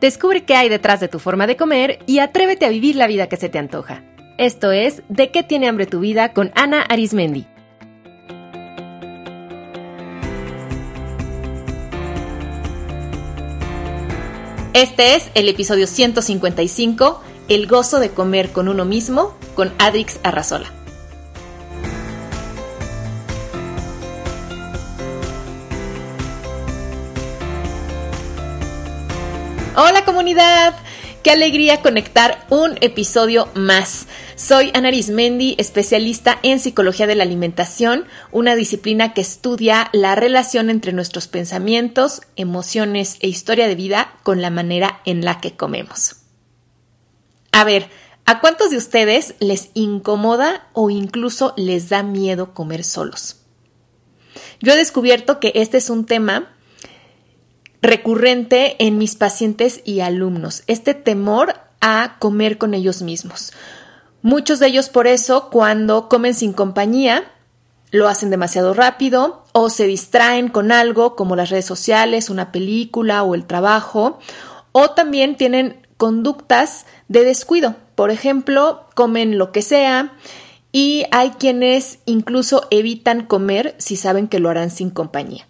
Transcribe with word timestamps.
Descubre 0.00 0.44
qué 0.44 0.54
hay 0.54 0.68
detrás 0.68 1.00
de 1.00 1.08
tu 1.08 1.18
forma 1.18 1.46
de 1.46 1.56
comer 1.56 2.00
y 2.06 2.18
atrévete 2.18 2.66
a 2.66 2.70
vivir 2.70 2.96
la 2.96 3.06
vida 3.06 3.28
que 3.28 3.36
se 3.36 3.48
te 3.48 3.58
antoja. 3.58 4.04
Esto 4.36 4.70
es 4.70 5.02
De 5.08 5.30
qué 5.30 5.42
tiene 5.42 5.68
hambre 5.68 5.86
tu 5.86 6.00
vida 6.00 6.34
con 6.34 6.52
Ana 6.54 6.82
Arismendi. 6.82 7.46
Este 14.74 15.14
es 15.14 15.30
el 15.34 15.48
episodio 15.48 15.86
155, 15.86 17.22
El 17.48 17.66
gozo 17.66 17.98
de 17.98 18.10
comer 18.10 18.50
con 18.50 18.68
uno 18.68 18.84
mismo, 18.84 19.34
con 19.54 19.72
Adrix 19.78 20.20
Arrazola. 20.22 20.75
Qué 31.22 31.30
alegría 31.30 31.82
conectar 31.82 32.46
un 32.50 32.76
episodio 32.80 33.48
más. 33.54 34.08
Soy 34.34 34.72
Ana 34.74 34.88
Arismendi, 34.88 35.54
especialista 35.56 36.40
en 36.42 36.58
psicología 36.58 37.06
de 37.06 37.14
la 37.14 37.22
alimentación, 37.22 38.06
una 38.32 38.56
disciplina 38.56 39.14
que 39.14 39.20
estudia 39.20 39.88
la 39.92 40.16
relación 40.16 40.68
entre 40.68 40.92
nuestros 40.92 41.28
pensamientos, 41.28 42.22
emociones 42.34 43.18
e 43.20 43.28
historia 43.28 43.68
de 43.68 43.76
vida 43.76 44.14
con 44.24 44.42
la 44.42 44.50
manera 44.50 45.00
en 45.04 45.24
la 45.24 45.40
que 45.40 45.54
comemos. 45.54 46.16
A 47.52 47.62
ver, 47.62 47.88
¿a 48.24 48.40
cuántos 48.40 48.70
de 48.70 48.78
ustedes 48.78 49.36
les 49.38 49.70
incomoda 49.74 50.66
o 50.72 50.90
incluso 50.90 51.54
les 51.56 51.88
da 51.88 52.02
miedo 52.02 52.52
comer 52.52 52.82
solos? 52.82 53.42
Yo 54.60 54.72
he 54.72 54.76
descubierto 54.76 55.38
que 55.38 55.52
este 55.54 55.76
es 55.76 55.88
un 55.88 56.04
tema 56.04 56.55
recurrente 57.82 58.76
en 58.84 58.98
mis 58.98 59.14
pacientes 59.14 59.80
y 59.84 60.00
alumnos, 60.00 60.62
este 60.66 60.94
temor 60.94 61.54
a 61.80 62.16
comer 62.18 62.58
con 62.58 62.74
ellos 62.74 63.02
mismos. 63.02 63.52
Muchos 64.22 64.58
de 64.58 64.68
ellos 64.68 64.88
por 64.88 65.06
eso 65.06 65.50
cuando 65.50 66.08
comen 66.08 66.34
sin 66.34 66.52
compañía 66.52 67.30
lo 67.92 68.08
hacen 68.08 68.30
demasiado 68.30 68.74
rápido 68.74 69.44
o 69.52 69.70
se 69.70 69.86
distraen 69.86 70.48
con 70.48 70.72
algo 70.72 71.14
como 71.14 71.36
las 71.36 71.50
redes 71.50 71.66
sociales, 71.66 72.30
una 72.30 72.50
película 72.50 73.22
o 73.22 73.34
el 73.34 73.46
trabajo 73.46 74.18
o 74.72 74.90
también 74.90 75.36
tienen 75.36 75.86
conductas 75.96 76.86
de 77.08 77.24
descuido. 77.24 77.76
Por 77.94 78.10
ejemplo, 78.10 78.86
comen 78.94 79.38
lo 79.38 79.52
que 79.52 79.62
sea 79.62 80.14
y 80.72 81.04
hay 81.12 81.30
quienes 81.30 82.00
incluso 82.04 82.66
evitan 82.70 83.24
comer 83.24 83.74
si 83.78 83.96
saben 83.96 84.28
que 84.28 84.40
lo 84.40 84.50
harán 84.50 84.70
sin 84.70 84.90
compañía 84.90 85.46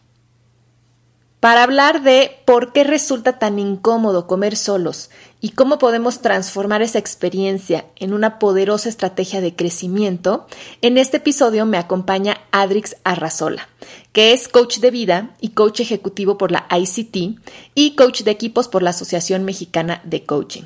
para 1.47 1.63
hablar 1.63 2.03
de 2.03 2.41
por 2.45 2.73
qué 2.73 2.83
resulta 2.83 3.39
tan 3.39 3.61
incómodo 3.61 4.27
comer 4.27 4.57
solos 4.57 5.11
y 5.41 5.51
cómo 5.51 5.79
podemos 5.79 6.21
transformar 6.21 6.83
esa 6.83 6.99
experiencia 6.99 7.87
en 7.95 8.15
una 8.15 8.41
poderosa 8.41 8.89
estrategia 8.89 9.41
de 9.41 9.55
crecimiento, 9.55 10.49
en 10.83 10.99
este 10.99 11.19
episodio 11.19 11.65
me 11.65 11.79
acompaña 11.79 12.41
Adrix 12.51 12.97
Arrazola, 13.05 13.69
que 14.11 14.33
es 14.33 14.49
coach 14.49 14.79
de 14.79 14.91
vida 14.91 15.37
y 15.41 15.51
coach 15.51 15.79
ejecutivo 15.79 16.37
por 16.37 16.51
la 16.51 16.67
ICT 16.69 17.39
y 17.77 17.95
coach 17.95 18.23
de 18.23 18.33
equipos 18.33 18.67
por 18.67 18.83
la 18.83 18.91
Asociación 18.91 19.45
Mexicana 19.45 20.01
de 20.03 20.25
Coaching. 20.25 20.65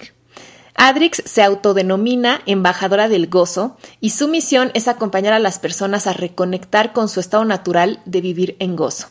Adrix 0.76 1.22
se 1.26 1.42
autodenomina 1.42 2.40
embajadora 2.46 3.10
del 3.10 3.26
gozo 3.26 3.76
y 4.00 4.10
su 4.10 4.28
misión 4.28 4.70
es 4.72 4.88
acompañar 4.88 5.34
a 5.34 5.40
las 5.40 5.58
personas 5.58 6.06
a 6.06 6.14
reconectar 6.14 6.94
con 6.94 7.10
su 7.10 7.20
estado 7.20 7.44
natural 7.44 8.00
de 8.06 8.22
vivir 8.22 8.56
en 8.60 8.76
gozo. 8.76 9.08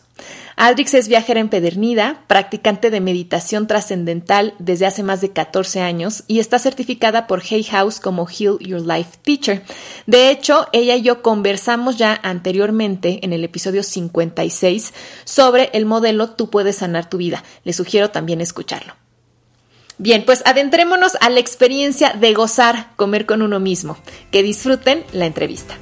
Adrix 0.55 0.93
es 0.93 1.07
viajera 1.07 1.39
empedernida, 1.39 2.23
practicante 2.27 2.89
de 2.89 2.99
meditación 2.99 3.65
trascendental 3.65 4.53
desde 4.59 4.85
hace 4.85 5.03
más 5.03 5.21
de 5.21 5.31
14 5.31 5.81
años 5.81 6.23
y 6.27 6.39
está 6.39 6.59
certificada 6.59 7.27
por 7.27 7.41
Hay 7.49 7.63
House 7.63 7.99
como 7.99 8.27
Heal 8.27 8.59
Your 8.59 8.81
Life 8.81 9.19
Teacher. 9.21 9.63
De 10.05 10.29
hecho, 10.29 10.67
ella 10.73 10.95
y 10.95 11.01
yo 11.01 11.21
conversamos 11.21 11.97
ya 11.97 12.19
anteriormente 12.23 13.19
en 13.23 13.33
el 13.33 13.43
episodio 13.43 13.83
56 13.83 14.93
sobre 15.23 15.69
el 15.73 15.85
modelo 15.85 16.31
Tú 16.31 16.49
puedes 16.49 16.77
sanar 16.77 17.09
tu 17.09 17.17
vida. 17.17 17.43
Les 17.63 17.77
sugiero 17.77 18.09
también 18.11 18.41
escucharlo. 18.41 18.93
Bien, 19.97 20.23
pues 20.25 20.41
adentrémonos 20.45 21.17
a 21.19 21.29
la 21.29 21.39
experiencia 21.39 22.13
de 22.13 22.33
gozar 22.33 22.95
comer 22.95 23.25
con 23.25 23.41
uno 23.41 23.59
mismo. 23.59 23.97
Que 24.31 24.43
disfruten 24.43 25.03
la 25.11 25.25
entrevista. 25.25 25.77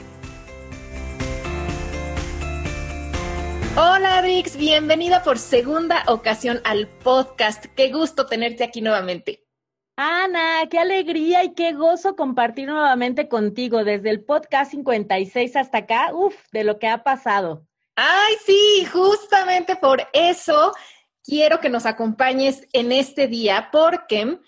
Hola 4.18 4.26
Rix, 4.26 4.58
bienvenida 4.58 5.22
por 5.22 5.38
segunda 5.38 6.04
ocasión 6.08 6.60
al 6.64 6.88
podcast. 6.88 7.66
Qué 7.76 7.92
gusto 7.92 8.26
tenerte 8.26 8.64
aquí 8.64 8.82
nuevamente. 8.82 9.46
Ana, 9.96 10.68
qué 10.72 10.80
alegría 10.80 11.44
y 11.44 11.54
qué 11.54 11.74
gozo 11.74 12.16
compartir 12.16 12.68
nuevamente 12.68 13.28
contigo 13.28 13.84
desde 13.84 14.10
el 14.10 14.26
podcast 14.26 14.72
56 14.72 15.56
hasta 15.56 15.78
acá. 15.78 16.16
Uf, 16.16 16.34
de 16.52 16.64
lo 16.64 16.80
que 16.80 16.88
ha 16.88 17.04
pasado. 17.04 17.68
Ay, 17.96 18.34
sí, 18.44 18.88
justamente 18.92 19.76
por 19.76 20.02
eso 20.14 20.74
quiero 21.24 21.60
que 21.60 21.70
nos 21.70 21.86
acompañes 21.86 22.68
en 22.74 22.92
este 22.92 23.28
día 23.28 23.70
porque 23.72 24.40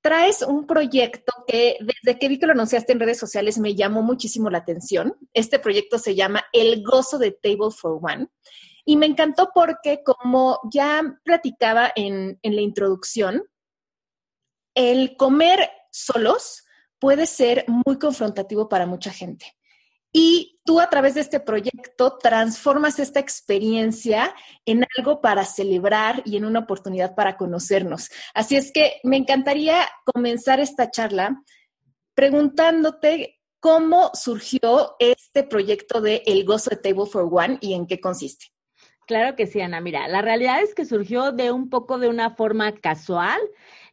traes 0.00 0.42
un 0.42 0.64
proyecto 0.64 1.32
que 1.48 1.76
desde 1.80 2.20
que 2.20 2.28
vi 2.28 2.38
que 2.38 2.46
lo 2.46 2.52
anunciaste 2.52 2.92
en 2.92 3.00
redes 3.00 3.18
sociales 3.18 3.58
me 3.58 3.74
llamó 3.74 4.00
muchísimo 4.00 4.48
la 4.48 4.58
atención. 4.58 5.16
Este 5.34 5.58
proyecto 5.58 5.98
se 5.98 6.14
llama 6.14 6.44
El 6.52 6.84
Gozo 6.84 7.18
de 7.18 7.32
Table 7.32 7.72
for 7.76 7.98
One 8.00 8.28
y 8.88 8.96
me 8.96 9.04
encantó 9.04 9.50
porque, 9.54 10.02
como 10.02 10.60
ya 10.72 11.02
platicaba 11.22 11.92
en, 11.94 12.40
la 12.42 12.60
introducción, 12.62 13.44
el 14.74 15.14
comer 15.18 15.70
solos 15.92 16.64
puede 16.98 17.26
ser 17.26 17.66
muy 17.68 17.98
confrontativo 17.98 18.66
para 18.66 18.86
mucha 18.86 19.10
gente. 19.10 19.58
Y 20.10 20.58
tú 20.64 20.80
a 20.80 20.88
través 20.88 21.16
de 21.16 21.20
este 21.20 21.38
proyecto 21.38 22.16
transformas 22.16 22.98
esta 22.98 23.20
experiencia 23.20 24.34
en 24.64 24.86
algo 24.96 25.20
para 25.20 25.44
celebrar 25.44 26.22
y 26.24 26.38
en 26.38 26.46
una 26.46 26.60
oportunidad 26.60 27.14
para 27.14 27.36
conocernos. 27.36 28.08
Así 28.32 28.56
es 28.56 28.72
que 28.72 29.00
me 29.04 29.18
encantaría 29.18 29.86
comenzar 30.14 30.60
esta 30.60 30.90
charla 30.90 31.42
preguntándote 32.14 33.38
cómo 33.60 34.12
surgió 34.14 34.96
este 34.98 35.44
proyecto 35.44 36.00
de 36.00 36.22
El 36.24 36.46
Gozo 36.46 36.70
de 36.70 36.76
Table 36.76 37.04
for 37.04 37.28
One 37.30 37.58
y 37.60 37.74
en 37.74 37.86
qué 37.86 38.00
consiste. 38.00 38.46
Claro 39.08 39.36
que 39.36 39.46
sí, 39.46 39.58
Ana. 39.62 39.80
Mira, 39.80 40.06
la 40.06 40.20
realidad 40.20 40.60
es 40.62 40.74
que 40.74 40.84
surgió 40.84 41.32
de 41.32 41.50
un 41.50 41.70
poco 41.70 41.98
de 41.98 42.08
una 42.08 42.28
forma 42.36 42.72
casual. 42.74 43.40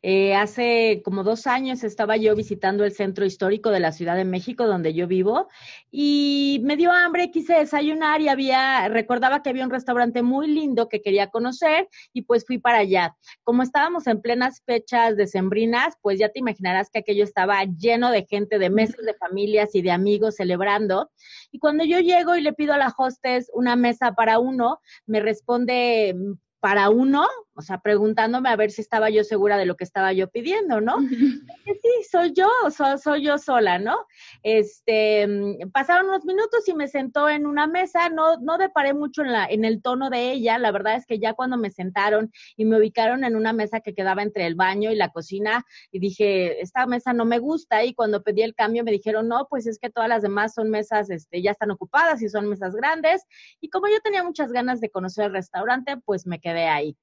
Eh, 0.08 0.36
hace 0.36 1.02
como 1.04 1.24
dos 1.24 1.48
años 1.48 1.84
estaba 1.84 2.16
yo 2.16 2.36
visitando 2.36 2.84
el 2.86 2.92
centro 2.92 3.26
histórico 3.26 3.72
de 3.72 3.80
la 3.80 3.92
Ciudad 3.92 4.16
de 4.16 4.24
México, 4.24 4.68
donde 4.68 4.94
yo 4.94 5.08
vivo, 5.08 5.48
y 5.90 6.62
me 6.64 6.78
dio 6.78 6.92
hambre, 6.92 7.32
quise 7.32 7.56
desayunar 7.56 8.22
y 8.22 8.28
había, 8.28 8.88
recordaba 8.88 9.42
que 9.42 9.50
había 9.50 9.64
un 9.64 9.72
restaurante 9.72 10.22
muy 10.22 10.46
lindo 10.46 10.90
que 10.90 11.02
quería 11.02 11.32
conocer 11.32 11.90
y 12.14 12.22
pues 12.22 12.46
fui 12.46 12.60
para 12.60 12.78
allá. 12.78 13.16
Como 13.44 13.64
estábamos 13.64 14.06
en 14.06 14.22
plenas 14.22 14.62
fechas 14.64 15.18
decembrinas, 15.18 15.96
pues 16.04 16.20
ya 16.20 16.30
te 16.30 16.38
imaginarás 16.38 16.92
que 16.92 17.00
aquello 17.00 17.24
estaba 17.24 17.64
lleno 17.64 18.12
de 18.12 18.28
gente, 18.30 18.60
de 18.60 18.70
mesas 18.70 19.04
de 19.08 19.16
familias 19.16 19.74
y 19.74 19.82
de 19.82 19.90
amigos 19.90 20.36
celebrando. 20.36 21.10
Y 21.52 21.58
cuando 21.58 21.84
yo 21.84 22.00
llego 22.00 22.36
y 22.36 22.42
le 22.42 22.54
pido 22.54 22.76
a 22.76 22.78
la 22.78 22.94
hostess 22.96 23.50
una 23.56 23.76
mesa 23.76 24.12
para 24.12 24.38
uno, 24.38 24.82
me 25.08 25.20
responde 25.20 26.16
para 26.60 26.92
uno, 26.92 27.26
o 27.56 27.62
sea, 27.62 27.80
preguntándome 27.80 28.50
a 28.50 28.56
ver 28.58 28.70
si 28.70 28.82
estaba 28.82 29.10
yo 29.10 29.24
segura 29.24 29.58
de 29.58 29.66
lo 29.66 29.78
que 29.78 29.86
estaba 29.86 30.12
yo 30.12 30.30
pidiendo, 30.30 30.82
¿no? 30.82 31.00
sí, 31.00 32.04
soy 32.12 32.34
yo, 32.34 32.50
soy, 32.70 32.98
soy, 32.98 33.24
yo 33.24 33.38
sola, 33.38 33.80
¿no? 33.80 33.96
Este, 34.44 35.26
mm, 35.26 35.72
pasaron 35.72 36.10
unos 36.10 36.26
minutos 36.26 36.68
y 36.68 36.74
me 36.74 36.90
sentó 36.90 37.30
en 37.30 37.46
una 37.46 37.66
mesa, 37.66 38.10
no, 38.10 38.38
no 38.42 38.58
deparé 38.58 38.94
mucho 38.94 39.22
en, 39.22 39.32
la, 39.32 39.46
en 39.46 39.64
el 39.64 39.82
tono 39.82 40.10
de 40.10 40.32
ella, 40.32 40.58
la 40.58 40.72
verdad 40.72 40.96
es 40.96 41.06
que 41.06 41.18
ya 41.18 41.34
cuando 41.34 41.58
me 41.58 41.72
sentaron 41.72 42.32
y 42.58 42.66
me 42.66 42.78
ubicaron 42.78 43.24
en 43.24 43.38
una 43.38 43.54
mesa 43.54 43.80
que 43.80 43.96
quedaba 43.96 44.22
entre 44.22 44.46
el 44.48 44.56
baño 44.56 44.92
y 44.92 44.96
la 44.96 45.10
cocina, 45.10 45.66
y 45.92 46.00
dije, 46.00 46.62
esta 46.62 46.86
mesa 46.88 47.14
no 47.14 47.24
me 47.24 47.40
gusta, 47.40 47.86
y 47.86 47.94
cuando 47.94 48.22
pedí 48.22 48.42
el 48.42 48.54
cambio 48.54 48.84
me 48.84 48.92
dijeron, 48.92 49.30
no, 49.30 49.48
pues 49.50 49.66
es 49.66 49.80
que 49.80 49.90
todas 49.90 50.10
las 50.10 50.22
demás 50.22 50.54
son 50.54 50.70
mesas, 50.70 51.10
este, 51.10 51.42
ya 51.42 51.52
están 51.52 51.72
ocupadas 51.72 52.22
y 52.22 52.28
son 52.28 52.50
mesas 52.50 52.76
grandes, 52.76 53.24
y 53.62 53.70
como 53.70 53.88
yo 53.88 54.02
tenía 54.04 54.24
muchas 54.24 54.52
ganas 54.52 54.82
de 54.82 54.90
conocer 54.90 55.26
el 55.28 55.34
restaurante, 55.34 55.96
pues 56.04 56.28
me 56.28 56.40
quedé 56.42 56.68
ahí. 56.68 56.98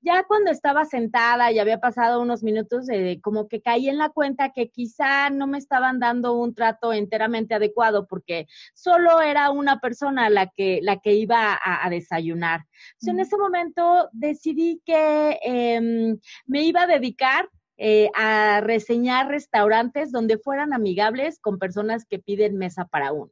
Ya 0.00 0.24
cuando 0.24 0.50
estaba 0.50 0.84
sentada 0.84 1.50
y 1.52 1.58
había 1.58 1.78
pasado 1.78 2.20
unos 2.20 2.42
minutos, 2.42 2.88
eh, 2.88 3.20
como 3.22 3.48
que 3.48 3.60
caí 3.60 3.88
en 3.88 3.98
la 3.98 4.10
cuenta 4.10 4.52
que 4.52 4.70
quizá 4.70 5.30
no 5.30 5.46
me 5.46 5.58
estaban 5.58 5.98
dando 5.98 6.34
un 6.34 6.54
trato 6.54 6.92
enteramente 6.92 7.54
adecuado 7.54 8.06
porque 8.06 8.46
solo 8.74 9.20
era 9.20 9.50
una 9.50 9.80
persona 9.80 10.30
la 10.30 10.46
que, 10.48 10.80
la 10.82 10.98
que 10.98 11.14
iba 11.14 11.58
a, 11.62 11.88
desayunar. 11.90 12.66
En 13.06 13.20
ese 13.20 13.36
momento 13.36 14.08
decidí 14.12 14.82
que 14.84 15.38
em, 15.42 16.18
me 16.46 16.62
iba 16.62 16.82
a 16.82 16.86
dedicar 16.86 17.48
eh, 17.76 18.10
a 18.14 18.60
reseñar 18.60 19.28
restaurantes 19.28 20.10
donde 20.10 20.38
fueran 20.38 20.72
amigables 20.72 21.38
con 21.38 21.58
personas 21.58 22.04
que 22.04 22.18
piden 22.18 22.58
mesa 22.58 22.86
para 22.86 23.12
uno. 23.12 23.30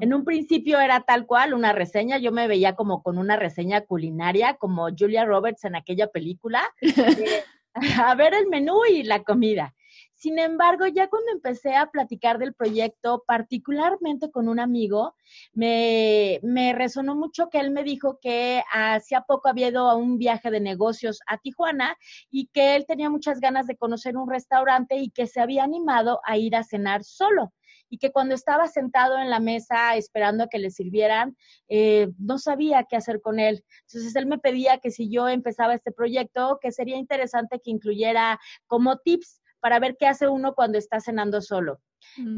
En 0.00 0.14
un 0.14 0.24
principio 0.24 0.80
era 0.80 1.00
tal 1.00 1.26
cual 1.26 1.54
una 1.54 1.72
reseña, 1.72 2.18
yo 2.18 2.32
me 2.32 2.48
veía 2.48 2.74
como 2.74 3.02
con 3.02 3.18
una 3.18 3.36
reseña 3.36 3.82
culinaria, 3.82 4.54
como 4.54 4.88
Julia 4.96 5.24
Roberts 5.24 5.64
en 5.64 5.76
aquella 5.76 6.08
película. 6.08 6.62
a 8.04 8.14
ver 8.14 8.34
el 8.34 8.46
menú 8.48 8.80
y 8.88 9.02
la 9.02 9.22
comida. 9.22 9.74
Sin 10.14 10.38
embargo, 10.38 10.86
ya 10.86 11.08
cuando 11.08 11.30
empecé 11.30 11.76
a 11.76 11.90
platicar 11.90 12.38
del 12.38 12.54
proyecto, 12.54 13.22
particularmente 13.26 14.30
con 14.30 14.48
un 14.48 14.58
amigo, 14.58 15.14
me, 15.52 16.40
me 16.42 16.72
resonó 16.72 17.14
mucho 17.14 17.50
que 17.50 17.58
él 17.58 17.70
me 17.70 17.84
dijo 17.84 18.18
que 18.20 18.62
hacía 18.72 19.22
poco 19.22 19.48
había 19.48 19.68
ido 19.68 19.90
a 19.90 19.94
un 19.94 20.16
viaje 20.16 20.50
de 20.50 20.60
negocios 20.60 21.20
a 21.26 21.36
Tijuana 21.36 21.96
y 22.30 22.46
que 22.46 22.76
él 22.76 22.86
tenía 22.86 23.10
muchas 23.10 23.40
ganas 23.40 23.66
de 23.66 23.76
conocer 23.76 24.16
un 24.16 24.30
restaurante 24.30 24.96
y 24.96 25.10
que 25.10 25.26
se 25.26 25.40
había 25.40 25.64
animado 25.64 26.20
a 26.24 26.38
ir 26.38 26.56
a 26.56 26.64
cenar 26.64 27.04
solo 27.04 27.52
y 27.88 27.98
que 27.98 28.10
cuando 28.10 28.34
estaba 28.34 28.68
sentado 28.68 29.18
en 29.18 29.30
la 29.30 29.40
mesa 29.40 29.96
esperando 29.96 30.44
a 30.44 30.48
que 30.48 30.58
le 30.58 30.70
sirvieran, 30.70 31.36
eh, 31.68 32.08
no 32.18 32.38
sabía 32.38 32.84
qué 32.84 32.96
hacer 32.96 33.20
con 33.20 33.38
él. 33.38 33.64
Entonces 33.88 34.14
él 34.16 34.26
me 34.26 34.38
pedía 34.38 34.78
que 34.78 34.90
si 34.90 35.10
yo 35.10 35.28
empezaba 35.28 35.74
este 35.74 35.92
proyecto, 35.92 36.58
que 36.60 36.72
sería 36.72 36.96
interesante 36.96 37.60
que 37.60 37.70
incluyera 37.70 38.38
como 38.66 38.98
tips 38.98 39.40
para 39.60 39.78
ver 39.78 39.96
qué 39.98 40.06
hace 40.06 40.28
uno 40.28 40.54
cuando 40.54 40.78
está 40.78 41.00
cenando 41.00 41.40
solo. 41.40 41.80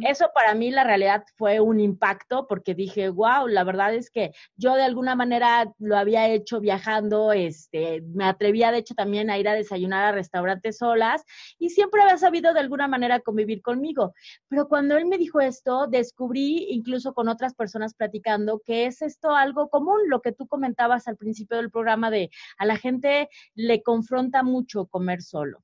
Eso 0.03 0.31
para 0.35 0.55
mí 0.55 0.71
la 0.71 0.85
realidad 0.85 1.25
fue 1.37 1.61
un 1.61 1.81
impacto 1.81 2.47
porque 2.49 2.75
dije, 2.75 3.09
wow, 3.09 3.47
la 3.47 3.65
verdad 3.65 3.95
es 3.95 4.11
que 4.11 4.33
yo 4.57 4.75
de 4.75 4.83
alguna 4.83 5.15
manera 5.15 5.73
lo 5.79 5.97
había 5.97 6.29
hecho 6.29 6.61
viajando, 6.61 7.33
este, 7.33 8.03
me 8.03 8.25
atrevía 8.25 8.73
de 8.73 8.79
hecho 8.79 8.95
también 8.95 9.31
a 9.31 9.39
ir 9.39 9.49
a 9.49 9.55
desayunar 9.55 10.05
a 10.05 10.13
restaurantes 10.13 10.79
solas 10.79 11.25
y 11.59 11.71
siempre 11.71 12.03
había 12.03 12.19
sabido 12.19 12.53
de 12.55 12.61
alguna 12.61 12.89
manera 12.89 13.21
convivir 13.21 13.63
conmigo. 13.63 14.15
Pero 14.49 14.69
cuando 14.69 14.97
él 14.97 15.07
me 15.07 15.19
dijo 15.19 15.41
esto, 15.41 15.87
descubrí 15.87 16.67
incluso 16.71 17.15
con 17.15 17.29
otras 17.29 17.55
personas 17.55 17.95
platicando 17.95 18.61
que 18.65 18.87
es 18.87 19.03
esto 19.03 19.31
algo 19.35 19.69
común, 19.69 19.99
lo 20.09 20.21
que 20.21 20.33
tú 20.33 20.47
comentabas 20.47 21.09
al 21.09 21.17
principio 21.17 21.57
del 21.57 21.71
programa 21.71 22.11
de 22.11 22.31
a 22.59 22.67
la 22.67 22.77
gente 22.77 23.29
le 23.55 23.83
confronta 23.83 24.43
mucho 24.43 24.87
comer 24.87 25.23
solo. 25.23 25.63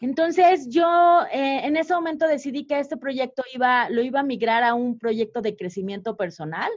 Entonces 0.00 0.68
yo 0.68 1.22
eh, 1.32 1.60
en 1.64 1.76
ese 1.76 1.94
momento 1.94 2.26
decidí 2.26 2.66
que 2.66 2.78
este 2.78 2.96
proyecto 2.96 3.42
iba, 3.52 3.88
lo 3.90 4.02
iba 4.02 4.20
a 4.20 4.24
migrar 4.24 4.62
a 4.62 4.74
un 4.74 4.98
proyecto 4.98 5.40
de 5.40 5.56
crecimiento 5.56 6.16
personal 6.16 6.70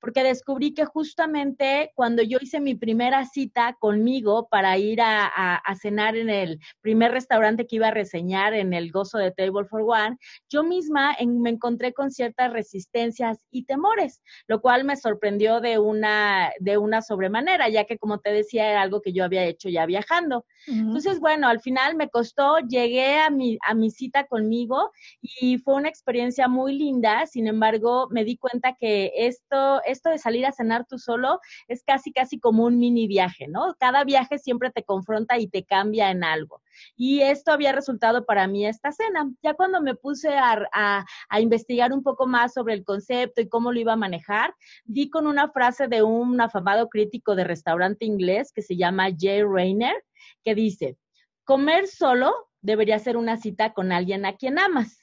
porque 0.00 0.22
descubrí 0.22 0.74
que 0.74 0.84
justamente 0.84 1.92
cuando 1.94 2.22
yo 2.22 2.38
hice 2.40 2.60
mi 2.60 2.74
primera 2.74 3.24
cita 3.24 3.76
conmigo 3.78 4.48
para 4.48 4.76
ir 4.78 5.00
a, 5.02 5.62
cenar 5.80 6.16
en 6.16 6.30
el 6.30 6.58
primer 6.80 7.12
restaurante 7.12 7.66
que 7.66 7.76
iba 7.76 7.88
a 7.88 7.92
reseñar 7.92 8.54
en 8.54 8.72
el 8.72 8.90
gozo 8.90 9.18
de 9.18 9.30
Table 9.30 9.64
for 9.64 9.82
One, 9.82 10.16
yo 10.48 10.62
misma 10.62 11.16
me 11.26 11.50
encontré 11.50 11.92
con 11.92 12.10
ciertas 12.10 12.52
resistencias 12.52 13.38
y 13.50 13.64
temores, 13.64 14.22
lo 14.46 14.60
cual 14.60 14.84
me 14.84 14.96
sorprendió 14.96 15.60
de 15.60 15.78
una, 15.78 16.50
de 16.58 16.78
una 16.78 17.02
sobremanera, 17.02 17.68
ya 17.68 17.84
que 17.84 17.98
como 17.98 18.18
te 18.18 18.32
decía 18.32 18.70
era 18.70 18.82
algo 18.82 19.02
que 19.02 19.12
yo 19.12 19.24
había 19.24 19.44
hecho 19.44 19.68
ya 19.68 19.86
viajando. 19.86 20.44
Entonces, 20.66 21.20
bueno, 21.20 21.48
al 21.48 21.60
final 21.60 21.96
me 21.96 22.10
costó, 22.10 22.58
llegué 22.58 23.18
a 23.18 23.30
mi, 23.30 23.58
a 23.66 23.74
mi 23.74 23.90
cita 23.90 24.26
conmigo 24.26 24.90
y 25.20 25.58
fue 25.58 25.74
una 25.74 25.88
experiencia 25.88 26.48
muy 26.48 26.76
linda, 26.76 27.26
sin 27.26 27.46
embargo, 27.46 28.08
me 28.10 28.24
di 28.24 28.36
cuenta 28.36 28.74
que 28.78 29.12
esto 29.14 29.82
esto 29.90 30.10
de 30.10 30.18
salir 30.18 30.46
a 30.46 30.52
cenar 30.52 30.86
tú 30.86 30.98
solo 30.98 31.40
es 31.66 31.82
casi, 31.84 32.12
casi 32.12 32.38
como 32.38 32.64
un 32.64 32.78
mini 32.78 33.06
viaje, 33.06 33.48
¿no? 33.48 33.74
Cada 33.78 34.04
viaje 34.04 34.38
siempre 34.38 34.70
te 34.70 34.84
confronta 34.84 35.38
y 35.38 35.48
te 35.48 35.64
cambia 35.64 36.10
en 36.10 36.24
algo. 36.24 36.62
Y 36.96 37.20
esto 37.20 37.52
había 37.52 37.72
resultado 37.72 38.24
para 38.24 38.46
mí 38.46 38.66
esta 38.66 38.92
cena. 38.92 39.30
Ya 39.42 39.54
cuando 39.54 39.80
me 39.80 39.94
puse 39.94 40.36
a, 40.36 41.04
investigar 41.40 41.92
un 41.92 42.02
poco 42.02 42.26
más 42.26 42.54
sobre 42.54 42.74
el 42.74 42.84
concepto 42.84 43.40
y 43.40 43.48
cómo 43.48 43.72
lo 43.72 43.80
iba 43.80 43.92
a 43.94 43.96
manejar, 43.96 44.54
di 44.84 45.10
con 45.10 45.26
una 45.26 45.50
frase 45.50 45.88
de 45.88 46.02
un 46.02 46.40
afamado 46.40 46.88
crítico 46.88 47.34
de 47.34 47.44
restaurante 47.44 48.04
inglés 48.04 48.52
que 48.52 48.62
se 48.62 48.76
llama 48.76 49.08
Jay 49.16 49.42
Rayner, 49.42 50.04
que 50.44 50.54
dice, 50.54 50.96
comer 51.44 51.86
solo 51.86 52.32
debería 52.60 52.98
ser 52.98 53.16
una 53.16 53.36
cita 53.36 53.72
con 53.72 53.92
alguien 53.92 54.26
a 54.26 54.36
quien 54.36 54.58
amas. 54.58 55.00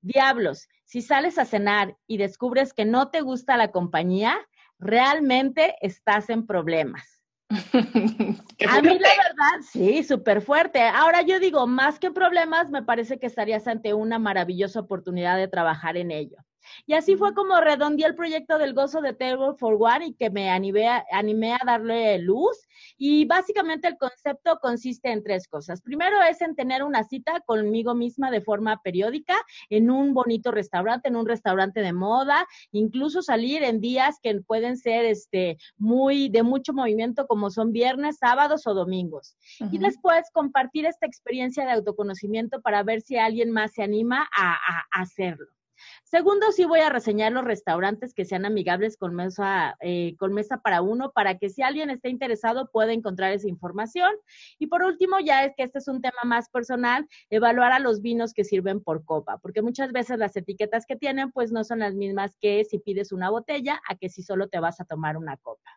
Diablos, 0.00 0.68
si 0.84 1.02
sales 1.02 1.38
a 1.38 1.44
cenar 1.44 1.96
y 2.06 2.18
descubres 2.18 2.72
que 2.72 2.84
no 2.84 3.10
te 3.10 3.20
gusta 3.20 3.56
la 3.56 3.72
compañía, 3.72 4.38
realmente 4.78 5.76
estás 5.80 6.30
en 6.30 6.46
problemas. 6.46 7.22
a 7.50 8.82
mí 8.82 8.98
la 8.98 9.08
verdad, 9.08 9.60
sí, 9.70 10.02
súper 10.02 10.42
fuerte. 10.42 10.82
Ahora 10.82 11.22
yo 11.22 11.38
digo, 11.38 11.66
más 11.66 11.98
que 11.98 12.10
problemas, 12.10 12.70
me 12.70 12.82
parece 12.82 13.18
que 13.18 13.26
estarías 13.26 13.66
ante 13.68 13.94
una 13.94 14.18
maravillosa 14.18 14.80
oportunidad 14.80 15.36
de 15.36 15.48
trabajar 15.48 15.96
en 15.96 16.10
ello. 16.10 16.38
Y 16.86 16.94
así 16.94 17.16
fue 17.16 17.34
como 17.34 17.60
redondeé 17.60 18.06
el 18.06 18.16
proyecto 18.16 18.58
del 18.58 18.74
gozo 18.74 19.00
de 19.00 19.12
Table 19.12 19.54
for 19.58 19.76
One 19.78 20.06
y 20.06 20.14
que 20.14 20.30
me 20.30 20.50
animé 20.50 20.88
animé 21.12 21.54
a 21.54 21.60
darle 21.64 22.18
luz. 22.18 22.65
Y 22.96 23.24
básicamente 23.26 23.88
el 23.88 23.98
concepto 23.98 24.58
consiste 24.60 25.10
en 25.10 25.22
tres 25.22 25.48
cosas. 25.48 25.82
Primero 25.82 26.22
es 26.22 26.40
en 26.40 26.54
tener 26.54 26.82
una 26.82 27.04
cita 27.04 27.40
conmigo 27.44 27.94
misma 27.94 28.30
de 28.30 28.40
forma 28.40 28.80
periódica 28.82 29.36
en 29.70 29.90
un 29.90 30.14
bonito 30.14 30.50
restaurante, 30.50 31.08
en 31.08 31.16
un 31.16 31.26
restaurante 31.26 31.80
de 31.80 31.92
moda, 31.92 32.46
incluso 32.72 33.22
salir 33.22 33.62
en 33.62 33.80
días 33.80 34.16
que 34.22 34.40
pueden 34.40 34.76
ser 34.76 35.04
este 35.04 35.58
muy 35.76 36.28
de 36.28 36.42
mucho 36.42 36.72
movimiento 36.72 37.26
como 37.26 37.50
son 37.50 37.72
viernes, 37.72 38.18
sábados 38.18 38.66
o 38.66 38.74
domingos. 38.74 39.36
Y 39.72 39.78
después 39.78 40.30
compartir 40.32 40.86
esta 40.86 41.06
experiencia 41.06 41.64
de 41.64 41.72
autoconocimiento 41.72 42.60
para 42.60 42.82
ver 42.82 43.00
si 43.00 43.16
alguien 43.16 43.50
más 43.50 43.72
se 43.72 43.82
anima 43.82 44.28
a 44.32 44.84
hacerlo. 44.90 45.55
Segundo, 46.04 46.52
sí 46.52 46.64
voy 46.64 46.80
a 46.80 46.88
reseñar 46.88 47.32
los 47.32 47.44
restaurantes 47.44 48.14
que 48.14 48.24
sean 48.24 48.44
amigables 48.44 48.96
con 48.96 49.14
mesa, 49.14 49.76
eh, 49.80 50.14
con 50.18 50.32
mesa 50.32 50.58
para 50.58 50.82
uno, 50.82 51.12
para 51.12 51.38
que 51.38 51.50
si 51.50 51.62
alguien 51.62 51.90
está 51.90 52.08
interesado 52.08 52.70
pueda 52.70 52.92
encontrar 52.92 53.32
esa 53.32 53.48
información. 53.48 54.10
Y 54.58 54.68
por 54.68 54.82
último, 54.82 55.18
ya 55.20 55.44
es 55.44 55.54
que 55.56 55.64
este 55.64 55.78
es 55.78 55.88
un 55.88 56.00
tema 56.00 56.22
más 56.24 56.48
personal, 56.48 57.06
evaluar 57.30 57.72
a 57.72 57.78
los 57.78 58.02
vinos 58.02 58.32
que 58.32 58.44
sirven 58.44 58.82
por 58.82 59.04
copa, 59.04 59.38
porque 59.38 59.62
muchas 59.62 59.92
veces 59.92 60.18
las 60.18 60.36
etiquetas 60.36 60.86
que 60.86 60.96
tienen 60.96 61.32
pues 61.32 61.52
no 61.52 61.64
son 61.64 61.80
las 61.80 61.94
mismas 61.94 62.36
que 62.40 62.64
si 62.64 62.78
pides 62.78 63.12
una 63.12 63.30
botella 63.30 63.80
a 63.88 63.96
que 63.96 64.08
si 64.08 64.22
solo 64.22 64.48
te 64.48 64.60
vas 64.60 64.80
a 64.80 64.84
tomar 64.84 65.16
una 65.16 65.36
copa. 65.36 65.70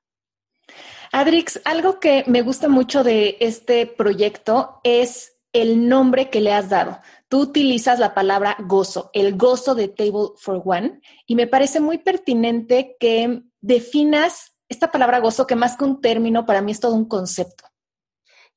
Adrix, 1.11 1.59
algo 1.65 2.00
que 2.00 2.23
me 2.27 2.41
gusta 2.44 2.69
mucho 2.69 3.03
de 3.03 3.38
este 3.39 3.88
proyecto 3.88 4.79
es 4.83 5.38
el 5.54 5.88
nombre 5.88 6.30
que 6.30 6.42
le 6.42 6.54
has 6.54 6.69
dado. 6.69 7.00
Tú 7.28 7.42
utilizas 7.42 8.00
la 8.00 8.13
palabra 8.13 8.57
gozo, 8.60 9.10
el 9.13 9.38
gozo 9.38 9.75
de 9.75 9.88
Table 9.88 10.30
for 10.38 10.62
One, 10.63 11.01
y 11.25 11.36
me 11.36 11.48
parece 11.48 11.80
muy 11.80 11.98
pertinente 11.98 12.96
que 13.00 13.44
definas 13.62 14.56
esta 14.68 14.92
palabra 14.92 15.19
gozo, 15.19 15.48
que 15.48 15.56
más 15.56 15.75
que 15.75 15.84
un 15.84 16.01
término, 16.01 16.46
para 16.46 16.62
mí 16.62 16.72
es 16.72 16.80
todo 16.80 16.94
un 16.94 17.06
concepto. 17.06 17.66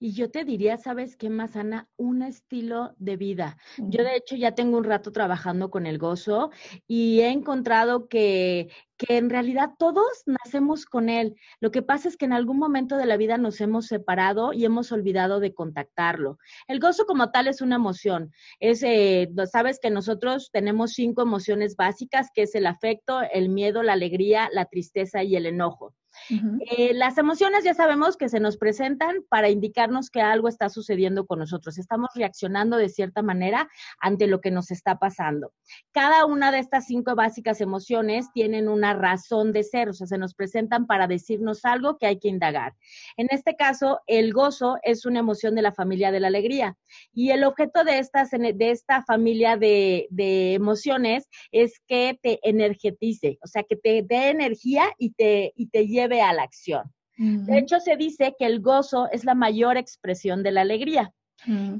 Y 0.04 0.14
yo 0.14 0.32
te 0.32 0.44
diría, 0.44 0.78
¿sabes 0.78 1.16
qué 1.16 1.30
más, 1.30 1.54
Ana? 1.54 1.88
Un 1.97 2.23
estilo 2.23 2.92
de 2.99 3.16
vida. 3.16 3.56
Yo 3.78 4.02
de 4.02 4.16
hecho 4.16 4.35
ya 4.35 4.52
tengo 4.52 4.76
un 4.78 4.82
rato 4.82 5.12
trabajando 5.12 5.71
con 5.71 5.87
el 5.87 5.99
gozo 5.99 6.50
y 6.88 7.21
he 7.21 7.28
encontrado 7.28 8.09
que, 8.09 8.68
que 8.99 9.16
en 9.16 9.30
realidad 9.30 9.71
todos 9.78 10.25
nacemos 10.26 10.87
con 10.87 11.09
él. 11.09 11.37
Lo 11.61 11.71
que 11.71 11.82
pasa 11.82 12.09
es 12.09 12.16
que 12.16 12.25
en 12.25 12.32
algún 12.32 12.59
momento 12.59 12.97
de 12.97 13.06
la 13.06 13.16
vida 13.16 13.38
nos 13.38 13.61
hemos 13.61 13.87
separado 13.87 14.52
y 14.52 14.64
hemos 14.64 14.90
olvidado 14.90 15.38
de 15.38 15.54
contactarlo. 15.54 16.37
El 16.66 16.80
gozo 16.80 17.06
como 17.06 17.30
tal 17.30 17.47
es 17.47 17.61
una 17.61 17.76
emoción. 17.76 18.32
Es, 18.59 18.82
eh, 18.82 19.30
sabes 19.52 19.78
que 19.80 19.90
nosotros 19.90 20.50
tenemos 20.52 20.94
cinco 20.94 21.23
emociones 21.23 21.76
básicas, 21.76 22.30
que 22.35 22.42
es 22.42 22.56
el 22.56 22.66
afecto, 22.66 23.21
el 23.32 23.50
miedo, 23.50 23.85
la 23.85 23.92
alegría, 23.92 24.49
la 24.52 24.64
tristeza 24.64 25.23
y 25.23 25.37
el 25.37 25.47
enojo. 25.47 25.94
Eh, 26.28 26.92
las 26.95 27.19
emociones 27.19 27.64
ya 27.64 27.75
sabemos 27.75 28.16
que 28.16 28.28
se 28.28 28.40
nos 28.40 28.57
presentan 28.57 29.25
para 29.28 29.49
indicarnos 29.49 30.11
que 30.11 30.21
algo 30.21 30.49
está 30.49 30.69
sucediendo 30.69 31.26
con 31.26 31.38
nosotros. 31.38 31.78
Estamos 31.78 32.11
reaccionando 32.14 32.76
de 32.76 32.88
cierta 32.88 33.23
manera 33.23 33.69
ante 34.00 34.26
lo 34.26 34.40
que 34.40 34.50
nos 34.50 34.71
está 34.71 34.99
pasando. 34.99 35.52
Cada 35.92 36.26
una 36.26 36.52
de 36.52 36.59
estas 36.59 36.87
cinco 36.87 37.14
básicas 37.14 37.61
emociones 37.61 38.26
tienen 38.33 38.69
una 38.69 38.95
razón 38.95 39.52
de 39.52 39.64
ser, 39.64 39.88
o 39.88 39.92
sea, 39.92 40.07
se 40.07 40.19
nos 40.19 40.35
presentan 40.35 40.87
para 40.87 41.07
decirnos 41.07 41.64
algo 41.64 41.99
que 41.99 42.07
hay 42.07 42.19
que 42.19 42.28
indagar. 42.28 42.75
En 43.16 43.28
este 43.31 43.57
caso, 43.57 44.00
el 44.07 44.33
gozo 44.33 44.76
es 44.83 45.07
una 45.07 45.21
emoción 45.21 45.54
de 45.54 45.62
la 45.62 45.73
familia 45.73 46.12
de 46.12 46.21
la 46.21 46.28
alegría 46.28 46.76
y 47.12 47.31
el 47.31 47.45
objeto 47.45 47.85
de, 47.85 47.99
estas, 47.99 48.31
de 48.31 48.71
esta 48.71 49.02
familia 49.02 49.57
de, 49.57 50.09
emociones 50.54 51.28
es 51.50 51.81
que 51.87 52.19
te 52.23 52.38
energetice, 52.42 53.38
o 53.42 53.47
sea, 53.47 53.62
que 53.62 53.76
te 53.76 54.02
dé 54.02 54.31
energía 54.31 54.85
y 54.99 55.11
te, 55.11 55.52
y 55.57 55.69
te 55.69 55.87
lleve 55.87 56.01
a 56.04 56.32
la 56.32 56.42
acción. 56.42 56.82
De 57.16 57.59
hecho, 57.59 57.78
se 57.78 57.97
dice 57.97 58.35
que 58.38 58.47
el 58.47 58.61
gozo 58.61 59.09
es 59.12 59.25
la 59.25 59.35
mayor 59.35 59.76
expresión 59.76 60.42
de 60.42 60.50
la 60.50 60.62
alegría. 60.62 61.12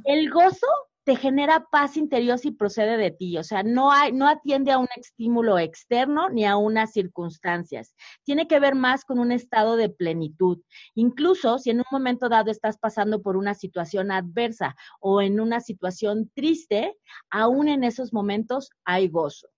El 0.05 0.31
gozo 0.31 0.67
te 1.05 1.17
genera 1.17 1.67
paz 1.71 1.97
interior 1.97 2.39
si 2.39 2.53
procede 2.53 2.97
de 2.97 3.11
ti, 3.11 3.37
o 3.37 3.43
sea, 3.43 3.63
no, 3.63 3.91
hay, 3.91 4.13
no 4.13 4.29
atiende 4.29 4.71
a 4.71 4.79
un 4.79 4.89
estímulo 4.97 5.59
externo 5.59 6.29
ni 6.29 6.45
a 6.45 6.57
unas 6.57 6.93
circunstancias. 6.93 7.95
Tiene 8.25 8.47
que 8.47 8.61
ver 8.61 8.77
más 8.77 9.05
con 9.05 9.19
un 9.19 9.33
estado 9.33 9.77
de 9.77 9.89
plenitud. 9.89 10.61
Incluso 10.95 11.59
si 11.59 11.71
en 11.71 11.79
un 11.79 11.85
momento 11.91 12.29
dado 12.29 12.51
estás 12.51 12.79
pasando 12.79 13.21
por 13.21 13.37
una 13.37 13.55
situación 13.55 14.13
adversa 14.13 14.77
o 15.01 15.21
en 15.21 15.41
una 15.41 15.61
situación 15.61 16.31
triste, 16.35 16.97
aún 17.31 17.69
en 17.69 17.83
esos 17.83 18.13
momentos 18.13 18.71
hay 18.85 19.09
gozo. 19.09 19.49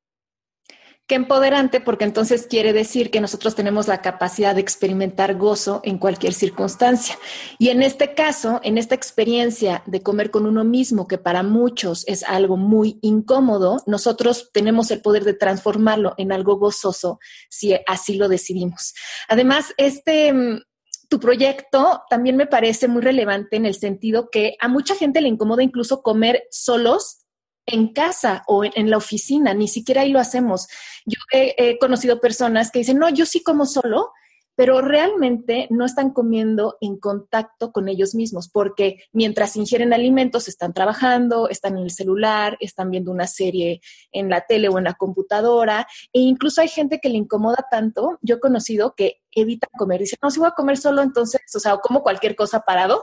Qué 1.06 1.16
empoderante, 1.16 1.82
porque 1.82 2.04
entonces 2.04 2.46
quiere 2.46 2.72
decir 2.72 3.10
que 3.10 3.20
nosotros 3.20 3.54
tenemos 3.54 3.88
la 3.88 4.00
capacidad 4.00 4.54
de 4.54 4.62
experimentar 4.62 5.34
gozo 5.34 5.82
en 5.84 5.98
cualquier 5.98 6.32
circunstancia. 6.32 7.18
Y 7.58 7.68
en 7.68 7.82
este 7.82 8.14
caso, 8.14 8.58
en 8.62 8.78
esta 8.78 8.94
experiencia 8.94 9.82
de 9.84 10.02
comer 10.02 10.30
con 10.30 10.46
uno 10.46 10.64
mismo, 10.64 11.06
que 11.06 11.18
para 11.18 11.42
muchos 11.42 12.04
es 12.06 12.22
algo 12.22 12.56
muy 12.56 13.00
incómodo, 13.02 13.82
nosotros 13.86 14.48
tenemos 14.54 14.90
el 14.90 15.02
poder 15.02 15.24
de 15.24 15.34
transformarlo 15.34 16.14
en 16.16 16.32
algo 16.32 16.56
gozoso 16.56 17.18
si 17.50 17.76
así 17.86 18.16
lo 18.16 18.28
decidimos. 18.28 18.94
Además, 19.28 19.74
este 19.76 20.32
mm, 20.32 20.62
tu 21.10 21.20
proyecto 21.20 22.02
también 22.08 22.36
me 22.36 22.46
parece 22.46 22.88
muy 22.88 23.02
relevante 23.02 23.56
en 23.56 23.66
el 23.66 23.74
sentido 23.74 24.30
que 24.30 24.56
a 24.58 24.68
mucha 24.68 24.94
gente 24.94 25.20
le 25.20 25.28
incomoda 25.28 25.62
incluso 25.62 26.02
comer 26.02 26.44
solos 26.50 27.23
en 27.66 27.92
casa 27.92 28.42
o 28.46 28.64
en, 28.64 28.90
la 28.90 28.96
oficina, 28.96 29.54
ni 29.54 29.68
siquiera 29.68 30.02
ahí 30.02 30.10
lo 30.10 30.20
hacemos. 30.20 30.68
Yo 31.06 31.18
he, 31.32 31.78
conocido 31.78 32.20
personas 32.20 32.70
que 32.70 32.80
dicen, 32.80 32.98
no, 32.98 33.08
yo 33.08 33.26
sí 33.26 33.42
como 33.42 33.66
solo, 33.66 34.12
pero 34.56 34.80
realmente 34.80 35.66
no 35.70 35.84
están 35.84 36.10
comiendo 36.10 36.76
en 36.80 36.96
contacto 36.96 37.72
con 37.72 37.88
ellos 37.88 38.14
mismos, 38.14 38.48
porque 38.48 38.98
mientras 39.12 39.56
ingieren 39.56 39.92
alimentos 39.92 40.46
están 40.46 40.72
trabajando, 40.72 41.48
están 41.48 41.76
en 41.76 41.84
el 41.84 41.90
celular, 41.90 42.56
están 42.60 42.90
viendo 42.90 43.10
una 43.10 43.26
serie 43.26 43.80
en 44.12 44.30
la 44.30 44.42
tele 44.42 44.68
o 44.68 44.78
en 44.78 44.84
la 44.84 44.94
computadora, 44.94 45.88
e 46.12 46.20
incluso 46.20 46.60
hay 46.60 46.68
gente 46.68 47.00
que 47.00 47.08
le 47.08 47.18
incomoda 47.18 47.66
tanto, 47.68 48.18
yo 48.22 48.36
he 48.36 48.40
conocido 48.40 48.94
que 48.94 49.22
evitan 49.32 49.70
comer, 49.76 50.00
dicen, 50.00 50.18
no, 50.22 50.30
si 50.30 50.38
voy 50.38 50.48
a 50.48 50.52
comer 50.52 50.76
solo, 50.76 51.02
entonces, 51.02 51.40
o 51.52 51.58
sea, 51.58 51.74
o 51.74 51.80
como 51.80 52.02
cualquier 52.02 52.36
cosa 52.36 52.60
parado, 52.60 53.02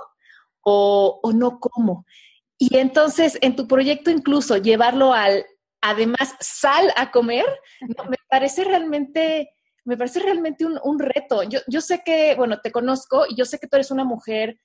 o, 0.62 1.20
o 1.22 1.34
no 1.34 1.60
como. 1.60 2.06
Y 2.62 2.78
entonces, 2.78 3.40
en 3.42 3.56
tu 3.56 3.68
proyecto 3.68 4.12
incluso 4.12 4.56
llevarlo 4.56 5.16
al, 5.16 5.48
además, 5.82 6.36
sal 6.40 6.94
a 6.96 7.10
comer, 7.10 7.48
me 7.82 8.18
parece 8.30 8.64
realmente, 8.64 9.50
me 9.84 9.98
parece 9.98 10.20
realmente 10.20 10.68
un, 10.68 11.00
reto. 11.00 11.42
Yo, 11.42 11.62
yo 11.66 11.82
sé 11.82 12.04
que, 12.06 12.36
bueno, 12.36 12.62
te 12.62 12.72
conozco 12.72 13.26
y 13.28 13.36
yo 13.36 13.46
sé 13.46 13.58
que 13.58 13.66
tú 13.66 13.78
eres 13.78 13.90
una 13.90 14.04
mujer 14.04 14.60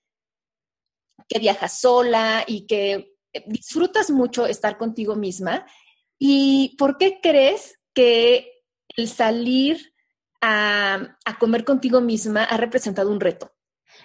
que 1.26 1.38
viaja 1.38 1.68
sola 1.68 2.44
y 2.46 2.66
que 2.66 3.14
disfrutas 3.46 4.10
mucho 4.10 4.44
estar 4.44 4.76
contigo 4.76 5.16
misma. 5.16 5.64
¿Y 6.18 6.76
por 6.76 6.98
qué 6.98 7.20
crees 7.22 7.80
que 7.94 8.62
el 8.94 9.08
salir 9.08 9.94
a, 10.42 11.16
a 11.24 11.38
comer 11.38 11.64
contigo 11.64 12.02
misma 12.02 12.44
ha 12.44 12.58
representado 12.58 13.10
un 13.10 13.20
reto? 13.20 13.56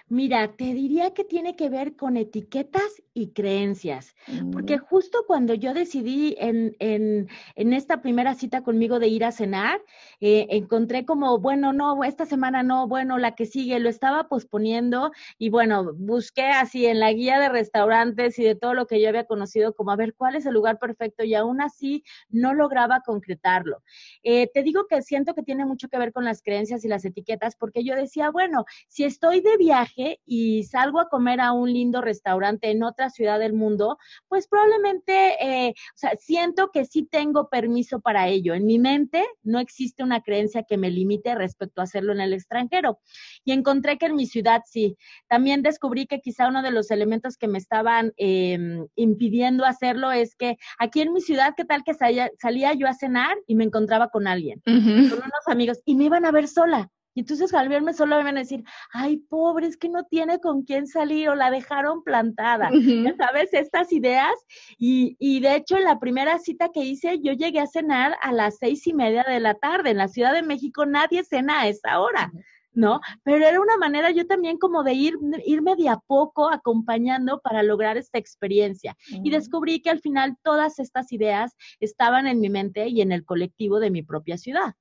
Mira, 0.07 0.55
te 0.55 0.73
diría 0.73 1.13
que 1.13 1.23
tiene 1.23 1.55
que 1.55 1.69
ver 1.69 1.95
con 1.95 2.17
etiquetas 2.17 3.01
y 3.13 3.31
creencias, 3.33 4.15
porque 4.53 4.77
mm. 4.77 4.79
justo 4.81 5.25
cuando 5.27 5.53
yo 5.53 5.73
decidí 5.73 6.35
en, 6.39 6.75
en, 6.79 7.27
en, 7.55 7.73
esta 7.73 8.01
primera 8.01 8.35
cita 8.35 8.63
conmigo 8.63 8.99
de 8.99 9.07
ir 9.07 9.25
a 9.25 9.33
cenar, 9.33 9.81
eh, 10.21 10.47
encontré 10.51 11.05
como, 11.05 11.37
bueno, 11.39 11.73
no, 11.73 12.05
esta 12.05 12.25
semana 12.25 12.63
no, 12.63 12.87
bueno, 12.87 13.17
la 13.17 13.35
que 13.35 13.45
sigue, 13.45 13.79
lo 13.79 13.89
estaba 13.89 14.29
posponiendo 14.29 15.11
y 15.37 15.49
bueno, 15.49 15.93
busqué 15.93 16.43
así 16.43 16.85
en 16.85 17.01
la 17.01 17.11
guía 17.11 17.37
de 17.39 17.49
restaurantes 17.49 18.39
y 18.39 18.43
de 18.43 18.55
todo 18.55 18.73
lo 18.73 18.87
que 18.87 19.01
yo 19.01 19.09
había 19.09 19.25
conocido, 19.25 19.73
como 19.73 19.91
a 19.91 19.97
ver 19.97 20.13
cuál 20.15 20.35
es 20.35 20.45
el 20.45 20.53
lugar 20.53 20.79
perfecto 20.79 21.25
y 21.25 21.35
aún 21.35 21.59
así 21.59 22.05
no 22.29 22.53
lograba 22.53 23.01
concretarlo. 23.01 23.83
Eh, 24.23 24.49
te 24.53 24.63
digo 24.63 24.87
que 24.87 25.01
siento 25.01 25.35
que 25.35 25.43
tiene 25.43 25.65
mucho 25.65 25.89
que 25.89 25.97
ver 25.97 26.13
con 26.13 26.23
las 26.23 26.41
creencias 26.41 26.85
y 26.85 26.87
las 26.87 27.03
etiquetas, 27.03 27.57
porque 27.57 27.83
yo 27.83 27.93
decía, 27.95 28.29
bueno, 28.29 28.63
si 28.87 29.03
estoy 29.03 29.41
de 29.41 29.57
viaje 29.57 30.21
y 30.25 30.63
salgo 30.63 31.01
a 31.01 31.09
comer 31.09 31.41
a 31.41 31.51
un 31.51 31.71
lindo 31.73 31.99
restaurante 31.99 32.71
en 32.71 32.83
otra 32.83 33.00
ciudad 33.09 33.39
del 33.39 33.53
mundo, 33.53 33.97
pues 34.27 34.47
probablemente, 34.47 35.35
eh, 35.41 35.69
o 35.69 35.97
sea, 35.97 36.11
siento 36.17 36.69
que 36.71 36.85
sí 36.85 37.03
tengo 37.03 37.49
permiso 37.49 37.99
para 37.99 38.27
ello. 38.27 38.53
En 38.53 38.65
mi 38.65 38.79
mente 38.79 39.23
no 39.43 39.59
existe 39.59 40.03
una 40.03 40.21
creencia 40.21 40.63
que 40.63 40.77
me 40.77 40.89
limite 40.89 41.35
respecto 41.35 41.81
a 41.81 41.85
hacerlo 41.85 42.13
en 42.13 42.21
el 42.21 42.33
extranjero. 42.33 42.99
Y 43.43 43.51
encontré 43.51 43.97
que 43.97 44.07
en 44.07 44.15
mi 44.15 44.25
ciudad 44.25 44.61
sí. 44.65 44.97
También 45.27 45.61
descubrí 45.61 46.05
que 46.07 46.21
quizá 46.21 46.47
uno 46.47 46.61
de 46.61 46.71
los 46.71 46.91
elementos 46.91 47.37
que 47.37 47.47
me 47.47 47.57
estaban 47.57 48.13
em, 48.17 48.87
impidiendo 48.95 49.65
hacerlo 49.65 50.11
es 50.11 50.35
que 50.35 50.57
aquí 50.79 51.01
en 51.01 51.13
mi 51.13 51.21
ciudad, 51.21 51.53
¿qué 51.55 51.65
tal 51.65 51.83
que 51.83 51.93
salía, 51.93 52.73
yo 52.73 52.87
a 52.87 52.93
cenar 52.93 53.37
y 53.47 53.55
me 53.55 53.63
encontraba 53.63 54.09
con 54.09 54.27
alguien, 54.27 54.61
con 54.65 54.73
unos 54.75 55.47
amigos, 55.47 55.79
y 55.85 55.95
me 55.95 56.05
iban 56.05 56.25
a 56.25 56.31
ver 56.31 56.47
sola? 56.47 56.91
Y 57.13 57.21
entonces 57.21 57.53
al 57.53 57.69
verme 57.69 57.93
solo 57.93 58.17
me 58.17 58.23
van 58.23 58.37
a 58.37 58.41
decir, 58.41 58.63
ay, 58.93 59.17
pobre, 59.17 59.67
es 59.67 59.77
que 59.77 59.89
no 59.89 60.05
tiene 60.05 60.39
con 60.39 60.63
quién 60.63 60.87
salir 60.87 61.29
o 61.29 61.35
la 61.35 61.51
dejaron 61.51 62.03
plantada. 62.03 62.69
Ya 62.71 63.15
sabes, 63.15 63.53
estas 63.53 63.91
ideas. 63.91 64.33
Y, 64.77 65.17
y 65.19 65.41
de 65.41 65.55
hecho, 65.55 65.77
en 65.77 65.83
la 65.83 65.99
primera 65.99 66.39
cita 66.39 66.69
que 66.73 66.83
hice, 66.83 67.19
yo 67.21 67.33
llegué 67.33 67.59
a 67.59 67.67
cenar 67.67 68.15
a 68.21 68.31
las 68.31 68.57
seis 68.57 68.87
y 68.87 68.93
media 68.93 69.23
de 69.23 69.39
la 69.39 69.55
tarde. 69.55 69.91
En 69.91 69.97
la 69.97 70.07
Ciudad 70.07 70.33
de 70.33 70.43
México 70.43 70.85
nadie 70.85 71.23
cena 71.23 71.61
a 71.61 71.67
esa 71.67 71.99
hora. 71.99 72.31
¿no? 72.73 73.01
Pero 73.23 73.45
era 73.45 73.59
una 73.59 73.77
manera 73.77 74.11
yo 74.11 74.25
también 74.25 74.57
como 74.57 74.83
de 74.83 74.93
ir, 74.93 75.15
irme 75.45 75.75
de 75.75 75.89
a 75.89 75.97
poco 75.97 76.49
acompañando 76.49 77.41
para 77.41 77.63
lograr 77.63 77.97
esta 77.97 78.17
experiencia. 78.17 78.95
Y 79.09 79.29
descubrí 79.29 79.81
que 79.81 79.89
al 79.89 79.99
final 79.99 80.37
todas 80.43 80.79
estas 80.79 81.11
ideas 81.11 81.55
estaban 81.79 82.27
en 82.27 82.39
mi 82.39 82.49
mente 82.49 82.87
y 82.87 83.01
en 83.01 83.11
el 83.11 83.25
colectivo 83.25 83.79
de 83.79 83.91
mi 83.91 84.03
propia 84.03 84.37
ciudad. 84.37 84.75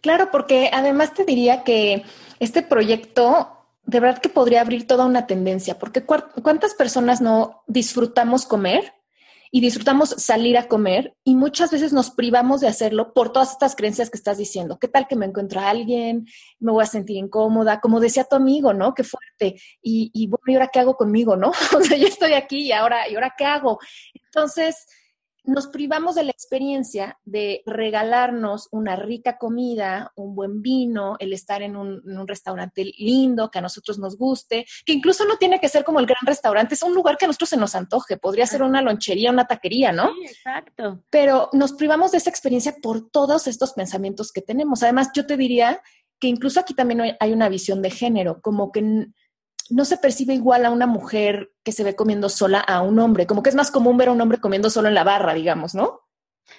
Claro, 0.00 0.30
porque 0.30 0.70
además 0.72 1.14
te 1.14 1.24
diría 1.24 1.64
que 1.64 2.04
este 2.40 2.62
proyecto 2.62 3.54
de 3.86 4.00
verdad 4.00 4.20
que 4.20 4.28
podría 4.28 4.60
abrir 4.60 4.86
toda 4.86 5.04
una 5.04 5.26
tendencia, 5.26 5.78
porque 5.78 6.04
cuántas 6.04 6.74
personas 6.74 7.20
no 7.20 7.62
disfrutamos 7.66 8.46
comer 8.46 8.94
y 9.50 9.60
disfrutamos 9.60 10.08
salir 10.10 10.58
a 10.58 10.66
comer 10.66 11.14
y 11.22 11.36
muchas 11.36 11.70
veces 11.70 11.92
nos 11.92 12.10
privamos 12.10 12.60
de 12.60 12.66
hacerlo 12.66 13.12
por 13.12 13.32
todas 13.32 13.52
estas 13.52 13.76
creencias 13.76 14.10
que 14.10 14.16
estás 14.16 14.36
diciendo. 14.36 14.78
¿Qué 14.80 14.88
tal 14.88 15.06
que 15.06 15.14
me 15.14 15.26
encuentro 15.26 15.60
a 15.60 15.70
alguien? 15.70 16.26
Me 16.58 16.72
voy 16.72 16.82
a 16.82 16.86
sentir 16.86 17.18
incómoda, 17.18 17.80
como 17.80 18.00
decía 18.00 18.24
tu 18.24 18.34
amigo, 18.34 18.72
¿no? 18.72 18.94
Qué 18.94 19.04
fuerte. 19.04 19.60
Y, 19.80 20.10
y 20.12 20.26
bueno, 20.26 20.42
¿y 20.48 20.54
ahora 20.54 20.70
qué 20.72 20.80
hago 20.80 20.96
conmigo, 20.96 21.36
no? 21.36 21.52
O 21.78 21.80
sea, 21.82 21.96
yo 21.96 22.08
estoy 22.08 22.32
aquí 22.32 22.62
y 22.62 22.72
ahora, 22.72 23.08
¿y 23.08 23.14
ahora 23.14 23.34
qué 23.38 23.44
hago? 23.44 23.78
Entonces, 24.14 24.86
nos 25.44 25.66
privamos 25.66 26.14
de 26.14 26.24
la 26.24 26.30
experiencia 26.30 27.18
de 27.24 27.62
regalarnos 27.66 28.68
una 28.70 28.96
rica 28.96 29.36
comida, 29.38 30.12
un 30.16 30.34
buen 30.34 30.62
vino, 30.62 31.16
el 31.18 31.32
estar 31.32 31.62
en 31.62 31.76
un, 31.76 32.02
restaurante 32.26 32.84
lindo 32.98 33.50
que 33.50 33.58
a 33.58 33.62
nosotros 33.62 33.98
nos 33.98 34.16
guste, 34.16 34.66
que 34.86 34.92
incluso 34.92 35.26
no 35.26 35.36
tiene 35.36 35.60
que 35.60 35.68
ser 35.68 35.84
como 35.84 36.00
el 36.00 36.06
gran 36.06 36.24
restaurante, 36.24 36.74
es 36.74 36.82
un 36.82 36.94
lugar 36.94 37.18
que 37.18 37.26
a 37.26 37.28
nosotros 37.28 37.50
se 37.50 37.56
nos 37.56 37.74
antoje, 37.74 38.16
podría 38.16 38.46
ser 38.46 38.62
una 38.62 38.80
lonchería, 38.80 39.30
una 39.30 39.46
taquería, 39.46 39.92
¿no? 39.92 40.12
Sí, 40.14 40.26
exacto. 40.26 41.02
Pero 41.10 41.50
nos 41.52 41.74
privamos 41.74 42.12
de 42.12 42.18
esa 42.18 42.30
experiencia 42.30 42.74
por 42.82 43.10
todos 43.10 43.46
estos 43.46 43.74
pensamientos 43.74 44.32
que 44.32 44.40
tenemos. 44.40 44.82
Además, 44.82 45.10
yo 45.14 45.26
te 45.26 45.36
diría 45.36 45.82
que 46.18 46.28
incluso 46.28 46.60
aquí 46.60 46.74
también 46.74 47.16
hay 47.20 47.32
una 47.32 47.48
visión 47.48 47.82
de 47.82 47.90
género, 47.90 48.40
como 48.40 48.72
que 48.72 49.08
no 49.70 49.84
se 49.84 49.96
percibe 49.96 50.34
igual 50.34 50.64
a 50.64 50.70
una 50.70 50.86
mujer 50.86 51.52
que 51.62 51.72
se 51.72 51.84
ve 51.84 51.96
comiendo 51.96 52.28
sola 52.28 52.60
a 52.60 52.82
un 52.82 52.98
hombre, 52.98 53.26
como 53.26 53.42
que 53.42 53.50
es 53.50 53.56
más 53.56 53.70
común 53.70 53.96
ver 53.96 54.08
a 54.08 54.12
un 54.12 54.20
hombre 54.20 54.38
comiendo 54.38 54.70
solo 54.70 54.88
en 54.88 54.94
la 54.94 55.04
barra, 55.04 55.34
digamos, 55.34 55.74
¿no? 55.74 56.04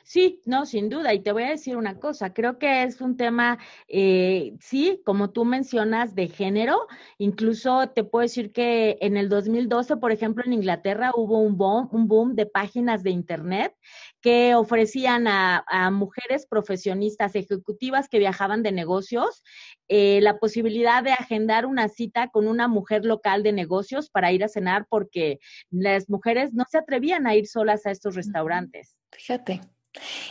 Sí, 0.04 0.42
no, 0.46 0.66
sin 0.66 0.90
duda. 0.90 1.14
Y 1.14 1.22
te 1.22 1.32
voy 1.32 1.44
a 1.44 1.50
decir 1.50 1.78
una 1.78 2.00
cosa, 2.00 2.34
creo 2.34 2.58
que 2.58 2.84
es 2.84 3.02
un 3.02 3.18
tema, 3.18 3.60
eh, 3.88 4.56
sí, 4.60 5.02
como 5.06 5.32
tú 5.32 5.46
mencionas, 5.46 6.16
de 6.16 6.28
género. 6.28 6.88
Incluso 7.18 7.90
te 7.90 8.04
puedo 8.04 8.24
decir 8.24 8.52
que 8.52 8.98
en 9.02 9.18
el 9.18 9.30
2012, 9.30 9.98
por 9.98 10.12
ejemplo, 10.12 10.44
en 10.46 10.54
Inglaterra 10.54 11.12
hubo 11.16 11.40
un 11.40 11.58
boom, 11.58 11.90
un 11.92 12.08
boom 12.08 12.36
de 12.36 12.46
páginas 12.46 13.04
de 13.04 13.12
Internet 13.12 13.76
que 14.26 14.56
ofrecían 14.56 15.28
a, 15.28 15.92
mujeres 15.92 16.48
profesionistas 16.50 17.36
ejecutivas 17.36 18.10
que 18.10 18.18
viajaban 18.18 18.64
de 18.64 18.72
negocios 18.72 19.44
eh, 19.88 20.20
la 20.24 20.40
posibilidad 20.40 21.04
de 21.04 21.12
agendar 21.12 21.68
una 21.68 21.90
cita 21.90 22.30
con 22.30 22.48
una 22.48 22.68
mujer 22.68 23.06
local 23.06 23.44
de 23.44 23.54
negocios 23.54 24.10
para 24.10 24.32
ir 24.32 24.44
a 24.44 24.48
cenar 24.48 24.88
porque 24.90 25.38
las 25.70 26.10
mujeres 26.10 26.56
no 26.56 26.64
se 26.68 26.80
atrevían 26.80 27.28
a 27.28 27.36
ir 27.36 27.46
solas 27.46 27.86
a 27.86 27.92
estos 27.92 28.16
restaurantes. 28.16 28.98
Fíjate. 29.12 29.62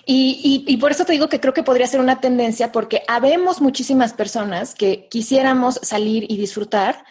Y, 0.05 0.65
y, 0.67 0.77
por 0.79 0.91
eso 0.91 1.05
te 1.05 1.13
digo 1.13 1.29
que 1.29 1.39
creo 1.39 1.55
que 1.55 1.63
podría 1.63 1.87
ser 1.87 2.01
una 2.01 2.21
tendencia 2.21 2.73
porque 2.73 3.03
habemos 3.07 3.61
muchísimas 3.61 4.13
personas 4.13 4.75
que 4.75 5.07
quisiéramos 5.09 5.77
salir 5.77 6.27
y 6.29 6.37
disfrutar 6.37 7.05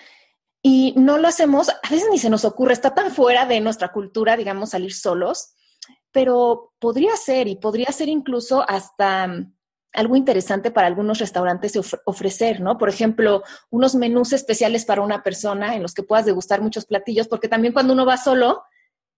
y 0.62 0.94
no 0.98 1.18
lo 1.18 1.30
hacemos, 1.30 1.70
a 1.70 1.90
veces 1.90 2.10
ni 2.12 2.20
se 2.20 2.30
nos 2.30 2.44
ocurre, 2.44 2.74
está 2.74 2.94
tan 2.94 3.10
fuera 3.10 3.46
de 3.46 3.62
nuestra 3.62 3.94
cultura, 3.94 4.36
digamos, 4.36 4.72
salir 4.72 4.94
solos, 4.94 5.54
pero 6.14 6.72
podría 6.80 7.18
ser 7.18 7.48
y 7.50 7.58
podría 7.58 7.92
ser 7.92 8.08
incluso 8.08 8.64
hasta 8.70 9.28
mm, 9.28 9.54
algo 9.94 10.16
interesante 10.16 10.72
para 10.72 10.88
algunos 10.88 11.20
restaurantes 11.20 11.74
ofrecer, 12.06 12.62
¿no? 12.62 12.78
Por 12.78 12.90
ejemplo, 12.90 13.44
unos 13.70 13.96
menús 13.96 14.32
especiales 14.32 14.86
para 14.86 15.02
una 15.02 15.22
persona 15.22 15.76
en 15.76 15.82
los 15.82 15.94
que 15.94 16.04
puedas 16.04 16.26
degustar 16.26 16.62
muchos 16.62 16.86
platillos, 16.86 17.28
porque 17.28 17.48
también 17.48 17.74
cuando 17.74 17.94
uno 17.94 18.06
va 18.06 18.18
solo, 18.18 18.64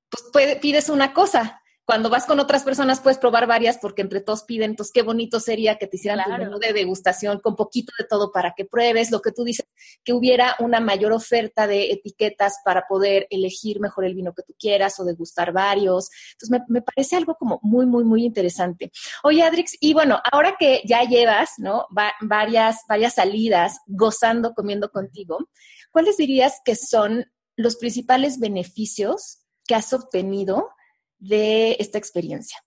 pues 0.10 0.58
pides 0.58 0.90
una 0.90 1.14
cosa, 1.14 1.62
cuando 1.86 2.10
vas 2.10 2.26
con 2.26 2.40
otras 2.40 2.64
personas 2.64 3.00
puedes 3.00 3.20
probar 3.20 3.46
varias 3.46 3.78
porque 3.78 4.02
entre 4.02 4.20
todos 4.20 4.44
piden, 4.44 4.72
entonces 4.72 4.92
qué 4.92 5.04
bonito 5.04 5.40
sería 5.40 5.78
que 5.78 5.86
te 5.86 5.98
hicieran 5.98 6.24
tu 6.24 6.32
menú 6.32 6.58
de 6.58 6.74
degustación 6.74 7.40
con 7.40 7.56
poquito 7.56 7.94
de 8.00 8.06
todo 8.06 8.32
para 8.32 8.54
que 8.56 8.66
pruebes 8.66 9.12
lo 9.12 9.22
que 9.22 9.32
tú 9.32 9.44
dices, 9.44 9.68
que 10.04 10.14
hubiera 10.14 10.56
una 10.60 10.80
mayor 10.80 11.14
oferta 11.14 11.68
de 11.68 11.92
etiquetas 11.92 12.58
para 12.66 12.88
poder 12.88 13.28
elegir 13.30 13.80
mejor 13.80 14.06
el 14.06 14.16
vino 14.16 14.34
que 14.34 14.42
tú 14.42 14.56
quieras 14.60 15.00
o 15.00 15.06
degustar 15.06 15.54
varios. 15.54 16.10
Entonces 16.34 16.66
me, 16.68 16.82
parece 16.82 17.16
algo 17.16 17.36
como 17.36 17.60
muy, 17.62 17.86
muy, 17.86 18.04
muy 18.04 18.26
interesante. 18.26 18.92
Oye, 19.24 19.44
Adrix, 19.44 19.78
y 19.80 19.94
bueno, 19.94 20.20
ahora 20.32 20.56
que 20.60 20.82
ya 20.86 21.04
llevas, 21.04 21.52
¿no? 21.58 21.88
varias, 22.22 22.82
varias 22.90 23.16
salidas 23.16 23.80
gozando, 23.86 24.54
comiendo 24.54 24.90
contigo, 24.90 25.38
¿cuáles 25.92 26.18
dirías 26.18 26.62
que 26.66 26.76
son 26.76 27.26
los 27.56 27.76
principales 27.78 28.40
beneficios 28.40 29.40
que 29.68 29.76
has 29.76 29.94
obtenido 29.94 30.70
de 31.28 31.76
esta 31.80 31.98
experiencia? 31.98 32.58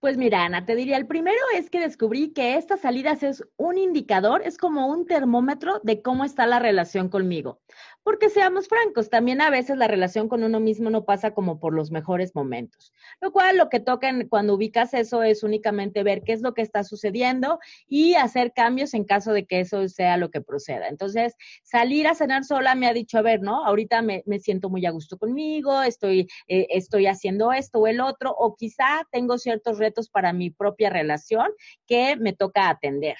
Pues 0.00 0.16
mira, 0.16 0.44
Ana, 0.44 0.64
te 0.64 0.76
diría, 0.76 0.96
el 0.96 1.06
primero 1.06 1.38
es 1.56 1.70
que 1.70 1.80
descubrí 1.80 2.32
que 2.32 2.56
estas 2.56 2.80
salidas 2.80 3.22
es 3.22 3.44
un 3.56 3.78
indicador, 3.78 4.42
es 4.44 4.58
como 4.58 4.86
un 4.86 5.06
termómetro 5.06 5.80
de 5.82 6.02
cómo 6.02 6.24
está 6.24 6.46
la 6.46 6.58
relación 6.58 7.08
conmigo. 7.08 7.60
Porque 8.02 8.28
seamos 8.28 8.68
francos, 8.68 9.08
también 9.08 9.40
a 9.40 9.48
veces 9.48 9.78
la 9.78 9.88
relación 9.88 10.28
con 10.28 10.44
uno 10.44 10.60
mismo 10.60 10.90
no 10.90 11.06
pasa 11.06 11.32
como 11.32 11.58
por 11.58 11.72
los 11.72 11.90
mejores 11.90 12.34
momentos. 12.34 12.92
Lo 13.22 13.32
cual 13.32 13.56
lo 13.56 13.70
que 13.70 13.80
toca 13.80 14.12
cuando 14.28 14.54
ubicas 14.54 14.92
eso 14.92 15.22
es 15.22 15.42
únicamente 15.42 16.02
ver 16.02 16.22
qué 16.22 16.34
es 16.34 16.42
lo 16.42 16.52
que 16.52 16.60
está 16.60 16.84
sucediendo 16.84 17.58
y 17.88 18.14
hacer 18.14 18.52
cambios 18.52 18.92
en 18.92 19.04
caso 19.04 19.32
de 19.32 19.46
que 19.46 19.60
eso 19.60 19.88
sea 19.88 20.18
lo 20.18 20.30
que 20.30 20.42
proceda. 20.42 20.88
Entonces, 20.88 21.34
salir 21.62 22.06
a 22.06 22.14
cenar 22.14 22.44
sola 22.44 22.74
me 22.74 22.86
ha 22.86 22.92
dicho, 22.92 23.16
a 23.16 23.22
ver, 23.22 23.40
¿no? 23.40 23.64
Ahorita 23.64 24.02
me, 24.02 24.22
siento 24.38 24.68
muy 24.68 24.84
a 24.84 24.90
gusto 24.90 25.16
conmigo, 25.16 25.82
estoy, 25.82 26.28
eh, 26.46 26.66
estoy 26.70 27.06
haciendo 27.06 27.52
esto 27.52 27.78
o 27.78 27.86
el 27.86 28.00
otro, 28.00 28.34
o 28.36 28.54
quizá 28.54 29.06
tengo 29.12 29.38
ciertos 29.38 29.73
retos 29.78 30.08
para 30.08 30.32
mi 30.32 30.50
propia 30.50 30.90
relación 30.90 31.46
que 31.86 32.16
me 32.16 32.32
toca 32.32 32.68
atender. 32.68 33.16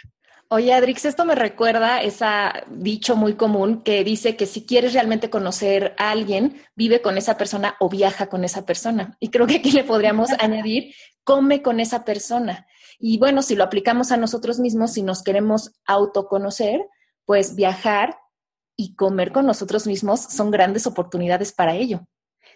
Oye, 0.49 0.75
Adrix, 0.75 1.05
esto 1.07 1.25
me 1.25 1.35
recuerda 1.35 2.03
ese 2.03 2.27
dicho 2.69 3.17
muy 3.17 3.35
común 3.35 3.83
que 3.83 4.05
dice 4.05 4.37
que 4.37 4.47
si 4.47 4.67
quieres 4.67 4.93
realmente 4.93 5.31
conocer 5.31 5.95
a 5.99 6.11
alguien, 6.11 6.63
vive 6.77 7.01
con 7.01 7.17
esa 7.17 7.37
persona 7.37 7.77
o 7.81 7.89
viaja 7.89 8.29
con 8.29 8.45
esa 8.45 8.67
persona. 8.67 9.17
Y 9.21 9.31
creo 9.31 9.47
que 9.47 9.57
aquí 9.57 9.73
le 9.73 9.85
podríamos 9.85 10.31
añadir, 10.39 10.95
come 11.25 11.63
con 11.63 11.81
esa 11.81 12.05
persona. 12.05 12.67
Y 12.99 13.19
bueno, 13.19 13.43
si 13.43 13.57
lo 13.57 13.65
aplicamos 13.65 14.13
a 14.13 14.17
nosotros 14.17 14.61
mismos, 14.61 14.93
si 14.93 15.03
nos 15.03 15.23
queremos 15.23 15.73
autoconocer, 15.87 16.87
pues 17.25 17.57
viajar 17.57 18.19
y 18.77 18.95
comer 18.95 19.33
con 19.33 19.47
nosotros 19.47 19.87
mismos 19.87 20.21
son 20.21 20.51
grandes 20.51 20.87
oportunidades 20.87 21.53
para 21.53 21.75
ello 21.75 22.07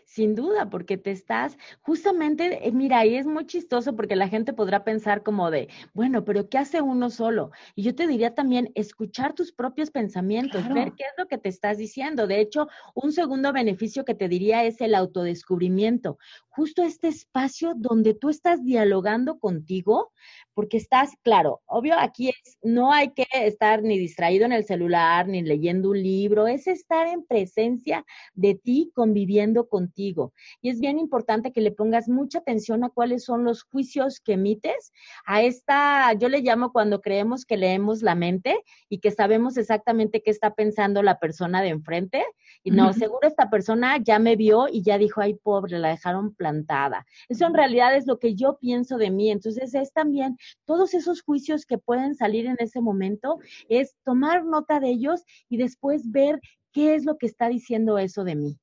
sin 0.08 0.34
duda, 0.34 0.70
porque 0.70 0.96
te 0.96 1.10
estás 1.10 1.58
justamente, 1.82 2.66
eh, 2.66 2.72
mira, 2.72 3.04
y 3.04 3.14
es 3.14 3.26
muy 3.26 3.46
chistoso 3.46 3.94
porque 3.94 4.16
la 4.16 4.26
gente 4.26 4.54
podrá 4.54 4.82
pensar 4.82 5.22
como 5.22 5.50
de, 5.50 5.68
bueno, 5.92 6.24
pero 6.24 6.48
¿qué 6.48 6.56
hace 6.56 6.80
uno 6.80 7.10
solo? 7.10 7.50
Y 7.74 7.82
yo 7.82 7.94
te 7.94 8.06
diría 8.06 8.34
también, 8.34 8.72
escuchar 8.74 9.34
tus 9.34 9.52
propios 9.52 9.90
pensamientos, 9.90 10.66
ver 10.72 10.92
qué 10.92 11.04
es 11.04 11.12
lo 11.18 11.28
que 11.28 11.36
te 11.36 11.50
estás 11.50 11.76
diciendo. 11.76 12.26
De 12.26 12.40
hecho, 12.40 12.68
un 12.94 13.12
segundo 13.12 13.52
beneficio 13.52 14.06
que 14.06 14.14
te 14.14 14.28
diría 14.28 14.64
es 14.64 14.80
el 14.80 14.94
autodescubrimiento. 14.94 16.18
Justo 16.48 16.82
este 16.82 17.08
espacio 17.08 17.74
donde 17.76 18.14
tú 18.14 18.30
estás 18.30 18.64
dialogando 18.64 19.38
contigo, 19.38 20.12
porque 20.54 20.78
estás, 20.78 21.10
claro, 21.22 21.60
obvio, 21.66 21.96
aquí 21.98 22.30
es, 22.30 22.58
no 22.62 22.92
hay 22.92 23.10
que 23.10 23.26
estar 23.32 23.82
ni 23.82 23.98
distraído 23.98 24.46
en 24.46 24.52
el 24.52 24.64
celular, 24.64 25.28
ni 25.28 25.42
leyendo 25.42 25.90
un 25.90 26.02
libro, 26.02 26.48
es 26.48 26.66
estar 26.66 27.06
en 27.06 27.24
presencia 27.24 28.04
de 28.34 28.54
ti, 28.54 28.90
conviviendo 28.94 29.68
contigo. 29.68 29.97
Y 29.98 30.70
es 30.70 30.80
bien 30.80 30.98
importante 30.98 31.52
que 31.52 31.60
le 31.60 31.72
pongas 31.72 32.08
mucha 32.08 32.38
atención 32.38 32.84
a 32.84 32.88
cuáles 32.88 33.24
son 33.24 33.44
los 33.44 33.64
juicios 33.64 34.20
que 34.20 34.34
emites, 34.34 34.92
a 35.26 35.42
esta, 35.42 36.12
yo 36.14 36.28
le 36.28 36.40
llamo 36.40 36.72
cuando 36.72 37.00
creemos 37.00 37.44
que 37.44 37.56
leemos 37.56 38.02
la 38.02 38.14
mente 38.14 38.62
y 38.88 39.00
que 39.00 39.10
sabemos 39.10 39.56
exactamente 39.56 40.22
qué 40.22 40.30
está 40.30 40.54
pensando 40.54 41.02
la 41.02 41.18
persona 41.18 41.62
de 41.62 41.70
enfrente, 41.70 42.24
y 42.62 42.70
no, 42.70 42.92
seguro 42.92 43.26
esta 43.26 43.50
persona 43.50 43.98
ya 43.98 44.18
me 44.18 44.36
vio 44.36 44.68
y 44.68 44.82
ya 44.82 44.98
dijo, 44.98 45.20
ay, 45.20 45.34
pobre, 45.34 45.78
la 45.78 45.88
dejaron 45.88 46.34
plantada. 46.34 47.06
Eso 47.28 47.46
en 47.46 47.54
realidad 47.54 47.94
es 47.96 48.06
lo 48.06 48.18
que 48.18 48.34
yo 48.34 48.58
pienso 48.58 48.98
de 48.98 49.10
mí. 49.10 49.30
Entonces 49.30 49.74
es 49.74 49.92
también 49.92 50.36
todos 50.64 50.94
esos 50.94 51.22
juicios 51.22 51.66
que 51.66 51.78
pueden 51.78 52.14
salir 52.14 52.46
en 52.46 52.56
ese 52.58 52.80
momento, 52.80 53.38
es 53.68 53.96
tomar 54.04 54.44
nota 54.44 54.80
de 54.80 54.90
ellos 54.90 55.24
y 55.48 55.56
después 55.56 56.10
ver 56.10 56.40
qué 56.72 56.94
es 56.94 57.04
lo 57.04 57.16
que 57.16 57.26
está 57.26 57.48
diciendo 57.48 57.98
eso 57.98 58.24
de 58.24 58.36
mí. 58.36 58.58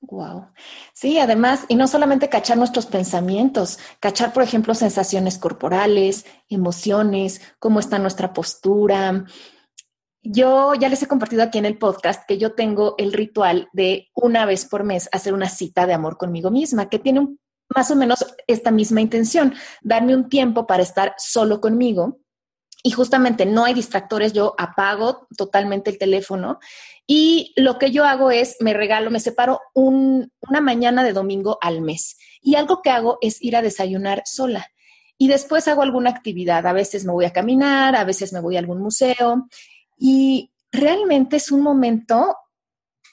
Wow. 0.00 0.52
Sí, 0.92 1.18
además, 1.18 1.64
y 1.68 1.74
no 1.74 1.88
solamente 1.88 2.28
cachar 2.28 2.56
nuestros 2.56 2.86
pensamientos, 2.86 3.78
cachar, 4.00 4.32
por 4.32 4.42
ejemplo, 4.42 4.74
sensaciones 4.74 5.38
corporales, 5.38 6.24
emociones, 6.48 7.40
cómo 7.58 7.80
está 7.80 7.98
nuestra 7.98 8.32
postura. 8.32 9.24
Yo 10.22 10.74
ya 10.74 10.88
les 10.88 11.02
he 11.02 11.08
compartido 11.08 11.42
aquí 11.42 11.58
en 11.58 11.66
el 11.66 11.78
podcast 11.78 12.24
que 12.28 12.38
yo 12.38 12.52
tengo 12.54 12.94
el 12.98 13.12
ritual 13.12 13.68
de 13.72 14.08
una 14.14 14.46
vez 14.46 14.66
por 14.66 14.84
mes 14.84 15.08
hacer 15.12 15.34
una 15.34 15.48
cita 15.48 15.86
de 15.86 15.94
amor 15.94 16.16
conmigo 16.16 16.50
misma, 16.50 16.88
que 16.88 16.98
tiene 16.98 17.26
más 17.74 17.90
o 17.90 17.96
menos 17.96 18.24
esta 18.46 18.70
misma 18.70 19.00
intención, 19.00 19.54
darme 19.82 20.14
un 20.14 20.28
tiempo 20.28 20.66
para 20.66 20.82
estar 20.82 21.14
solo 21.18 21.60
conmigo. 21.60 22.18
Y 22.88 22.92
justamente 22.92 23.44
no 23.44 23.66
hay 23.66 23.74
distractores, 23.74 24.32
yo 24.32 24.54
apago 24.56 25.28
totalmente 25.36 25.90
el 25.90 25.98
teléfono 25.98 26.58
y 27.06 27.52
lo 27.54 27.78
que 27.78 27.90
yo 27.90 28.06
hago 28.06 28.30
es, 28.30 28.56
me 28.60 28.72
regalo, 28.72 29.10
me 29.10 29.20
separo 29.20 29.60
una 29.74 30.30
mañana 30.62 31.04
de 31.04 31.12
domingo 31.12 31.58
al 31.60 31.82
mes. 31.82 32.16
Y 32.40 32.54
algo 32.54 32.80
que 32.80 32.88
hago 32.88 33.18
es 33.20 33.42
ir 33.42 33.56
a 33.56 33.60
desayunar 33.60 34.22
sola. 34.24 34.68
Y 35.18 35.28
después 35.28 35.68
hago 35.68 35.82
alguna 35.82 36.08
actividad. 36.08 36.66
A 36.66 36.72
veces 36.72 37.04
me 37.04 37.12
voy 37.12 37.26
a 37.26 37.32
caminar, 37.34 37.94
a 37.94 38.04
veces 38.04 38.32
me 38.32 38.40
voy 38.40 38.56
a 38.56 38.60
algún 38.60 38.80
museo. 38.80 39.50
Y 39.98 40.50
realmente 40.72 41.36
es 41.36 41.52
un 41.52 41.60
momento 41.60 42.38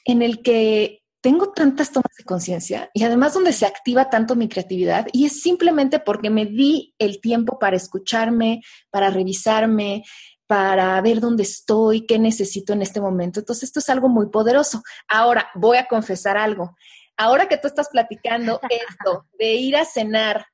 en 0.06 0.22
el 0.22 0.40
que 0.40 1.02
tengo 1.26 1.50
tantas 1.50 1.90
tomas 1.90 2.14
de 2.16 2.22
conciencia 2.22 2.88
y 2.94 3.02
además 3.02 3.34
donde 3.34 3.52
se 3.52 3.66
activa 3.66 4.10
tanto 4.10 4.36
mi 4.36 4.48
creatividad 4.48 5.08
y 5.10 5.26
es 5.26 5.42
simplemente 5.42 5.98
porque 5.98 6.30
me 6.30 6.46
di 6.46 6.94
el 7.00 7.20
tiempo 7.20 7.58
para 7.58 7.74
escucharme, 7.74 8.62
para 8.90 9.10
revisarme, 9.10 10.04
para 10.46 11.00
ver 11.00 11.18
dónde 11.18 11.42
estoy, 11.42 12.06
qué 12.06 12.20
necesito 12.20 12.74
en 12.74 12.82
este 12.82 13.00
momento. 13.00 13.40
Entonces, 13.40 13.64
esto 13.64 13.80
es 13.80 13.88
algo 13.88 14.08
muy 14.08 14.28
poderoso. 14.28 14.84
Ahora, 15.08 15.50
voy 15.56 15.78
a 15.78 15.88
confesar 15.88 16.36
algo. 16.36 16.76
Ahora 17.16 17.48
que 17.48 17.56
tú 17.56 17.66
estás 17.66 17.88
platicando 17.88 18.60
esto 18.70 19.26
de 19.36 19.54
ir 19.54 19.74
a 19.74 19.84
cenar 19.84 20.46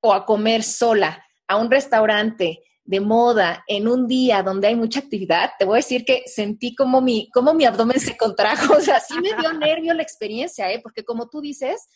o 0.00 0.12
a 0.12 0.26
comer 0.26 0.64
sola 0.64 1.24
a 1.46 1.54
un 1.54 1.70
restaurante 1.70 2.64
de 2.86 3.00
moda 3.00 3.64
en 3.66 3.88
un 3.88 4.06
día 4.06 4.42
donde 4.42 4.68
hay 4.68 4.76
mucha 4.76 5.00
actividad, 5.00 5.50
te 5.58 5.64
voy 5.64 5.74
a 5.74 5.82
decir 5.82 6.04
que 6.04 6.22
sentí 6.26 6.74
como 6.74 7.00
mi, 7.00 7.30
como 7.30 7.52
mi 7.52 7.64
abdomen 7.64 8.00
se 8.00 8.16
contrajo. 8.16 8.74
O 8.76 8.80
sea, 8.80 9.00
sí 9.00 9.14
me 9.20 9.34
dio 9.40 9.52
nervio 9.52 9.94
la 9.94 10.02
experiencia, 10.02 10.70
¿eh? 10.70 10.80
porque 10.82 11.04
como 11.04 11.28
tú 11.28 11.40
dices, 11.40 11.88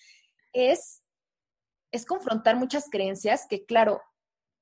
es, 0.52 1.02
es 1.92 2.04
confrontar 2.04 2.56
muchas 2.56 2.88
creencias 2.90 3.46
que, 3.48 3.64
claro, 3.64 4.02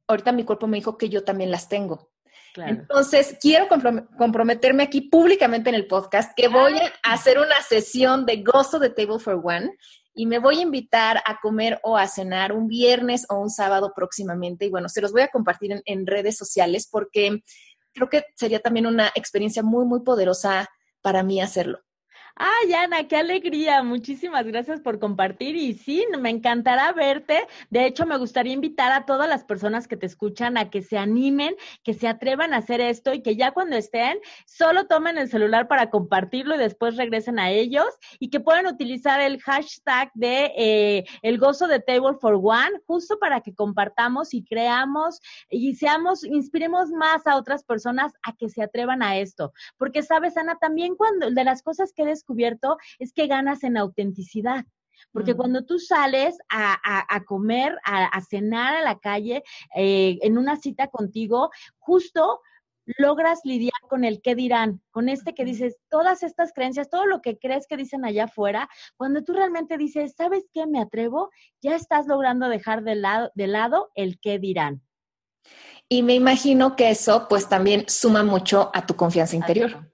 ahorita 0.06 0.32
mi 0.32 0.44
cuerpo 0.44 0.66
me 0.66 0.78
dijo 0.78 0.98
que 0.98 1.08
yo 1.08 1.24
también 1.24 1.50
las 1.50 1.68
tengo. 1.68 2.10
Entonces, 2.56 3.36
quiero 3.40 3.68
comprometerme 3.68 4.82
aquí 4.82 5.02
públicamente 5.02 5.68
en 5.68 5.76
el 5.76 5.86
podcast 5.86 6.32
que 6.36 6.48
voy 6.48 6.74
a 7.04 7.12
hacer 7.12 7.38
una 7.38 7.62
sesión 7.62 8.26
de 8.26 8.42
gozo 8.42 8.78
de 8.78 8.90
Table 8.90 9.20
for 9.20 9.40
One 9.42 9.76
y 10.18 10.26
me 10.26 10.40
voy 10.40 10.58
a 10.58 10.62
invitar 10.62 11.22
a 11.24 11.38
comer 11.40 11.78
o 11.84 11.96
a 11.96 12.08
cenar 12.08 12.52
un 12.52 12.66
viernes 12.66 13.24
o 13.28 13.36
un 13.38 13.50
sábado 13.50 13.92
próximamente. 13.94 14.64
Y 14.64 14.68
bueno, 14.68 14.88
se 14.88 15.00
los 15.00 15.12
voy 15.12 15.22
a 15.22 15.28
compartir 15.28 15.80
en, 15.84 16.06
redes 16.08 16.36
sociales 16.36 16.88
porque 16.90 17.44
creo 17.92 18.08
que 18.08 18.24
sería 18.34 18.58
también 18.58 18.88
una 18.88 19.12
experiencia 19.14 19.62
muy, 19.62 19.84
muy 19.84 20.00
poderosa 20.00 20.68
para 21.02 21.22
mí 21.22 21.40
hacerlo. 21.40 21.78
Ay, 22.40 22.72
Ana, 22.72 23.08
qué 23.08 23.16
alegría. 23.16 23.82
Muchísimas 23.82 24.46
gracias 24.46 24.80
por 24.80 25.00
compartir. 25.00 25.56
Y 25.56 25.74
sí, 25.74 26.06
me 26.20 26.30
encantará 26.30 26.92
verte. 26.92 27.48
De 27.68 27.84
hecho, 27.84 28.06
me 28.06 28.16
gustaría 28.16 28.52
invitar 28.52 28.92
a 28.92 29.06
todas 29.06 29.28
las 29.28 29.42
personas 29.42 29.88
que 29.88 29.96
te 29.96 30.06
escuchan 30.06 30.56
a 30.56 30.70
que 30.70 30.82
se 30.82 30.98
animen, 30.98 31.56
que 31.82 31.94
se 31.94 32.06
atrevan 32.06 32.54
a 32.54 32.58
hacer 32.58 32.80
esto 32.80 33.12
y 33.12 33.22
que 33.22 33.34
ya 33.34 33.50
cuando 33.50 33.74
estén, 33.74 34.18
solo 34.46 34.86
tomen 34.86 35.18
el 35.18 35.28
celular 35.28 35.66
para 35.66 35.90
compartirlo 35.90 36.54
y 36.54 36.58
después 36.58 36.96
regresen 36.96 37.40
a 37.40 37.50
ellos 37.50 37.88
y 38.20 38.30
que 38.30 38.38
puedan 38.38 38.68
utilizar 38.68 39.20
el 39.20 39.40
hashtag 39.40 40.12
de 40.14 40.52
eh, 40.56 41.04
el 41.22 41.38
gozo 41.38 41.66
de 41.66 41.80
Table 41.80 42.18
for 42.20 42.34
One, 42.40 42.80
justo 42.86 43.18
para 43.18 43.40
que 43.40 43.52
compartamos 43.52 44.32
y 44.32 44.44
creamos 44.44 45.20
y 45.50 45.74
seamos, 45.74 46.22
inspiremos 46.22 46.90
más 46.90 47.26
a 47.26 47.36
otras 47.36 47.64
personas 47.64 48.12
a 48.22 48.36
que 48.36 48.48
se 48.48 48.62
atrevan 48.62 49.02
a 49.02 49.18
esto. 49.18 49.52
Porque 49.76 50.04
sabes, 50.04 50.36
Ana, 50.36 50.56
también 50.60 50.94
cuando 50.94 51.32
de 51.32 51.42
las 51.42 51.64
cosas 51.64 51.92
que 51.92 52.04
es 52.98 53.12
que 53.12 53.26
ganas 53.26 53.64
en 53.64 53.76
autenticidad. 53.76 54.64
Porque 55.12 55.34
cuando 55.34 55.64
tú 55.64 55.78
sales 55.78 56.36
a, 56.48 57.22
comer, 57.24 57.78
a, 57.84 58.20
cenar 58.22 58.76
a 58.76 58.82
la 58.82 58.98
calle, 58.98 59.42
eh, 59.76 60.18
en 60.22 60.36
una 60.38 60.56
cita 60.56 60.88
contigo, 60.88 61.50
justo 61.78 62.40
logras 62.96 63.40
lidiar 63.44 63.80
con 63.88 64.04
el 64.04 64.22
qué 64.22 64.34
dirán, 64.34 64.80
con 64.90 65.08
este 65.08 65.34
que 65.34 65.44
dices, 65.44 65.76
todas 65.90 66.22
estas 66.22 66.52
creencias, 66.52 66.88
todo 66.88 67.06
lo 67.06 67.20
que 67.20 67.38
crees 67.38 67.66
que 67.66 67.76
dicen 67.76 68.04
allá 68.04 68.24
afuera, 68.24 68.68
cuando 68.96 69.22
tú 69.22 69.34
realmente 69.34 69.76
dices, 69.76 70.14
¿sabes 70.16 70.44
qué? 70.52 70.66
Me 70.66 70.80
atrevo, 70.80 71.30
ya 71.60 71.74
estás 71.76 72.06
logrando 72.06 72.48
dejar 72.48 72.82
de 72.82 72.94
lado, 72.94 73.30
de 73.34 73.46
lado 73.46 73.90
el 73.94 74.18
qué 74.20 74.38
dirán. 74.38 74.82
Y 75.88 76.02
me 76.02 76.14
imagino 76.14 76.76
que 76.76 76.90
eso 76.90 77.26
pues 77.28 77.48
también 77.48 77.84
suma 77.88 78.22
mucho 78.22 78.70
a 78.74 78.86
tu 78.86 78.94
confianza 78.94 79.36
interior. 79.36 79.88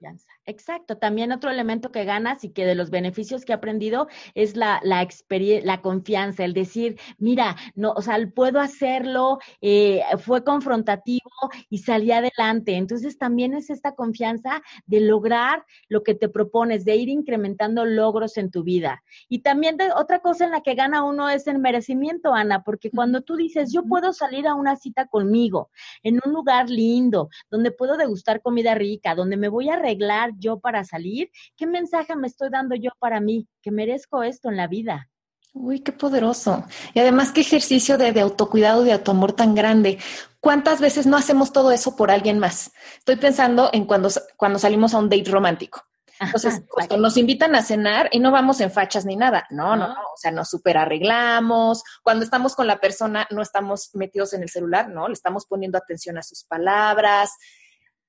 Exacto, 0.47 0.97
también 0.97 1.31
otro 1.31 1.49
elemento 1.49 1.91
que 1.91 2.05
ganas 2.05 2.43
y 2.43 2.49
que 2.49 2.67
de 2.67 2.75
los 2.75 2.91
beneficios 2.91 3.45
que 3.45 3.51
he 3.51 3.55
aprendido 3.55 4.07
es 4.35 4.55
la, 4.55 4.79
la 4.83 5.01
experiencia, 5.01 5.65
la 5.65 5.81
confianza, 5.81 6.45
el 6.45 6.53
decir, 6.53 6.99
mira, 7.17 7.55
no, 7.73 7.93
o 7.93 8.01
sea, 8.03 8.15
puedo 8.35 8.59
hacerlo, 8.59 9.39
eh, 9.61 10.03
fue 10.19 10.43
confrontativo 10.43 11.31
y 11.69 11.79
salí 11.79 12.11
adelante. 12.11 12.75
Entonces 12.75 13.17
también 13.17 13.55
es 13.55 13.71
esta 13.71 13.95
confianza 13.95 14.61
de 14.85 14.99
lograr 14.99 15.65
lo 15.89 16.03
que 16.03 16.13
te 16.13 16.29
propones, 16.29 16.85
de 16.85 16.95
ir 16.95 17.09
incrementando 17.09 17.83
logros 17.83 18.37
en 18.37 18.51
tu 18.51 18.63
vida. 18.63 19.03
Y 19.27 19.39
también 19.39 19.77
de, 19.77 19.91
otra 19.93 20.19
cosa 20.19 20.45
en 20.45 20.51
la 20.51 20.61
que 20.61 20.75
gana 20.75 21.03
uno 21.03 21.27
es 21.27 21.47
el 21.47 21.57
merecimiento, 21.57 22.35
Ana, 22.35 22.61
porque 22.63 22.91
cuando 22.91 23.21
tú 23.21 23.35
dices, 23.35 23.73
yo 23.73 23.81
puedo 23.83 24.13
salir 24.13 24.47
a 24.47 24.53
una 24.53 24.75
cita 24.75 25.07
conmigo, 25.07 25.71
en 26.03 26.19
un 26.23 26.33
lugar 26.33 26.69
lindo, 26.69 27.29
donde 27.49 27.71
puedo 27.71 27.97
degustar 27.97 28.43
comida 28.43 28.75
rica, 28.75 29.15
donde 29.15 29.37
me 29.37 29.49
voy 29.49 29.69
a 29.69 29.73
arreglar 29.73 30.34
yo 30.37 30.59
para 30.59 30.83
salir? 30.83 31.29
¿Qué 31.55 31.67
mensaje 31.67 32.15
me 32.15 32.27
estoy 32.27 32.49
dando 32.49 32.75
yo 32.75 32.91
para 32.99 33.19
mí? 33.19 33.47
Que 33.61 33.71
merezco 33.71 34.23
esto 34.23 34.49
en 34.49 34.57
la 34.57 34.67
vida. 34.67 35.09
Uy, 35.53 35.79
qué 35.79 35.93
poderoso. 35.93 36.65
Y 36.93 36.99
además, 36.99 37.31
qué 37.31 37.39
ejercicio 37.39 37.97
de, 37.97 38.19
autocuidado 38.19 38.83
y 38.83 38.87
de 38.87 38.93
autoamor 38.93 39.31
tan 39.31 39.55
grande. 39.55 39.97
¿Cuántas 40.41 40.81
veces 40.81 41.07
no 41.07 41.15
hacemos 41.15 41.53
todo 41.53 41.71
eso 41.71 41.95
por 41.95 42.11
alguien 42.11 42.39
más? 42.39 42.73
Estoy 42.97 43.15
pensando 43.15 43.69
en 43.71 43.85
cuando, 43.85 44.09
cuando 44.35 44.59
salimos 44.59 44.93
a 44.93 44.99
un 44.99 45.09
date 45.09 45.31
romántico. 45.31 45.81
Entonces, 46.19 46.61
cuando 46.69 46.97
nos 46.97 47.15
invitan 47.15 47.55
a 47.55 47.63
cenar 47.63 48.09
y 48.11 48.19
no 48.19 48.31
vamos 48.31 48.59
en 48.59 48.69
fachas 48.69 49.05
ni 49.05 49.15
nada. 49.15 49.47
No, 49.49 49.77
no, 49.77 49.87
no. 49.87 49.93
O 49.93 50.17
sea, 50.17 50.31
nos 50.31 50.49
super 50.49 50.77
arreglamos. 50.77 51.83
Cuando 52.03 52.25
estamos 52.25 52.53
con 52.53 52.67
la 52.67 52.81
persona, 52.81 53.25
no 53.31 53.41
estamos 53.41 53.91
metidos 53.93 54.33
en 54.33 54.43
el 54.43 54.49
celular, 54.49 54.89
¿no? 54.89 55.07
Le 55.07 55.13
estamos 55.13 55.45
poniendo 55.45 55.77
atención 55.77 56.17
a 56.17 56.23
sus 56.23 56.43
palabras. 56.43 57.31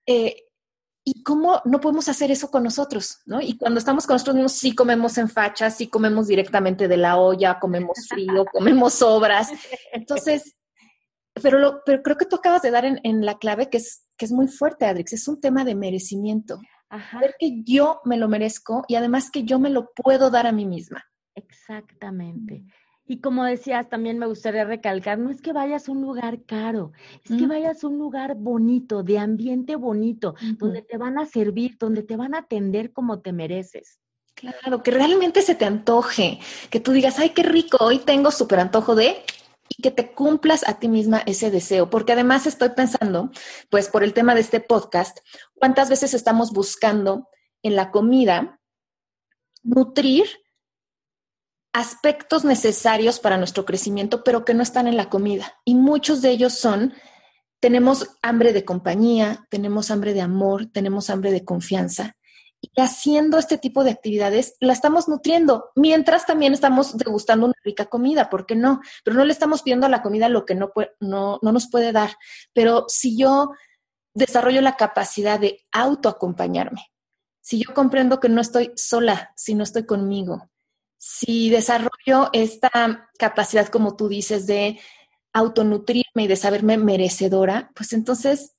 Eh, 0.05 0.46
¿Y 1.09 1.23
cómo 1.23 1.63
no 1.65 1.79
podemos 1.79 2.09
hacer 2.09 2.33
eso 2.33 2.51
con 2.51 2.65
nosotros? 2.65 3.21
¿no? 3.27 3.41
Y 3.41 3.57
cuando 3.57 3.79
estamos 3.79 4.09
con 4.09 4.15
nosotros 4.15 4.35
mismos, 4.35 4.53
sí 4.53 4.75
comemos 4.75 5.17
en 5.19 5.29
fachas, 5.29 5.77
sí 5.77 5.87
comemos 5.87 6.27
directamente 6.27 6.89
de 6.89 6.97
la 6.97 7.17
olla, 7.17 7.61
comemos 7.61 8.09
frío, 8.09 8.45
comemos 8.53 8.95
sobras. 8.95 9.53
Entonces, 9.93 10.57
pero, 11.41 11.61
lo, 11.61 11.83
pero 11.87 12.03
creo 12.03 12.17
que 12.17 12.27
tú 12.27 12.35
acabas 12.35 12.63
de 12.63 12.73
dar 12.73 12.85
en, 12.85 13.25
la 13.25 13.39
clave 13.39 13.71
que 13.71 13.77
es, 13.77 14.05
que 14.17 14.25
es 14.25 14.33
muy 14.33 14.49
fuerte, 14.49 14.85
Adrix. 14.85 15.13
Es 15.13 15.29
un 15.29 15.41
tema 15.41 15.65
de 15.65 15.77
merecimiento. 15.77 16.59
Ver 17.21 17.37
que 17.39 17.63
yo 17.63 18.01
me 18.05 18.17
lo 18.17 18.27
merezco 18.27 18.85
y 18.89 18.97
además 18.97 19.31
que 19.31 19.45
yo 19.45 19.61
me 19.61 19.71
lo 19.71 19.93
puedo 19.95 20.31
dar 20.31 20.49
a 20.49 20.53
mí 20.53 20.67
misma. 20.67 21.05
Exactamente. 21.37 22.65
Y 23.09 23.21
como 23.21 23.45
decías, 23.45 23.89
también 23.89 24.19
me 24.19 24.27
gustaría 24.27 24.65
recalcar, 24.65 25.19
no 25.19 25.31
es 25.31 25.41
que 25.41 25.53
vayas 25.53 25.89
a 25.89 25.93
un 25.93 26.03
lugar 26.03 26.43
caro, 26.45 26.93
es 27.25 27.37
que 27.37 27.47
vayas 27.47 27.85
a 27.85 27.87
un 27.87 27.99
lugar 27.99 28.35
bonito, 28.35 29.05
de 29.05 29.19
ambiente 29.19 29.77
bonito, 29.77 30.35
donde 30.59 30.83
te 30.83 30.97
van 30.97 31.17
a 31.19 31.27
servir, 31.27 31.77
donde 31.79 32.03
te 32.03 32.17
van 32.17 32.35
a 32.35 32.39
atender 32.39 32.93
como 32.93 33.21
te 33.21 33.33
mereces. 33.33 34.01
Claro, 34.35 34.83
que 34.83 34.91
realmente 34.91 35.41
se 35.41 35.55
te 35.55 35.65
antoje, 35.65 36.41
que 36.69 36.81
tú 36.81 36.93
digas, 36.93 37.19
ay, 37.21 37.31
qué 37.31 37.43
rico, 37.45 37.79
hoy 37.81 38.01
tengo 38.01 38.31
súper 38.33 38.59
antojo 38.59 38.97
de, 38.97 39.23
y 39.69 39.83
que 39.83 39.91
te 39.91 40.13
cumplas 40.13 40.67
a 40.69 40.79
ti 40.79 40.89
misma 40.89 41.23
ese 41.27 41.51
deseo, 41.51 41.89
porque 41.91 42.13
además 42.13 42.47
estoy 42.47 42.71
pensando, 42.71 43.31
pues 43.71 43.89
por 43.89 44.03
el 44.03 44.13
tema 44.15 44.35
de 44.35 44.41
este 44.41 44.61
podcast, 44.61 45.19
cuántas 45.55 45.89
veces 45.89 46.13
estamos 46.13 46.53
buscando 46.53 47.29
en 47.63 47.77
la 47.77 47.91
comida 47.91 48.61
nutrir 49.63 50.27
aspectos 51.77 52.43
necesarios 52.47 53.21
para 53.21 53.37
nuestro 53.37 53.67
crecimiento, 53.67 54.25
pero 54.25 54.47
que 54.47 54.55
no 54.55 54.63
están 54.63 54.87
en 54.87 54.97
la 54.97 55.11
comida. 55.11 55.61
Y 55.67 55.75
muchos 55.75 56.23
de 56.23 56.31
ellos 56.31 56.55
son, 56.55 56.95
tenemos 57.61 58.17
hambre 58.23 58.55
de 58.55 58.65
compañía, 58.65 59.47
tenemos 59.51 59.91
hambre 59.91 60.15
de 60.15 60.23
amor, 60.23 60.71
tenemos 60.73 61.11
hambre 61.11 61.33
de 61.33 61.45
confianza. 61.45 62.17
Y 62.63 62.71
haciendo 62.81 63.37
este 63.37 63.59
tipo 63.59 63.85
de 63.85 63.91
actividades, 63.91 64.57
la 64.59 64.73
estamos 64.73 65.07
nutriendo, 65.07 65.69
mientras 65.75 66.25
también 66.25 66.55
estamos 66.55 66.97
degustando 66.97 67.45
una 67.45 67.55
rica 67.63 67.85
comida, 67.85 68.31
¿por 68.31 68.47
qué 68.47 68.57
no? 68.57 68.81
Pero 69.05 69.19
no 69.19 69.27
le 69.27 69.33
estamos 69.35 69.61
pidiendo 69.61 69.85
a 69.85 69.91
la 69.91 70.01
comida 70.01 70.31
lo 70.31 70.47
que 70.47 70.55
no, 70.55 70.73
no, 71.01 71.39
no 71.43 71.53
nos 71.53 71.69
puede 71.69 71.93
dar. 71.93 72.17
Pero 72.55 72.87
si 72.89 73.19
yo 73.19 73.51
desarrollo 74.15 74.63
la 74.63 74.77
capacidad 74.77 75.39
de 75.39 75.67
autoacompañarme, 75.73 76.91
si 77.43 77.63
yo 77.63 77.75
comprendo 77.75 78.19
que 78.19 78.31
no 78.31 78.41
estoy 78.41 78.73
sola, 78.77 79.35
si 79.37 79.55
no 79.55 79.63
estoy 79.63 79.85
conmigo, 79.85 80.49
si 80.99 81.51
desarrollo 81.51 82.31
esta 82.33 83.09
capacidad, 83.19 83.69
como 83.69 83.97
tú 83.97 84.09
dices, 84.09 84.47
de 84.47 84.81
autonutrirme 85.33 86.25
y 86.25 86.27
de 86.27 86.37
saberme 86.37 86.79
merecedora, 86.79 87.71
pues 87.75 87.93
entonces 87.93 88.57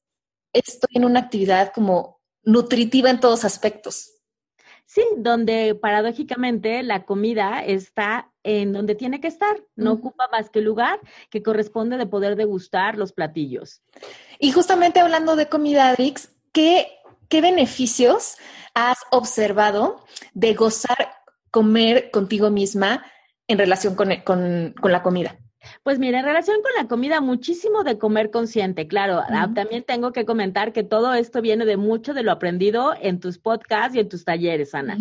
estoy 0.54 0.89
en 0.95 1.06
una 1.06 1.21
actividad 1.21 1.73
como 1.73 2.21
nutritiva 2.43 3.10
en 3.10 3.19
todos 3.19 3.45
aspectos. 3.45 4.13
Sí, 4.86 5.04
donde 5.17 5.76
paradójicamente 5.76 6.82
la 6.82 7.04
comida 7.04 7.62
está 7.63 8.32
en 8.43 8.71
donde 8.71 8.95
tiene 8.95 9.19
que 9.19 9.28
estar, 9.28 9.62
no 9.76 9.91
ocupa 9.91 10.30
más 10.32 10.50
que 10.50 10.60
el 10.60 10.65
lugar 10.65 11.02
que 11.30 11.43
corresponde 11.43 11.97
de 11.97 12.06
poder 12.06 12.38
degustar 12.38 12.97
los 12.97 13.12
platillos. 13.12 13.82
Y 14.39 14.52
justamente 14.54 15.02
hablando 15.02 15.36
de 15.36 15.50
comida, 15.50 15.93
Rix, 15.95 16.32
¿qué, 16.54 16.88
¿qué 17.28 17.41
beneficios 17.41 18.38
has 18.73 19.00
observado 19.12 20.06
de 20.34 20.54
gozar 20.54 21.16
comer 21.52 22.12
contigo 22.12 22.50
misma 22.50 23.06
en 23.48 23.58
relación 23.58 23.96
con, 23.96 24.10
la 24.10 25.04
comida? 25.04 25.38
Pues 25.84 26.00
mira, 26.00 26.20
en 26.20 26.26
relación 26.26 26.58
con 26.62 26.72
la 26.78 26.88
comida, 26.88 27.20
muchísimo 27.20 27.84
de 27.84 27.98
comer 27.98 28.32
consciente, 28.32 28.88
claro. 28.88 29.22
Ah, 29.30 29.50
también 29.54 29.84
tengo 29.84 30.14
que 30.14 30.26
comentar 30.26 30.72
que 30.72 30.84
todo 30.84 31.14
esto 31.14 31.42
viene 31.42 31.66
de 31.66 31.78
mucho 31.78 32.14
de 32.14 32.24
lo 32.24 32.32
aprendido 32.32 32.94
en 33.02 33.20
tus 33.20 33.38
podcasts 33.38 33.96
y 33.96 34.00
en 34.00 34.10
tus 34.10 34.24
talleres, 34.24 34.74
Ana. 34.74 34.98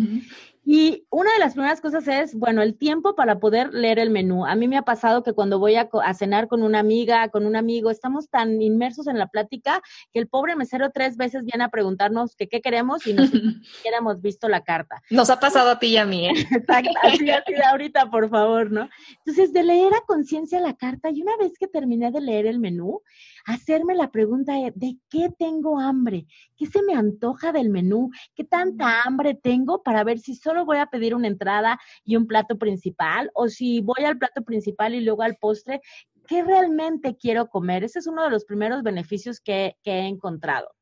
Y 0.69 1.07
una 1.09 1.31
de 1.31 1.39
las 1.39 1.53
primeras 1.53 1.79
cosas 1.79 2.05
es, 2.09 2.35
bueno, 2.35 2.61
el 2.61 2.77
tiempo 2.77 3.15
para 3.15 3.39
poder 3.39 3.73
leer 3.73 3.99
el 3.99 4.09
menú. 4.09 4.45
A 4.45 4.53
mí 4.55 4.67
me 4.67 4.75
ha 4.75 4.81
pasado 4.81 5.23
que 5.23 5.31
cuando 5.31 5.59
voy 5.59 5.77
a, 5.77 5.87
cenar 6.13 6.49
con 6.49 6.61
una 6.61 6.79
amiga, 6.79 7.29
con 7.29 7.45
un 7.45 7.55
amigo, 7.55 7.89
estamos 7.89 8.29
tan 8.29 8.61
inmersos 8.61 9.07
en 9.07 9.17
la 9.17 9.27
plática 9.27 9.81
que 10.11 10.19
el 10.19 10.27
pobre 10.27 10.57
mesero 10.57 10.91
tres 10.93 11.15
veces 11.15 11.45
viene 11.45 11.63
a 11.63 11.69
preguntarnos 11.69 12.35
que 12.35 12.49
qué 12.49 12.59
queremos 12.59 13.07
y 13.07 13.13
no 13.13 13.25
siquiera 13.27 13.99
hemos 13.99 14.21
visto 14.21 14.49
la 14.49 14.65
carta. 14.65 15.01
Nos 15.09 15.29
ha 15.29 15.39
pasado 15.39 15.69
a 15.69 15.79
ti 15.79 15.87
y 15.87 15.97
a 15.97 16.05
mí, 16.05 16.27
¿eh? 16.27 16.33
Exacto, 16.51 16.91
así, 17.01 17.29
así 17.29 17.53
ahorita, 17.71 18.09
por 18.09 18.29
favor, 18.29 18.69
¿no? 18.69 18.89
Entonces, 19.19 19.53
de 19.53 19.63
leer 19.63 19.93
a 19.93 20.01
conciencia 20.01 20.59
la 20.59 20.75
carta 20.75 21.09
y 21.09 21.21
una 21.21 21.37
vez 21.37 21.53
que 21.57 21.67
terminé 21.67 22.11
de 22.11 22.19
leer 22.19 22.45
el 22.45 22.59
menú, 22.59 23.03
hacerme 23.47 23.95
la 23.95 24.11
pregunta 24.11 24.53
de, 24.75 24.97
qué 25.09 25.29
tengo 25.39 25.79
hambre, 25.79 26.27
qué 26.57 26.67
se 26.67 26.83
me 26.83 26.93
antoja 26.93 27.51
del 27.53 27.69
menú, 27.69 28.11
qué 28.35 28.43
tanta 28.43 29.01
hambre 29.03 29.33
tengo 29.33 29.81
para 29.81 30.03
ver 30.03 30.19
si 30.19 30.35
solo 30.35 30.65
voy 30.65 30.77
a 30.77 30.87
pedir 30.87 31.15
una 31.15 31.27
entrada 31.27 31.79
y 32.03 32.17
un 32.17 32.27
plato 32.27 32.57
principal 32.57 33.31
o 33.33 33.47
si 33.47 33.81
voy 33.81 34.03
al 34.05 34.17
plato 34.17 34.43
principal 34.43 34.93
y 34.95 35.01
luego 35.01 35.23
al 35.23 35.37
postre, 35.37 35.81
¿qué 36.27 36.43
realmente 36.43 37.15
quiero 37.15 37.47
comer? 37.49 37.85
Ese 37.85 37.99
es 37.99 38.07
uno 38.07 38.23
de 38.23 38.31
los 38.31 38.43
primeros 38.43 38.83
beneficios 38.83 39.39
que 39.39 39.75
he 39.85 40.07
encontrado. 40.07 40.76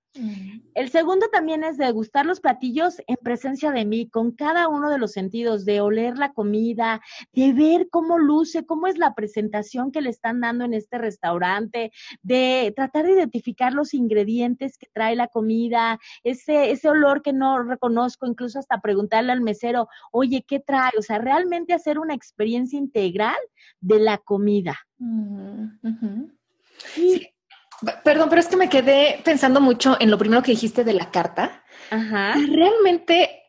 El 0.74 0.90
segundo 0.90 1.28
también 1.30 1.64
es 1.64 1.78
degustar 1.78 2.26
los 2.26 2.40
platillos 2.40 3.02
en 3.08 3.18
presencia 3.18 3.72
de 3.72 3.86
mí, 3.86 4.10
con 4.10 4.32
cada 4.32 4.68
uno 4.68 4.90
de 4.90 4.98
los 4.98 5.12
sentidos, 5.12 5.66
de 5.66 5.82
oler 5.82 6.18
la 6.18 6.32
comida, 6.34 7.02
de 7.34 7.54
ver 7.54 7.90
cómo 7.90 8.18
luce, 8.18 8.66
cómo 8.66 8.88
es 8.88 8.98
la 8.98 9.14
presentación 9.14 9.92
que 9.92 10.02
le 10.02 10.10
están 10.10 10.42
dando 10.42 10.64
en 10.66 10.74
este 10.74 10.98
restaurante, 10.98 11.92
de 12.22 12.74
tratar 12.76 13.06
de 13.06 13.14
identificar 13.14 13.74
los 13.74 13.94
ingredientes 13.94 14.78
que 14.78 14.88
trae 14.92 15.16
la 15.16 15.28
comida, 15.28 16.00
ese, 16.24 16.72
ese 16.72 16.90
olor 16.90 17.22
que 17.22 17.34
no 17.34 17.64
reconozco, 17.64 18.26
incluso 18.26 18.60
hasta 18.60 18.82
preguntarle 18.82 19.32
al 19.32 19.42
mesero, 19.42 19.88
oye, 20.12 20.46
¿qué 20.48 20.60
trae? 20.60 20.92
O 20.98 21.02
sea, 21.02 21.18
realmente 21.18 21.74
hacer 21.74 22.00
una 22.00 22.14
experiencia 22.14 22.80
integral 22.80 23.36
de 23.82 24.00
la 24.00 24.18
comida. 24.18 24.76
Perdón, 28.04 28.30
pero 28.30 28.40
es 28.40 28.48
que 28.48 28.56
me 28.56 28.70
quedé 28.70 29.22
pensando 29.24 29.62
mucho 29.62 29.98
en 30.00 30.10
lo 30.12 30.18
primero 30.18 30.42
que 30.42 30.52
dijiste 30.52 30.84
de 30.84 30.94
la 30.94 31.12
carta. 31.12 31.64
Ajá. 31.90 32.34
Realmente, 32.34 33.44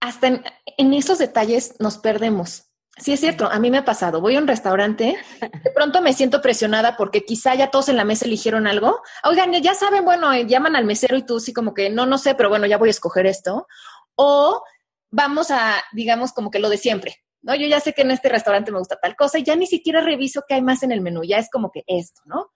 hasta 0.00 0.28
en, 0.28 0.94
esos 0.94 1.18
detalles 1.18 1.74
nos 1.80 1.98
perdemos. 1.98 2.70
Sí, 2.96 3.12
es 3.12 3.20
cierto, 3.20 3.50
a 3.50 3.58
mí 3.58 3.70
me 3.70 3.78
ha 3.78 3.84
pasado. 3.84 4.20
Voy 4.20 4.36
a 4.36 4.38
un 4.38 4.46
restaurante, 4.46 5.16
de 5.40 5.70
pronto 5.74 6.00
me 6.00 6.12
siento 6.12 6.40
presionada 6.40 6.96
porque 6.96 7.24
quizá 7.24 7.54
ya 7.56 7.70
todos 7.70 7.88
en 7.88 7.96
la 7.96 8.04
mesa 8.04 8.24
eligieron 8.24 8.68
algo. 8.68 9.00
Oigan, 9.24 9.52
ya 9.52 9.74
saben, 9.74 10.04
bueno, 10.04 10.32
eh, 10.32 10.46
llaman 10.46 10.76
al 10.76 10.84
mesero 10.84 11.16
y 11.16 11.26
tú 11.26 11.40
sí 11.40 11.52
como 11.52 11.74
que 11.74 11.90
no, 11.90 12.06
no 12.06 12.18
sé, 12.18 12.36
pero 12.36 12.48
bueno, 12.48 12.66
ya 12.66 12.78
voy 12.78 12.88
a 12.88 12.90
escoger 12.90 13.26
esto. 13.26 13.66
O 14.14 14.62
vamos 15.10 15.50
a, 15.50 15.82
digamos, 15.92 16.32
como 16.32 16.50
que 16.52 16.60
lo 16.60 16.68
de 16.68 16.78
siempre. 16.78 17.16
¿no? 17.42 17.54
Yo 17.54 17.66
ya 17.66 17.80
sé 17.80 17.92
que 17.92 18.02
en 18.02 18.10
este 18.10 18.28
restaurante 18.28 18.72
me 18.72 18.78
gusta 18.78 18.98
tal 19.00 19.16
cosa 19.16 19.38
y 19.38 19.44
ya 19.44 19.54
ni 19.54 19.66
siquiera 19.66 20.00
reviso 20.00 20.42
qué 20.48 20.54
hay 20.54 20.62
más 20.62 20.82
en 20.82 20.92
el 20.92 21.00
menú, 21.00 21.22
ya 21.24 21.38
es 21.38 21.50
como 21.50 21.70
que 21.70 21.84
esto, 21.86 22.22
¿no? 22.24 22.50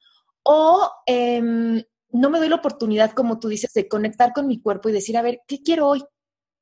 O 0.50 0.90
em, 1.04 1.82
no 2.10 2.30
me 2.30 2.38
doy 2.38 2.48
la 2.48 2.56
oportunidad, 2.56 3.12
como 3.12 3.38
tú 3.38 3.48
dices, 3.48 3.70
de 3.74 3.86
conectar 3.86 4.32
con 4.32 4.46
mi 4.46 4.62
cuerpo 4.62 4.88
y 4.88 4.92
decir, 4.92 5.18
a 5.18 5.22
ver, 5.22 5.40
¿qué 5.46 5.62
quiero 5.62 5.88
hoy? 5.88 6.02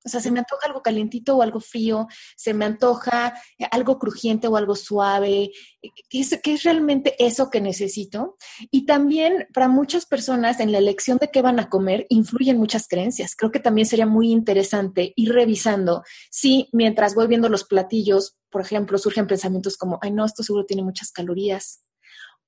O 0.05 0.09
sea, 0.09 0.21
se 0.21 0.33
me 0.33 0.41
antoja 0.41 0.67
algo 0.67 0.83
calientito 0.83 1.37
o 1.37 1.43
algo 1.43 1.61
frío, 1.61 2.09
se 2.37 2.53
me 2.53 2.65
antoja 2.65 3.35
eh, 3.59 3.67
algo 3.71 4.01
crujiente 4.01 4.49
o 4.49 4.57
algo 4.57 4.75
suave. 4.75 5.53
Eh, 5.83 5.91
¿Qué 6.09 6.19
es, 6.21 6.41
qué 6.43 6.55
es 6.55 6.65
realmente 6.65 7.15
eso 7.25 7.49
que 7.49 7.61
necesito? 7.61 8.37
Y 8.73 8.87
también 8.87 9.47
para 9.55 9.69
muchas 9.69 10.05
personas 10.05 10.59
en 10.59 10.73
la 10.73 10.79
elección 10.79 11.19
de 11.19 11.31
qué 11.31 11.41
van 11.41 11.61
a 11.61 11.69
comer 11.69 12.07
influyen 12.09 12.59
muchas 12.59 12.89
creencias. 12.89 13.37
Creo 13.37 13.53
que 13.53 13.61
también 13.61 13.87
sería 13.87 14.07
muy 14.07 14.33
interesante 14.33 15.13
ir 15.15 15.33
revisando 15.33 16.03
si 16.31 16.69
mientras 16.73 17.15
voy 17.15 17.29
viendo 17.29 17.49
los 17.49 17.63
platillos, 17.63 18.37
por 18.51 18.63
ejemplo, 18.63 18.99
surgen 18.99 19.29
pensamientos 19.29 19.77
como, 19.77 20.01
ay 20.03 20.11
no, 20.11 20.25
esto 20.25 20.43
seguro 20.43 20.67
tiene 20.67 20.83
muchas 20.83 21.13
calorías. 21.13 21.86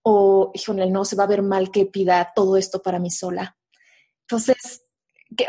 O, 0.02 0.50
híjole, 0.54 0.90
no, 0.90 1.04
se 1.04 1.16
va 1.16 1.24
a 1.24 1.28
ver 1.28 1.42
mal 1.42 1.70
que 1.70 1.86
pida 1.86 2.32
todo 2.34 2.56
esto 2.56 2.80
para 2.82 2.98
mí 2.98 3.10
sola. 3.10 3.56
Entonces, 4.22 4.82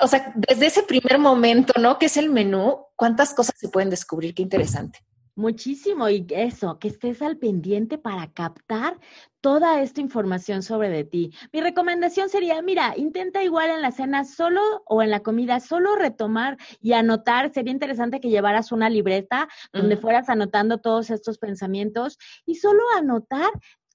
o 0.02 0.08
sea, 0.08 0.34
desde 0.36 0.66
ese 0.66 0.84
primer 0.84 1.20
momento, 1.20 1.74
¿no? 1.80 1.98
Que 1.98 2.08
es 2.08 2.18
el 2.18 2.30
menú, 2.30 2.86
¿cuántas 2.96 3.34
cosas 3.34 3.56
se 3.58 3.70
pueden 3.70 3.90
descubrir? 3.90 4.34
Qué 4.34 4.42
interesante. 4.42 5.00
Muchísimo, 5.36 6.10
y 6.10 6.28
eso, 6.32 6.80
que 6.80 6.90
estés 6.90 7.22
al 7.22 7.38
pendiente 7.38 7.98
para 7.98 8.30
captar 8.34 9.00
toda 9.40 9.82
esta 9.82 10.02
información 10.02 10.64
sobre 10.64 10.90
de 10.90 11.06
ti. 11.06 11.32
Mi 11.54 11.62
recomendación 11.62 12.28
sería, 12.28 12.62
mira, 12.62 12.94
intenta 12.98 13.42
igual 13.42 13.70
en 13.70 13.82
la 13.82 13.94
cena 13.94 14.26
solo 14.26 14.84
o 14.86 15.02
en 15.02 15.12
la 15.12 15.22
comida, 15.22 15.62
solo 15.62 15.96
retomar 15.96 16.58
y 16.82 16.92
anotar. 16.92 17.54
Sería 17.54 17.72
interesante 17.72 18.20
que 18.20 18.28
llevaras 18.28 18.74
una 18.74 18.90
libreta 18.90 19.48
donde 19.72 19.96
fueras 19.96 20.28
anotando 20.28 20.80
todos 20.80 21.10
estos 21.10 21.38
pensamientos 21.38 22.18
y 22.46 22.56
solo 22.56 22.82
anotar 22.98 23.50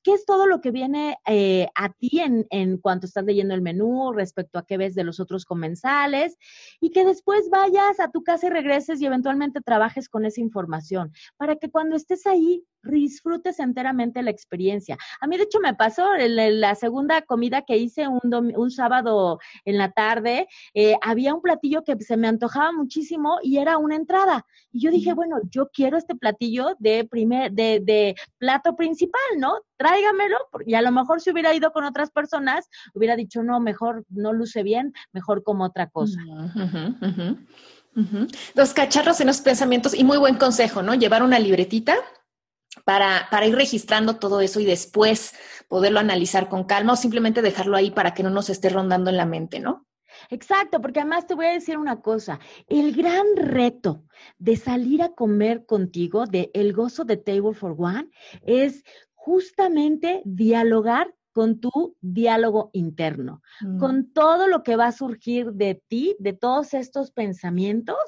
¿Qué 0.05 0.13
es 0.13 0.27
todo 0.27 0.47
lo 0.47 0.61
que 0.61 0.71
viene 0.71 1.17
eh, 1.27 1.67
a 1.75 1.91
ti 1.93 2.21
en, 2.21 2.47
en 2.51 2.77
cuanto 2.77 3.07
estás 3.07 3.25
leyendo 3.25 3.55
el 3.55 3.63
menú 3.63 4.13
respecto 4.13 4.59
a 4.59 4.67
qué 4.67 4.77
ves 4.77 4.95
de 4.95 5.03
los 5.03 5.19
otros 5.19 5.47
comensales? 5.47 6.37
Y 6.79 6.91
que 6.91 7.07
después 7.07 7.49
vayas 7.51 7.99
a 7.99 8.11
tu 8.11 8.23
casa 8.23 8.47
y 8.47 8.51
regreses 8.51 9.01
y 9.01 9.07
eventualmente 9.07 9.63
trabajes 9.63 10.11
con 10.11 10.27
esa 10.27 10.43
información 10.43 11.13
para 11.39 11.57
que 11.57 11.71
cuando 11.71 11.97
estés 11.97 12.27
ahí 12.27 12.65
disfrutes 12.85 13.61
enteramente 13.61 14.23
la 14.23 14.31
experiencia. 14.31 14.97
A 15.21 15.27
mí, 15.27 15.37
de 15.37 15.45
hecho, 15.45 15.61
me 15.61 15.75
pasó 15.75 16.15
en 16.15 16.61
la 16.61 16.75
segunda 16.75 17.23
comida 17.23 17.63
que 17.63 17.77
hice 17.77 18.09
un, 18.09 18.53
un 18.57 18.71
sábado 18.71 19.39
en 19.65 19.79
la 19.79 19.91
tarde, 19.93 20.49
eh, 20.75 20.97
había 21.03 21.35
un 21.35 21.43
platillo 21.43 21.85
que 21.85 21.97
se 22.01 22.17
me 22.17 22.29
antojaba 22.29 22.73
muchísimo 22.73 23.39
y 23.43 23.59
era 23.59 23.79
una 23.79 23.97
entrada. 23.97 24.45
Y 24.73 24.81
yo 24.81 24.91
dije, 24.91 25.15
bueno, 25.15 25.37
yo 25.51 25.69
quiero 25.73 25.97
este 25.97 26.15
platillo 26.15 26.77
de 26.79 27.05
primer, 27.05 27.53
de, 27.53 27.81
de 27.83 28.15
plato 28.39 28.77
principal, 28.77 29.21
¿no? 29.39 29.59
Tráigamelo, 29.77 30.37
y 30.67 30.75
a 30.75 30.83
lo 30.83 30.93
mejor 30.93 31.21
si 31.21 31.31
hubiera 31.31 31.55
ido 31.55 31.73
con 31.73 31.85
otras 31.85 32.11
personas, 32.11 32.69
hubiera 32.95 33.17
dicho, 33.17 33.43
no, 33.43 33.61
mejor 33.61 34.05
no 34.09 34.33
luce 34.33 34.63
bien, 34.63 34.93
mejor 35.13 35.43
como 35.43 35.65
otra 35.65 35.89
cosa. 35.89 36.21
Los 38.55 38.73
cacharros 38.73 39.21
en 39.21 39.27
los 39.29 39.41
pensamientos 39.41 39.95
y 39.95 40.05
muy 40.05 40.19
buen 40.19 40.37
consejo, 40.37 40.83
¿no? 40.83 40.95
Llevar 40.95 41.23
una 41.23 41.39
libretita 41.39 41.97
para, 42.85 43.29
para, 43.31 43.47
ir 43.47 43.55
registrando 43.55 44.17
todo 44.17 44.41
eso 44.41 44.61
y 44.61 44.65
después 44.65 45.35
poderlo 45.69 46.01
analizar 46.01 46.49
con 46.49 46.65
calma 46.65 46.95
o 46.95 46.97
simplemente 46.97 47.43
dejarlo 47.43 47.77
ahí 47.77 47.91
para 47.91 48.15
que 48.15 48.23
no 48.23 48.31
nos 48.31 48.51
esté 48.51 48.69
rondando 48.69 49.11
en 49.11 49.17
la 49.17 49.27
mente, 49.27 49.61
¿no? 49.61 49.87
Exacto, 50.31 50.81
porque 50.81 51.01
además 51.01 51.27
te 51.27 51.35
voy 51.35 51.47
a 51.47 51.53
decir 51.53 51.77
una 51.79 52.01
cosa, 52.01 52.39
el 52.69 52.95
gran 52.95 53.27
reto 53.37 54.05
de 54.39 54.57
salir 54.57 55.03
a 55.03 55.11
comer 55.11 55.67
contigo, 55.67 56.27
de 56.27 56.51
el 56.55 56.73
gozo 56.73 57.05
de 57.05 57.17
Table 57.17 57.55
for 57.55 57.75
One, 57.79 58.09
es 58.43 58.85
justamente 59.15 60.23
dialogar 60.25 61.15
con 61.33 61.59
tu 61.59 61.97
diálogo 62.01 62.71
interno, 62.73 63.43
mm. 63.61 63.79
con 63.79 64.13
todo 64.13 64.47
lo 64.47 64.63
que 64.63 64.77
va 64.77 64.87
a 64.87 64.93
surgir 64.93 65.53
de 65.53 65.83
ti, 65.89 66.15
de 66.21 66.33
todos 66.33 66.75
estos 66.75 67.11
pensamientos 67.11 67.99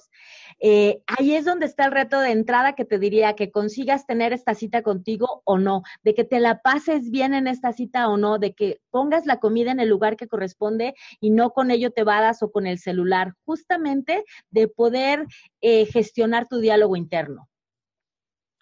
eh, 0.59 1.03
ahí 1.07 1.35
es 1.35 1.45
donde 1.45 1.67
está 1.67 1.85
el 1.87 1.93
reto 1.93 2.21
de 2.21 2.31
entrada 2.31 2.75
que 2.75 2.85
te 2.85 2.99
diría 2.99 3.35
que 3.35 3.51
consigas 3.51 4.07
tener 4.07 4.33
esta 4.33 4.55
cita 4.55 4.83
contigo 4.83 5.43
o 5.45 5.59
no, 5.59 5.83
de 6.03 6.15
que 6.15 6.25
te 6.25 6.41
la 6.41 6.61
pases 6.63 7.11
bien 7.11 7.35
en 7.35 7.47
esta 7.47 7.73
cita 7.73 8.09
o 8.09 8.17
no, 8.17 8.39
de 8.39 8.55
que 8.55 8.81
pongas 8.91 9.27
la 9.27 9.39
comida 9.39 9.71
en 9.71 9.81
el 9.81 9.89
lugar 9.89 10.17
que 10.17 10.29
corresponde 10.29 10.95
y 11.21 11.31
no 11.31 11.51
con 11.51 11.71
ello 11.71 11.91
te 11.91 12.05
vadas 12.05 12.43
o 12.43 12.51
con 12.51 12.67
el 12.67 12.79
celular, 12.79 13.35
justamente 13.45 14.25
de 14.51 14.69
poder 14.69 15.27
eh, 15.61 15.87
gestionar 15.87 16.49
tu 16.49 16.59
diálogo 16.59 16.97
interno. 16.97 17.49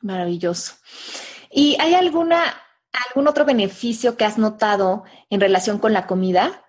Maravilloso. 0.01 0.75
¿Y 1.51 1.77
hay 1.81 1.95
alguna, 1.95 2.43
algún 3.09 3.29
otro 3.29 3.45
beneficio 3.45 4.17
que 4.17 4.25
has 4.25 4.39
notado 4.39 5.05
en 5.31 5.41
relación 5.41 5.79
con 5.79 5.93
la 5.93 6.07
comida? 6.07 6.65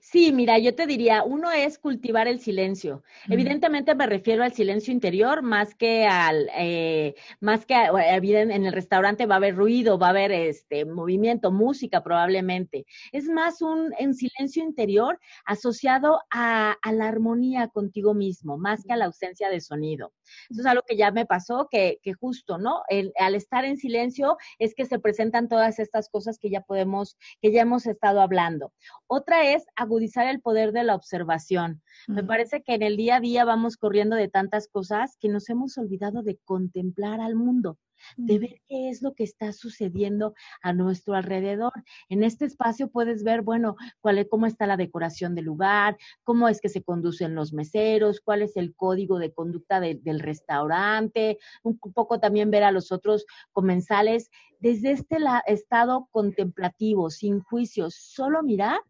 Sí, 0.00 0.32
mira, 0.32 0.58
yo 0.58 0.74
te 0.74 0.86
diría, 0.86 1.22
uno 1.22 1.50
es 1.52 1.78
cultivar 1.78 2.28
el 2.28 2.40
silencio. 2.40 3.02
Evidentemente 3.28 3.94
me 3.94 4.06
refiero 4.06 4.44
al 4.44 4.52
silencio 4.52 4.92
interior 4.92 5.42
más 5.42 5.74
que 5.74 6.06
al, 6.06 6.48
eh, 6.56 7.14
más 7.40 7.66
que 7.66 7.74
en 7.74 8.66
el 8.66 8.72
restaurante 8.72 9.26
va 9.26 9.34
a 9.34 9.38
haber 9.38 9.56
ruido, 9.56 9.98
va 9.98 10.08
a 10.08 10.10
haber 10.10 10.32
este 10.32 10.84
movimiento, 10.84 11.50
música 11.50 12.02
probablemente. 12.02 12.86
Es 13.12 13.28
más 13.28 13.62
un 13.62 13.92
en 13.98 14.14
silencio 14.14 14.62
interior 14.62 15.18
asociado 15.44 16.20
a, 16.30 16.76
la 16.92 17.08
armonía 17.08 17.68
contigo 17.68 18.14
mismo, 18.14 18.56
más 18.56 18.84
que 18.84 18.92
a 18.92 18.96
la 18.96 19.06
ausencia 19.06 19.50
de 19.50 19.60
sonido. 19.60 20.12
Eso 20.50 20.60
es 20.60 20.66
algo 20.66 20.82
que 20.86 20.96
ya 20.96 21.10
me 21.10 21.26
pasó, 21.26 21.68
que, 21.70 21.98
que 22.02 22.12
justo, 22.14 22.58
¿no? 22.58 22.82
al 23.18 23.34
estar 23.34 23.64
en 23.64 23.76
silencio 23.76 24.36
es 24.58 24.74
que 24.74 24.86
se 24.86 24.98
presentan 24.98 25.48
todas 25.48 25.78
estas 25.78 26.08
cosas 26.08 26.38
que 26.38 26.50
ya 26.50 26.60
podemos, 26.60 27.16
que 27.40 27.52
ya 27.52 27.62
hemos 27.62 27.86
estado 27.86 28.20
hablando. 28.20 28.72
Otra 29.06 29.52
es 29.52 29.66
agudizar 29.76 30.26
el 30.26 30.40
poder 30.40 30.72
de 30.72 30.84
la 30.84 30.94
observación. 30.94 31.82
Me 32.06 32.24
parece 32.24 32.62
que 32.62 32.74
en 32.74 32.82
el 32.82 32.96
día 32.96 33.16
a 33.16 33.20
día 33.20 33.44
vamos 33.44 33.76
corriendo 33.76 34.16
de 34.16 34.28
tantas 34.28 34.68
cosas 34.68 35.16
que 35.20 35.28
nos 35.28 35.48
hemos 35.48 35.76
olvidado 35.78 36.22
de 36.22 36.38
contemplar 36.44 37.20
al 37.20 37.34
mundo 37.34 37.78
de 38.16 38.38
ver 38.38 38.60
qué 38.68 38.88
es 38.88 39.02
lo 39.02 39.14
que 39.14 39.24
está 39.24 39.52
sucediendo 39.52 40.34
a 40.62 40.72
nuestro 40.72 41.14
alrededor. 41.14 41.72
En 42.08 42.24
este 42.24 42.44
espacio 42.44 42.88
puedes 42.88 43.24
ver, 43.24 43.42
bueno, 43.42 43.76
cuál 44.00 44.18
es, 44.18 44.26
cómo 44.28 44.46
está 44.46 44.66
la 44.66 44.76
decoración 44.76 45.34
del 45.34 45.46
lugar, 45.46 45.96
cómo 46.24 46.48
es 46.48 46.60
que 46.60 46.68
se 46.68 46.82
conducen 46.82 47.34
los 47.34 47.52
meseros, 47.52 48.20
cuál 48.20 48.42
es 48.42 48.56
el 48.56 48.74
código 48.74 49.18
de 49.18 49.32
conducta 49.32 49.80
del 49.80 50.20
restaurante, 50.20 51.38
un 51.62 51.78
poco 51.78 52.20
también 52.20 52.50
ver 52.50 52.64
a 52.64 52.72
los 52.72 52.92
otros 52.92 53.26
comensales 53.52 54.30
desde 54.60 54.92
este 54.92 55.18
estado 55.46 56.08
contemplativo, 56.10 57.10
sin 57.10 57.40
juicios, 57.40 57.94
solo 57.94 58.42
mirar 58.42 58.80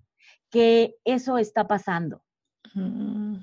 que 0.51 0.97
eso 1.05 1.38
está 1.38 1.66
pasando. 1.66 2.23
Mm. 2.75 3.37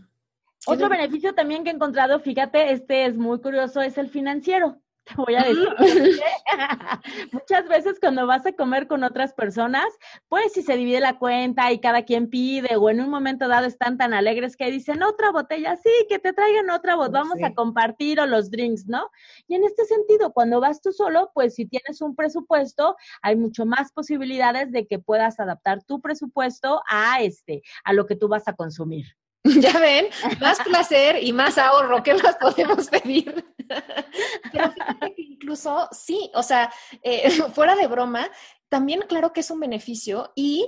Otro 0.66 0.88
beneficio 0.88 1.34
también 1.34 1.64
que 1.64 1.72
he 1.72 1.74
encontrado, 1.74 2.20
fíjate, 2.20 2.72
este 2.72 3.06
es 3.06 3.18
muy 3.18 3.42
curioso, 3.42 3.82
es 3.82 3.98
el 3.98 4.10
financiero. 4.10 4.82
Te 5.06 5.16
voy 5.16 5.36
a 5.36 5.44
decir. 5.44 5.68
Muchas 7.32 7.68
veces 7.68 8.00
cuando 8.00 8.26
vas 8.26 8.46
a 8.46 8.54
comer 8.54 8.88
con 8.88 9.04
otras 9.04 9.34
personas, 9.34 9.86
pues 10.30 10.54
si 10.54 10.62
se 10.62 10.78
divide 10.78 11.00
la 11.00 11.18
cuenta 11.18 11.72
y 11.72 11.80
cada 11.80 12.04
quien 12.04 12.30
pide, 12.30 12.76
o 12.78 12.90
en 12.90 13.02
un 13.02 13.10
momento 13.10 13.48
dado 13.48 13.68
están 13.68 13.98
tan 13.98 14.14
alegres 14.14 14.56
que 14.56 14.72
dicen 14.72 15.04
otra 15.04 15.32
botella, 15.32 15.76
sí, 15.78 15.90
que 16.10 16.20
te 16.20 16.34
traigan 16.34 16.70
otra 16.70 16.96
botella, 16.96 17.24
vamos 17.24 17.44
a 17.44 17.54
compartir 17.54 18.20
o 18.20 18.26
los 18.26 18.50
drinks, 18.50 18.88
¿no? 18.88 19.10
Y 19.48 19.56
en 19.56 19.64
este 19.64 19.86
sentido, 19.86 20.32
cuando 20.32 20.60
vas 20.60 20.82
tú 20.82 20.92
solo, 20.92 21.32
pues 21.34 21.56
si 21.56 21.66
tienes 21.66 22.02
un 22.02 22.16
presupuesto, 22.16 22.96
hay 23.22 23.36
mucho 23.36 23.66
más 23.66 23.92
posibilidades 23.92 24.72
de 24.72 24.88
que 24.88 25.00
puedas 25.00 25.40
adaptar 25.40 25.84
tu 25.84 26.02
presupuesto 26.02 26.82
a 26.90 27.22
este, 27.22 27.62
a 27.84 27.94
lo 27.94 28.06
que 28.06 28.16
tú 28.16 28.28
vas 28.28 28.48
a 28.48 28.54
consumir. 28.54 29.06
Ya 29.62 29.78
ven, 29.80 30.08
más 30.40 30.60
placer 30.62 31.22
y 31.22 31.34
más 31.34 31.58
ahorro, 31.58 32.02
¿qué 32.02 32.14
más 32.14 32.36
podemos 32.38 32.88
pedir? 32.88 33.46
Pero 34.52 34.72
fíjate 34.72 35.14
que 35.16 35.22
incluso 35.22 35.90
sí, 35.92 36.32
o 36.34 36.44
sea, 36.44 36.72
eh, 37.02 37.30
fuera 37.54 37.76
de 37.76 37.88
broma, 37.88 38.30
también 38.70 39.02
claro 39.08 39.34
que 39.34 39.42
es 39.42 39.52
un 39.52 39.60
beneficio 39.60 40.32
y, 40.36 40.68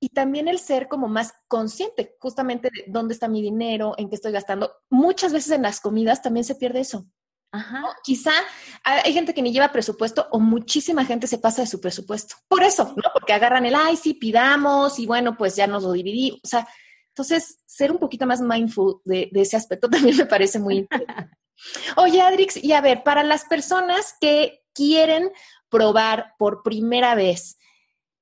y 0.00 0.08
también 0.08 0.48
el 0.48 0.58
ser 0.58 0.88
como 0.88 1.08
más 1.08 1.34
consciente 1.46 2.16
justamente 2.18 2.68
de 2.74 2.84
dónde 2.88 3.14
está 3.14 3.28
mi 3.28 3.40
dinero, 3.40 3.94
en 3.96 4.08
qué 4.08 4.16
estoy 4.16 4.32
gastando. 4.32 4.72
Muchas 4.90 5.32
veces 5.32 5.52
en 5.52 5.62
las 5.62 5.80
comidas 5.80 6.20
también 6.20 6.44
se 6.44 6.56
pierde 6.56 6.80
eso. 6.80 7.06
Ajá. 7.52 7.84
Quizá 8.02 8.32
hay 8.82 9.12
gente 9.12 9.32
que 9.32 9.40
ni 9.40 9.52
lleva 9.52 9.70
presupuesto 9.70 10.26
o 10.32 10.40
muchísima 10.40 11.04
gente 11.04 11.28
se 11.28 11.38
pasa 11.38 11.62
de 11.62 11.68
su 11.68 11.80
presupuesto. 11.80 12.34
Por 12.48 12.64
eso, 12.64 12.92
¿no? 12.96 13.10
Porque 13.12 13.32
agarran 13.32 13.64
el, 13.64 13.76
ay, 13.76 13.96
sí, 13.96 14.14
pidamos 14.14 14.98
y 14.98 15.06
bueno, 15.06 15.36
pues 15.36 15.54
ya 15.54 15.68
nos 15.68 15.84
lo 15.84 15.92
dividí. 15.92 16.40
O 16.42 16.48
sea, 16.48 16.66
entonces, 17.14 17.58
ser 17.64 17.92
un 17.92 17.98
poquito 17.98 18.26
más 18.26 18.40
mindful 18.40 19.00
de, 19.04 19.30
ese 19.34 19.56
aspecto 19.56 19.88
también 19.90 20.16
me 20.16 20.26
parece 20.26 20.58
muy 20.58 20.78
interesante. 20.78 21.36
Oye, 21.96 22.20
Adrix, 22.20 22.56
y 22.56 22.72
a 22.72 22.80
ver, 22.80 23.04
para 23.04 23.22
las 23.22 23.44
personas 23.44 24.16
que 24.20 24.64
quieren 24.74 25.30
probar 25.68 26.34
por 26.38 26.64
primera 26.64 27.14
vez 27.14 27.56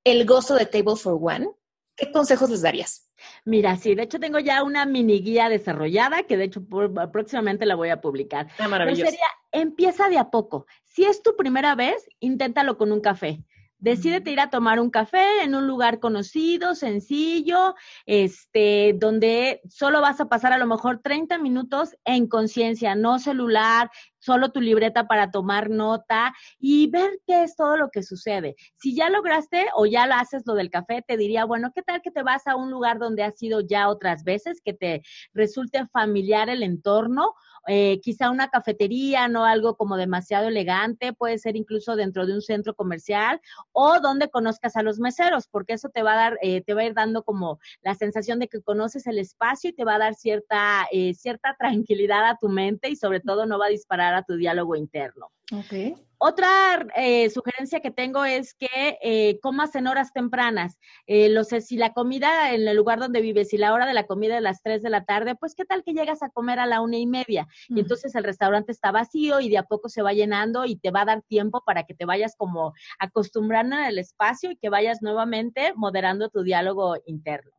el 0.04 0.26
gozo 0.26 0.56
de 0.56 0.66
Table 0.66 0.96
for 0.96 1.18
One, 1.18 1.48
¿qué 1.96 2.12
consejos 2.12 2.50
les 2.50 2.60
darías? 2.60 3.10
Mira, 3.46 3.78
sí, 3.78 3.94
de 3.94 4.02
hecho 4.02 4.20
tengo 4.20 4.38
ya 4.38 4.62
una 4.62 4.84
mini 4.84 5.22
guía 5.22 5.48
desarrollada 5.48 6.24
que 6.24 6.36
de 6.36 6.44
hecho 6.44 6.62
próximamente 7.10 7.64
la 7.64 7.76
voy 7.76 7.88
a 7.88 8.02
publicar. 8.02 8.48
Ah, 8.58 8.68
maravilloso. 8.68 9.10
sería, 9.10 9.26
empieza 9.52 10.10
de 10.10 10.18
a 10.18 10.28
poco. 10.28 10.66
Si 10.84 11.04
es 11.04 11.22
tu 11.22 11.34
primera 11.34 11.74
vez, 11.74 12.06
inténtalo 12.20 12.76
con 12.76 12.92
un 12.92 13.00
café 13.00 13.42
Decídete 13.82 14.30
ir 14.30 14.38
a 14.38 14.48
tomar 14.48 14.78
un 14.78 14.90
café 14.90 15.42
en 15.42 15.56
un 15.56 15.66
lugar 15.66 15.98
conocido, 15.98 16.76
sencillo, 16.76 17.74
este, 18.06 18.94
donde 18.96 19.60
solo 19.68 20.00
vas 20.00 20.20
a 20.20 20.28
pasar 20.28 20.52
a 20.52 20.58
lo 20.58 20.66
mejor 20.66 21.00
30 21.02 21.38
minutos 21.38 21.96
en 22.04 22.28
conciencia, 22.28 22.94
no 22.94 23.18
celular, 23.18 23.90
solo 24.22 24.50
tu 24.50 24.60
libreta 24.60 25.06
para 25.06 25.30
tomar 25.30 25.68
nota 25.68 26.34
y 26.58 26.88
ver 26.90 27.20
qué 27.26 27.42
es 27.42 27.56
todo 27.56 27.76
lo 27.76 27.90
que 27.90 28.02
sucede. 28.02 28.54
Si 28.76 28.94
ya 28.94 29.10
lograste 29.10 29.66
o 29.74 29.86
ya 29.86 30.06
lo 30.06 30.14
haces 30.14 30.44
lo 30.46 30.54
del 30.54 30.70
café, 30.70 31.02
te 31.06 31.16
diría, 31.16 31.44
bueno, 31.44 31.72
¿qué 31.74 31.82
tal 31.82 32.00
que 32.02 32.10
te 32.10 32.22
vas 32.22 32.46
a 32.46 32.56
un 32.56 32.70
lugar 32.70 32.98
donde 32.98 33.22
has 33.24 33.40
ido 33.42 33.60
ya 33.60 33.88
otras 33.88 34.24
veces, 34.24 34.60
que 34.64 34.72
te 34.72 35.02
resulte 35.34 35.86
familiar 35.88 36.48
el 36.48 36.62
entorno? 36.62 37.34
Eh, 37.68 38.00
quizá 38.02 38.30
una 38.30 38.48
cafetería, 38.48 39.28
no 39.28 39.44
algo 39.44 39.76
como 39.76 39.96
demasiado 39.96 40.48
elegante, 40.48 41.12
puede 41.12 41.38
ser 41.38 41.56
incluso 41.56 41.94
dentro 41.94 42.26
de 42.26 42.34
un 42.34 42.42
centro 42.42 42.74
comercial 42.74 43.40
o 43.70 44.00
donde 44.00 44.30
conozcas 44.30 44.76
a 44.76 44.82
los 44.82 44.98
meseros, 44.98 45.46
porque 45.46 45.74
eso 45.74 45.88
te 45.88 46.02
va 46.02 46.14
a 46.14 46.16
dar, 46.16 46.38
eh, 46.42 46.62
te 46.62 46.74
va 46.74 46.82
a 46.82 46.86
ir 46.86 46.94
dando 46.94 47.22
como 47.22 47.60
la 47.82 47.94
sensación 47.94 48.40
de 48.40 48.48
que 48.48 48.62
conoces 48.62 49.06
el 49.06 49.18
espacio 49.18 49.70
y 49.70 49.74
te 49.74 49.84
va 49.84 49.94
a 49.94 49.98
dar 49.98 50.14
cierta, 50.14 50.86
eh, 50.90 51.14
cierta 51.14 51.54
tranquilidad 51.56 52.28
a 52.28 52.36
tu 52.40 52.48
mente 52.48 52.88
y 52.88 52.96
sobre 52.96 53.20
todo 53.20 53.46
no 53.46 53.58
va 53.58 53.66
a 53.66 53.70
disparar 53.70 54.11
a 54.14 54.22
tu 54.22 54.36
diálogo 54.36 54.76
interno. 54.76 55.30
Okay. 55.50 55.94
Otra 56.24 56.86
eh, 56.96 57.28
sugerencia 57.30 57.80
que 57.80 57.90
tengo 57.90 58.24
es 58.24 58.54
que 58.54 58.96
eh, 59.02 59.40
comas 59.42 59.74
en 59.74 59.88
horas 59.88 60.12
tempranas. 60.12 60.78
Eh, 61.08 61.28
lo 61.28 61.42
sé, 61.42 61.60
si 61.60 61.76
la 61.76 61.92
comida 61.92 62.54
en 62.54 62.66
el 62.68 62.76
lugar 62.76 63.00
donde 63.00 63.20
vives, 63.20 63.48
si 63.48 63.58
la 63.58 63.72
hora 63.72 63.86
de 63.86 63.92
la 63.92 64.06
comida 64.06 64.36
es 64.36 64.42
las 64.42 64.62
3 64.62 64.82
de 64.82 64.90
la 64.90 65.04
tarde, 65.04 65.34
pues 65.34 65.56
qué 65.56 65.64
tal 65.64 65.82
que 65.82 65.94
llegas 65.94 66.22
a 66.22 66.30
comer 66.30 66.60
a 66.60 66.66
la 66.66 66.80
una 66.80 66.96
y 66.96 67.06
media. 67.06 67.48
Y 67.68 67.80
entonces 67.80 68.14
el 68.14 68.22
restaurante 68.22 68.70
está 68.70 68.92
vacío 68.92 69.40
y 69.40 69.48
de 69.48 69.58
a 69.58 69.64
poco 69.64 69.88
se 69.88 70.02
va 70.02 70.12
llenando 70.12 70.64
y 70.64 70.76
te 70.76 70.92
va 70.92 71.00
a 71.00 71.06
dar 71.06 71.22
tiempo 71.22 71.62
para 71.66 71.82
que 71.82 71.94
te 71.94 72.04
vayas 72.04 72.36
como 72.36 72.72
acostumbrando 73.00 73.74
al 73.74 73.98
espacio 73.98 74.52
y 74.52 74.56
que 74.56 74.68
vayas 74.68 75.02
nuevamente 75.02 75.72
moderando 75.74 76.28
tu 76.28 76.44
diálogo 76.44 76.96
interno. 77.04 77.50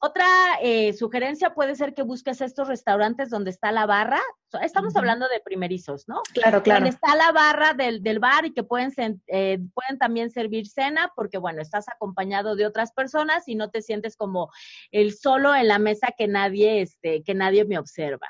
Otra 0.00 0.26
eh, 0.62 0.92
sugerencia 0.92 1.54
puede 1.54 1.74
ser 1.76 1.94
que 1.94 2.02
busques 2.02 2.40
estos 2.40 2.68
restaurantes 2.68 3.30
donde 3.30 3.50
está 3.50 3.72
la 3.72 3.86
barra. 3.86 4.20
Estamos 4.60 4.96
hablando 4.96 5.28
de 5.28 5.40
primerizos, 5.40 6.08
¿no? 6.08 6.22
Claro, 6.32 6.62
claro. 6.62 6.80
Donde 6.80 6.94
está 6.94 7.14
la 7.16 7.32
barra 7.32 7.74
del, 7.74 8.18
bar 8.18 8.46
y 8.46 8.52
que 8.52 8.62
pueden, 8.62 8.92
eh, 9.26 9.58
pueden 9.74 9.98
también 9.98 10.30
servir 10.30 10.66
cena 10.66 11.12
porque, 11.16 11.38
bueno, 11.38 11.60
estás 11.60 11.86
acompañado 11.88 12.56
de 12.56 12.66
otras 12.66 12.92
personas 12.92 13.48
y 13.48 13.54
no 13.54 13.70
te 13.70 13.82
sientes 13.82 14.16
como 14.16 14.50
el 14.90 15.14
solo 15.14 15.54
en 15.54 15.68
la 15.68 15.78
mesa 15.78 16.08
que 16.16 16.28
nadie, 16.28 16.82
este, 16.82 17.22
que 17.22 17.34
nadie 17.34 17.64
me 17.64 17.78
observa. 17.78 18.28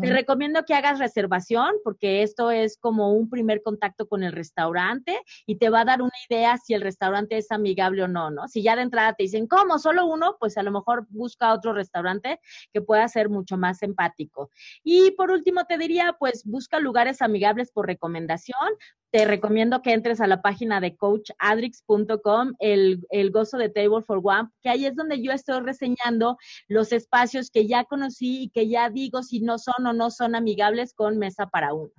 Te 0.00 0.12
recomiendo 0.12 0.64
que 0.64 0.74
hagas 0.74 0.98
reservación 0.98 1.74
porque 1.82 2.22
esto 2.22 2.50
es 2.50 2.78
como 2.78 3.12
un 3.12 3.28
primer 3.28 3.62
contacto 3.62 4.08
con 4.08 4.22
el 4.22 4.32
restaurante 4.32 5.18
y 5.46 5.56
te 5.56 5.70
va 5.70 5.80
a 5.80 5.84
dar 5.84 6.02
una 6.02 6.12
idea 6.28 6.56
si 6.58 6.74
el 6.74 6.80
restaurante 6.80 7.38
es 7.38 7.50
amigable 7.50 8.02
o 8.02 8.08
no, 8.08 8.30
¿no? 8.30 8.48
Si 8.48 8.62
ya 8.62 8.76
de 8.76 8.82
entrada 8.82 9.14
te 9.14 9.24
dicen, 9.24 9.46
¿cómo? 9.46 9.78
¿Solo 9.78 10.06
uno? 10.06 10.36
Pues 10.38 10.56
a 10.56 10.62
lo 10.62 10.70
mejor 10.70 11.06
busca 11.10 11.52
otro 11.52 11.72
restaurante 11.72 12.40
que 12.72 12.80
pueda 12.80 13.06
ser 13.08 13.28
mucho 13.28 13.56
más 13.56 13.82
empático. 13.82 14.50
Y 14.82 15.12
por 15.12 15.30
último, 15.30 15.63
te 15.66 15.78
diría, 15.78 16.16
pues 16.18 16.44
busca 16.44 16.78
lugares 16.78 17.22
amigables 17.22 17.70
por 17.70 17.86
recomendación. 17.86 18.58
Te 19.10 19.24
recomiendo 19.24 19.82
que 19.82 19.92
entres 19.92 20.20
a 20.20 20.26
la 20.26 20.42
página 20.42 20.80
de 20.80 20.96
coachadrix.com, 20.96 22.54
el, 22.58 23.06
el 23.10 23.30
gozo 23.30 23.58
de 23.58 23.68
Table 23.68 24.02
for 24.06 24.20
One, 24.22 24.50
que 24.62 24.70
ahí 24.70 24.86
es 24.86 24.96
donde 24.96 25.22
yo 25.22 25.32
estoy 25.32 25.60
reseñando 25.60 26.36
los 26.68 26.92
espacios 26.92 27.50
que 27.50 27.66
ya 27.66 27.84
conocí 27.84 28.44
y 28.44 28.48
que 28.50 28.68
ya 28.68 28.90
digo 28.90 29.22
si 29.22 29.40
no 29.40 29.58
son 29.58 29.86
o 29.86 29.92
no 29.92 30.10
son 30.10 30.34
amigables 30.34 30.94
con 30.94 31.18
mesa 31.18 31.46
para 31.46 31.74
uno. 31.74 31.92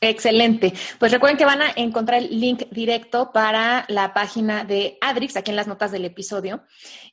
Excelente. 0.00 0.72
Pues 0.98 1.10
recuerden 1.12 1.38
que 1.38 1.44
van 1.44 1.62
a 1.62 1.72
encontrar 1.74 2.22
el 2.22 2.40
link 2.40 2.64
directo 2.70 3.32
para 3.32 3.84
la 3.88 4.14
página 4.14 4.64
de 4.64 4.96
Adrix 5.00 5.36
aquí 5.36 5.50
en 5.50 5.56
las 5.56 5.66
notas 5.66 5.90
del 5.90 6.04
episodio. 6.04 6.62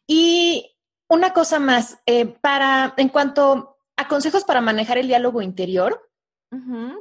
Y 0.05 0.75
una 1.07 1.33
cosa 1.33 1.59
más, 1.59 1.97
eh, 2.05 2.25
para, 2.25 2.93
en 2.97 3.09
cuanto 3.09 3.74
a 3.97 4.07
consejos 4.07 4.43
para 4.43 4.61
manejar 4.61 4.97
el 4.97 5.07
diálogo 5.07 5.41
interior, 5.41 6.09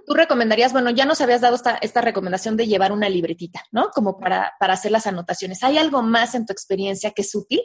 tú 0.07 0.15
recomendarías, 0.15 0.73
bueno, 0.73 0.91
ya 0.91 1.05
nos 1.05 1.21
habías 1.21 1.41
dado 1.41 1.55
esta, 1.55 1.77
esta, 1.77 2.01
recomendación 2.01 2.57
de 2.57 2.67
llevar 2.67 2.91
una 2.91 3.09
libretita, 3.09 3.63
¿no? 3.71 3.91
Como 3.91 4.19
para, 4.19 4.55
para 4.59 4.75
hacer 4.75 4.91
las 4.91 5.07
anotaciones. 5.07 5.63
¿Hay 5.63 5.79
algo 5.79 6.03
más 6.03 6.35
en 6.35 6.45
tu 6.45 6.53
experiencia 6.53 7.13
que 7.13 7.23
es 7.23 7.35
útil? 7.35 7.63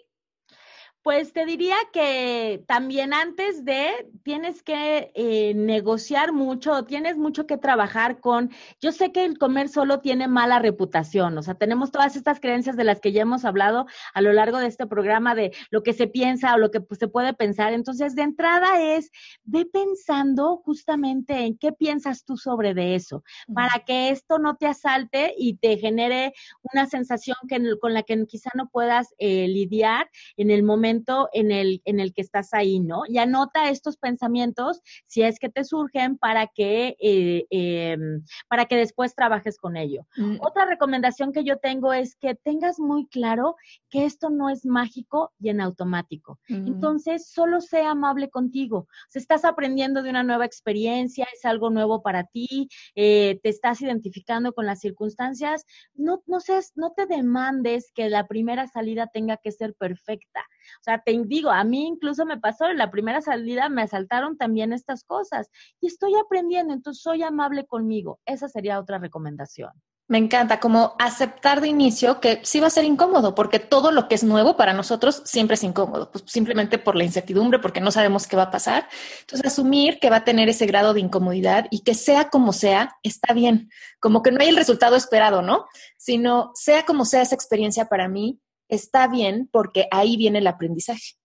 Pues 1.01 1.31
te 1.31 1.45
diría 1.45 1.77
que 1.93 2.61
también 2.67 3.13
antes 3.13 3.63
de 3.63 3.89
tienes 4.21 4.61
que 4.61 5.13
eh, 5.15 5.53
negociar 5.55 6.33
mucho, 6.33 6.83
tienes 6.83 7.15
mucho 7.15 7.47
que 7.47 7.57
trabajar 7.57 8.19
con, 8.19 8.51
yo 8.81 8.91
sé 8.91 9.13
que 9.13 9.23
el 9.23 9.37
comer 9.37 9.69
solo 9.69 10.01
tiene 10.01 10.27
mala 10.27 10.59
reputación, 10.59 11.37
o 11.37 11.41
sea, 11.41 11.53
tenemos 11.55 11.91
todas 11.91 12.17
estas 12.17 12.41
creencias 12.41 12.75
de 12.75 12.83
las 12.83 12.99
que 12.99 13.13
ya 13.13 13.21
hemos 13.21 13.45
hablado 13.45 13.85
a 14.13 14.21
lo 14.21 14.33
largo 14.33 14.57
de 14.57 14.67
este 14.67 14.87
programa 14.87 15.35
de 15.35 15.55
lo 15.71 15.83
que 15.83 15.93
se 15.93 16.07
piensa 16.07 16.53
o 16.53 16.57
lo 16.57 16.69
que 16.69 16.81
pues, 16.81 16.99
se 16.99 17.07
puede 17.07 17.33
pensar. 17.33 17.71
Entonces, 17.71 18.13
de 18.13 18.23
entrada 18.23 18.81
es, 18.81 19.09
ve 19.45 19.65
pensando 19.65 20.57
justamente 20.57 21.45
en 21.45 21.57
qué 21.57 21.71
piensas 21.71 22.25
tú 22.25 22.35
sobre 22.35 22.73
de 22.73 22.95
eso, 22.95 23.23
para 23.53 23.85
que 23.85 24.09
esto 24.09 24.37
no 24.37 24.57
te 24.57 24.67
asalte 24.67 25.33
y 25.37 25.55
te 25.55 25.77
genere 25.77 26.33
una 26.73 26.87
sensación 26.87 27.37
que, 27.47 27.57
con 27.79 27.93
la 27.93 28.03
que 28.03 28.25
quizá 28.27 28.49
no 28.53 28.67
puedas 28.69 29.15
eh, 29.17 29.47
lidiar 29.47 30.09
en 30.35 30.51
el 30.51 30.61
momento 30.61 30.88
en 31.33 31.51
el, 31.51 31.81
en 31.85 31.99
el 31.99 32.13
que 32.13 32.21
estás 32.21 32.53
ahí, 32.53 32.79
¿no? 32.79 33.03
Y 33.07 33.17
anota 33.17 33.69
estos 33.69 33.97
pensamientos 33.97 34.81
si 35.07 35.23
es 35.23 35.39
que 35.39 35.49
te 35.49 35.63
surgen 35.63 36.17
para 36.17 36.47
que, 36.47 36.95
eh, 36.99 37.45
em, 37.49 38.23
para 38.47 38.65
que 38.65 38.75
después 38.75 39.15
trabajes 39.15 39.57
con 39.57 39.77
ello. 39.77 40.05
Mm. 40.17 40.37
Otra 40.41 40.65
recomendación 40.65 41.31
que 41.31 41.43
yo 41.43 41.57
tengo 41.57 41.93
es 41.93 42.15
que 42.15 42.35
tengas 42.35 42.79
muy 42.79 43.07
claro 43.07 43.55
que 43.89 44.05
esto 44.05 44.29
no 44.29 44.49
es 44.49 44.65
mágico 44.65 45.31
y 45.39 45.49
en 45.49 45.61
automático. 45.61 46.39
Mm. 46.47 46.67
Entonces, 46.67 47.29
solo 47.29 47.61
sea 47.61 47.91
amable 47.91 48.29
contigo. 48.29 48.87
Si 49.09 49.19
estás 49.19 49.45
aprendiendo 49.45 50.03
de 50.03 50.09
una 50.09 50.23
nueva 50.23 50.45
experiencia, 50.45 51.27
es 51.33 51.45
algo 51.45 51.69
nuevo 51.69 52.01
para 52.01 52.23
ti, 52.23 52.69
eh, 52.95 53.39
te 53.43 53.49
estás 53.49 53.81
identificando 53.81 54.53
con 54.53 54.65
las 54.65 54.79
circunstancias, 54.79 55.65
no, 55.93 56.21
no, 56.25 56.39
seas, 56.39 56.71
no 56.75 56.91
te 56.91 57.05
demandes 57.05 57.91
que 57.93 58.09
la 58.09 58.27
primera 58.27 58.67
salida 58.67 59.07
tenga 59.07 59.37
que 59.37 59.51
ser 59.51 59.73
perfecta. 59.75 60.45
O 60.79 60.83
sea, 60.83 61.01
te 61.01 61.17
digo, 61.25 61.51
a 61.51 61.63
mí 61.63 61.87
incluso 61.87 62.25
me 62.25 62.39
pasó 62.39 62.67
en 62.67 62.77
la 62.77 62.91
primera 62.91 63.21
salida, 63.21 63.69
me 63.69 63.83
asaltaron 63.83 64.37
también 64.37 64.73
estas 64.73 65.03
cosas 65.03 65.49
y 65.81 65.87
estoy 65.87 66.15
aprendiendo, 66.15 66.73
entonces 66.73 67.01
soy 67.03 67.23
amable 67.23 67.65
conmigo. 67.65 68.19
Esa 68.25 68.47
sería 68.47 68.79
otra 68.79 68.97
recomendación. 68.99 69.71
Me 70.09 70.17
encanta, 70.17 70.59
como 70.59 70.95
aceptar 70.97 71.61
de 71.61 71.67
inicio 71.67 72.19
que 72.19 72.39
sí 72.41 72.59
va 72.59 72.65
a 72.65 72.71
ser 72.71 72.83
incómodo, 72.83 73.35
porque 73.35 73.59
todo 73.59 73.91
lo 73.91 74.07
que 74.07 74.15
es 74.15 74.23
nuevo 74.23 74.57
para 74.57 74.73
nosotros 74.73 75.21
siempre 75.23 75.53
es 75.53 75.63
incómodo, 75.63 76.11
pues 76.11 76.23
simplemente 76.25 76.79
por 76.79 76.95
la 76.95 77.03
incertidumbre, 77.03 77.59
porque 77.59 77.79
no 77.79 77.91
sabemos 77.91 78.25
qué 78.25 78.35
va 78.35 78.43
a 78.43 78.51
pasar. 78.51 78.89
Entonces, 79.19 79.51
asumir 79.51 79.99
que 79.99 80.09
va 80.09 80.15
a 80.17 80.23
tener 80.23 80.49
ese 80.49 80.65
grado 80.65 80.95
de 80.95 81.01
incomodidad 81.01 81.67
y 81.69 81.81
que 81.81 81.93
sea 81.93 82.31
como 82.31 82.53
sea, 82.53 82.97
está 83.03 83.35
bien. 83.35 83.69
Como 83.99 84.23
que 84.23 84.31
no 84.31 84.41
hay 84.41 84.47
el 84.49 84.55
resultado 84.55 84.95
esperado, 84.95 85.43
¿no? 85.43 85.67
Sino 85.95 86.53
sea 86.55 86.85
como 86.87 87.05
sea 87.05 87.21
esa 87.21 87.35
experiencia 87.35 87.85
para 87.85 88.07
mí, 88.07 88.39
está 88.69 89.07
bien 89.07 89.49
porque 89.51 89.87
ahí 89.91 90.15
viene 90.15 90.39
el 90.39 90.47
aprendizaje. 90.47 91.15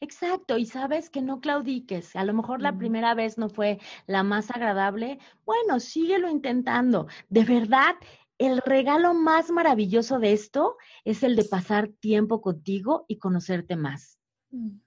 Exacto, 0.00 0.58
y 0.58 0.66
sabes 0.66 1.08
que 1.08 1.22
no 1.22 1.40
claudiques. 1.40 2.16
A 2.16 2.24
lo 2.24 2.34
mejor 2.34 2.60
la 2.60 2.76
primera 2.76 3.14
vez 3.14 3.38
no 3.38 3.48
fue 3.48 3.78
la 4.06 4.22
más 4.22 4.50
agradable. 4.50 5.18
Bueno, 5.44 5.80
síguelo 5.80 6.28
intentando. 6.28 7.06
De 7.28 7.44
verdad, 7.44 7.94
el 8.38 8.58
regalo 8.58 9.14
más 9.14 9.50
maravilloso 9.50 10.18
de 10.18 10.32
esto 10.32 10.76
es 11.04 11.22
el 11.22 11.36
de 11.36 11.44
pasar 11.44 11.88
tiempo 11.88 12.40
contigo 12.40 13.04
y 13.08 13.18
conocerte 13.18 13.76
más. 13.76 14.18
Mm. 14.50 14.80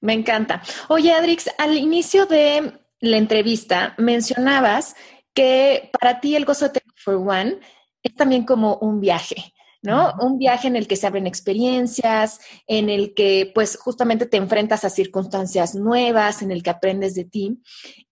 Me 0.00 0.12
encanta. 0.12 0.62
Oye, 0.88 1.12
Adrix, 1.12 1.50
al 1.58 1.76
inicio 1.76 2.26
de 2.26 2.80
la 3.00 3.16
entrevista 3.16 3.94
mencionabas 3.98 4.94
que 5.34 5.90
para 5.98 6.20
ti 6.20 6.36
el 6.36 6.44
gozo 6.44 6.68
de 6.68 6.80
for 6.96 7.16
One 7.16 7.58
es 8.02 8.14
también 8.14 8.44
como 8.44 8.76
un 8.76 9.00
viaje. 9.00 9.52
¿No? 9.88 10.12
Un 10.20 10.36
viaje 10.36 10.68
en 10.68 10.76
el 10.76 10.86
que 10.86 10.96
se 10.96 11.06
abren 11.06 11.26
experiencias, 11.26 12.40
en 12.66 12.90
el 12.90 13.14
que 13.14 13.50
pues 13.54 13.78
justamente 13.78 14.26
te 14.26 14.36
enfrentas 14.36 14.84
a 14.84 14.90
circunstancias 14.90 15.74
nuevas, 15.74 16.42
en 16.42 16.50
el 16.50 16.62
que 16.62 16.68
aprendes 16.68 17.14
de 17.14 17.24
ti. 17.24 17.62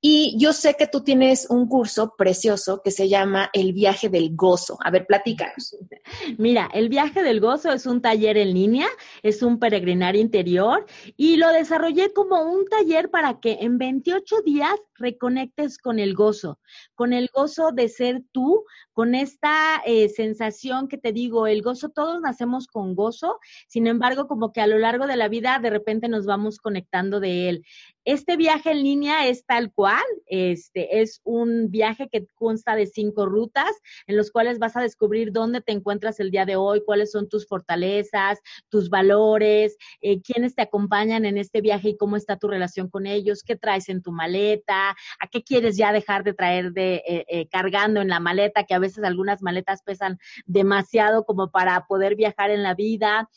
Y 0.01 0.37
yo 0.39 0.55
sé 0.55 0.75
que 0.75 0.87
tú 0.87 1.03
tienes 1.03 1.47
un 1.51 1.69
curso 1.69 2.15
precioso 2.17 2.81
que 2.83 2.91
se 2.91 3.11
llama 3.11 3.51
El 3.53 3.75
viaje 3.75 4.09
del 4.09 4.35
gozo. 4.35 4.79
A 4.83 4.91
ver, 4.91 5.07
platícanos. 5.07 5.77
Mira, 6.39 6.71
el 6.73 6.89
viaje 6.89 7.23
del 7.23 7.41
gozo 7.41 7.71
es 7.73 7.85
un 7.85 8.01
taller 8.01 8.39
en 8.39 8.55
línea, 8.55 8.89
es 9.23 9.43
un 9.43 9.59
peregrinar 9.59 10.17
interior 10.17 10.87
y 11.19 11.37
lo 11.37 11.53
desarrollé 11.53 12.11
como 12.15 12.41
un 12.43 12.65
taller 12.67 13.11
para 13.11 13.39
que 13.39 13.59
en 13.61 13.77
28 13.77 14.43
días 14.47 14.77
reconectes 14.95 15.77
con 15.77 15.99
el 15.99 16.15
gozo, 16.15 16.59
con 16.95 17.13
el 17.13 17.29
gozo 17.35 17.73
de 17.73 17.91
ser 17.91 18.23
tú, 18.33 18.65
con 18.93 19.15
esta 19.15 19.83
eh, 19.85 20.09
sensación 20.09 20.89
que 20.89 20.97
te 20.97 21.13
digo, 21.13 21.47
el 21.47 21.63
gozo, 21.67 21.91
todos 21.91 22.21
nacemos 22.21 22.67
con 22.69 22.95
gozo, 22.95 23.41
sin 23.67 23.87
embargo, 23.87 24.29
como 24.29 24.53
que 24.53 24.61
a 24.61 24.67
lo 24.67 24.79
largo 24.79 25.07
de 25.07 25.17
la 25.17 25.29
vida 25.29 25.59
de 25.61 25.71
repente 25.71 26.09
nos 26.09 26.25
vamos 26.25 26.59
conectando 26.59 27.21
de 27.21 27.49
él. 27.49 27.67
Este 28.07 28.37
viaje 28.37 28.71
en 28.71 28.85
línea 28.85 29.27
es 29.27 29.45
tal 29.47 29.73
cual, 29.73 30.05
este 30.27 31.01
es 31.01 31.21
un 31.25 31.73
viaje 31.73 32.09
que 32.09 32.25
consta 32.37 32.77
de 32.77 32.87
cinco 32.87 33.27
rutas 33.27 33.73
en 34.07 34.17
los 34.17 34.31
cuales 34.31 34.61
vas 34.61 34.77
a 34.77 34.81
descubrir 34.81 35.33
dónde 35.33 35.61
te 35.61 35.73
encuentras 35.73 36.21
el 36.21 36.31
día 36.31 36.47
de 36.47 36.55
hoy, 36.55 36.85
cuáles 36.87 37.11
son 37.11 37.29
tus 37.29 37.49
fortalezas, 37.49 38.39
tus 38.69 38.91
valores, 38.91 39.77
eh, 40.01 40.23
quiénes 40.23 40.55
te 40.55 40.63
acompañan 40.63 41.25
en 41.25 41.37
este 41.37 41.61
viaje 41.61 41.89
y 41.89 41.97
cómo 41.97 42.15
está 42.15 42.37
tu 42.37 42.47
relación 42.47 42.89
con 42.89 43.07
ellos, 43.07 43.43
qué 43.43 43.57
traes 43.57 43.89
en 43.89 44.03
tu 44.03 44.13
maleta, 44.13 44.91
a 44.91 45.27
qué 45.29 45.43
quieres 45.43 45.77
ya 45.77 45.93
dejar 45.93 46.23
de 46.23 46.33
traer 46.33 46.71
de 46.71 47.03
eh, 47.09 47.25
eh, 47.27 47.49
cargando 47.49 48.01
en 48.01 48.09
la 48.09 48.21
maleta, 48.21 48.63
que 48.63 48.75
a 48.75 48.79
veces 48.79 49.03
algunas 49.03 49.43
maletas 49.43 49.83
pesan 49.83 50.21
demasiado 50.45 51.25
como 51.25 51.51
para 51.51 51.87
poder 51.89 52.15
viajar 52.15 52.53
en 52.53 52.63
la 52.63 52.75
vida, 52.75 53.29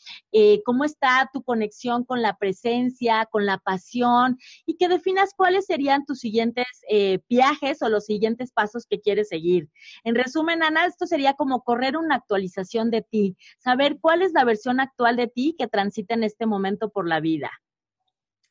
cómo 0.64 0.84
está 0.84 1.28
tu 1.32 1.42
conexión 1.42 2.04
con 2.04 2.22
la 2.22 2.36
presencia, 2.36 3.26
con 3.32 3.46
la 3.46 3.58
pasión 3.58 4.38
y 4.66 4.76
que 4.76 4.88
definas 4.88 5.34
cuáles 5.36 5.66
serían 5.66 6.04
tus 6.04 6.20
siguientes 6.20 6.66
eh, 6.88 7.20
viajes 7.28 7.82
o 7.82 7.88
los 7.88 8.06
siguientes 8.06 8.52
pasos 8.52 8.86
que 8.88 9.00
quieres 9.00 9.28
seguir. 9.28 9.68
En 10.04 10.14
resumen, 10.14 10.62
Ana, 10.62 10.86
esto 10.86 11.06
sería 11.06 11.34
como 11.34 11.62
correr 11.62 11.96
una 11.96 12.16
actualización 12.16 12.90
de 12.90 13.02
ti, 13.02 13.36
saber 13.58 13.98
cuál 14.00 14.22
es 14.22 14.32
la 14.32 14.44
versión 14.44 14.80
actual 14.80 15.16
de 15.16 15.28
ti 15.28 15.54
que 15.58 15.68
transita 15.68 16.14
en 16.14 16.24
este 16.24 16.46
momento 16.46 16.90
por 16.90 17.08
la 17.08 17.20
vida. 17.20 17.50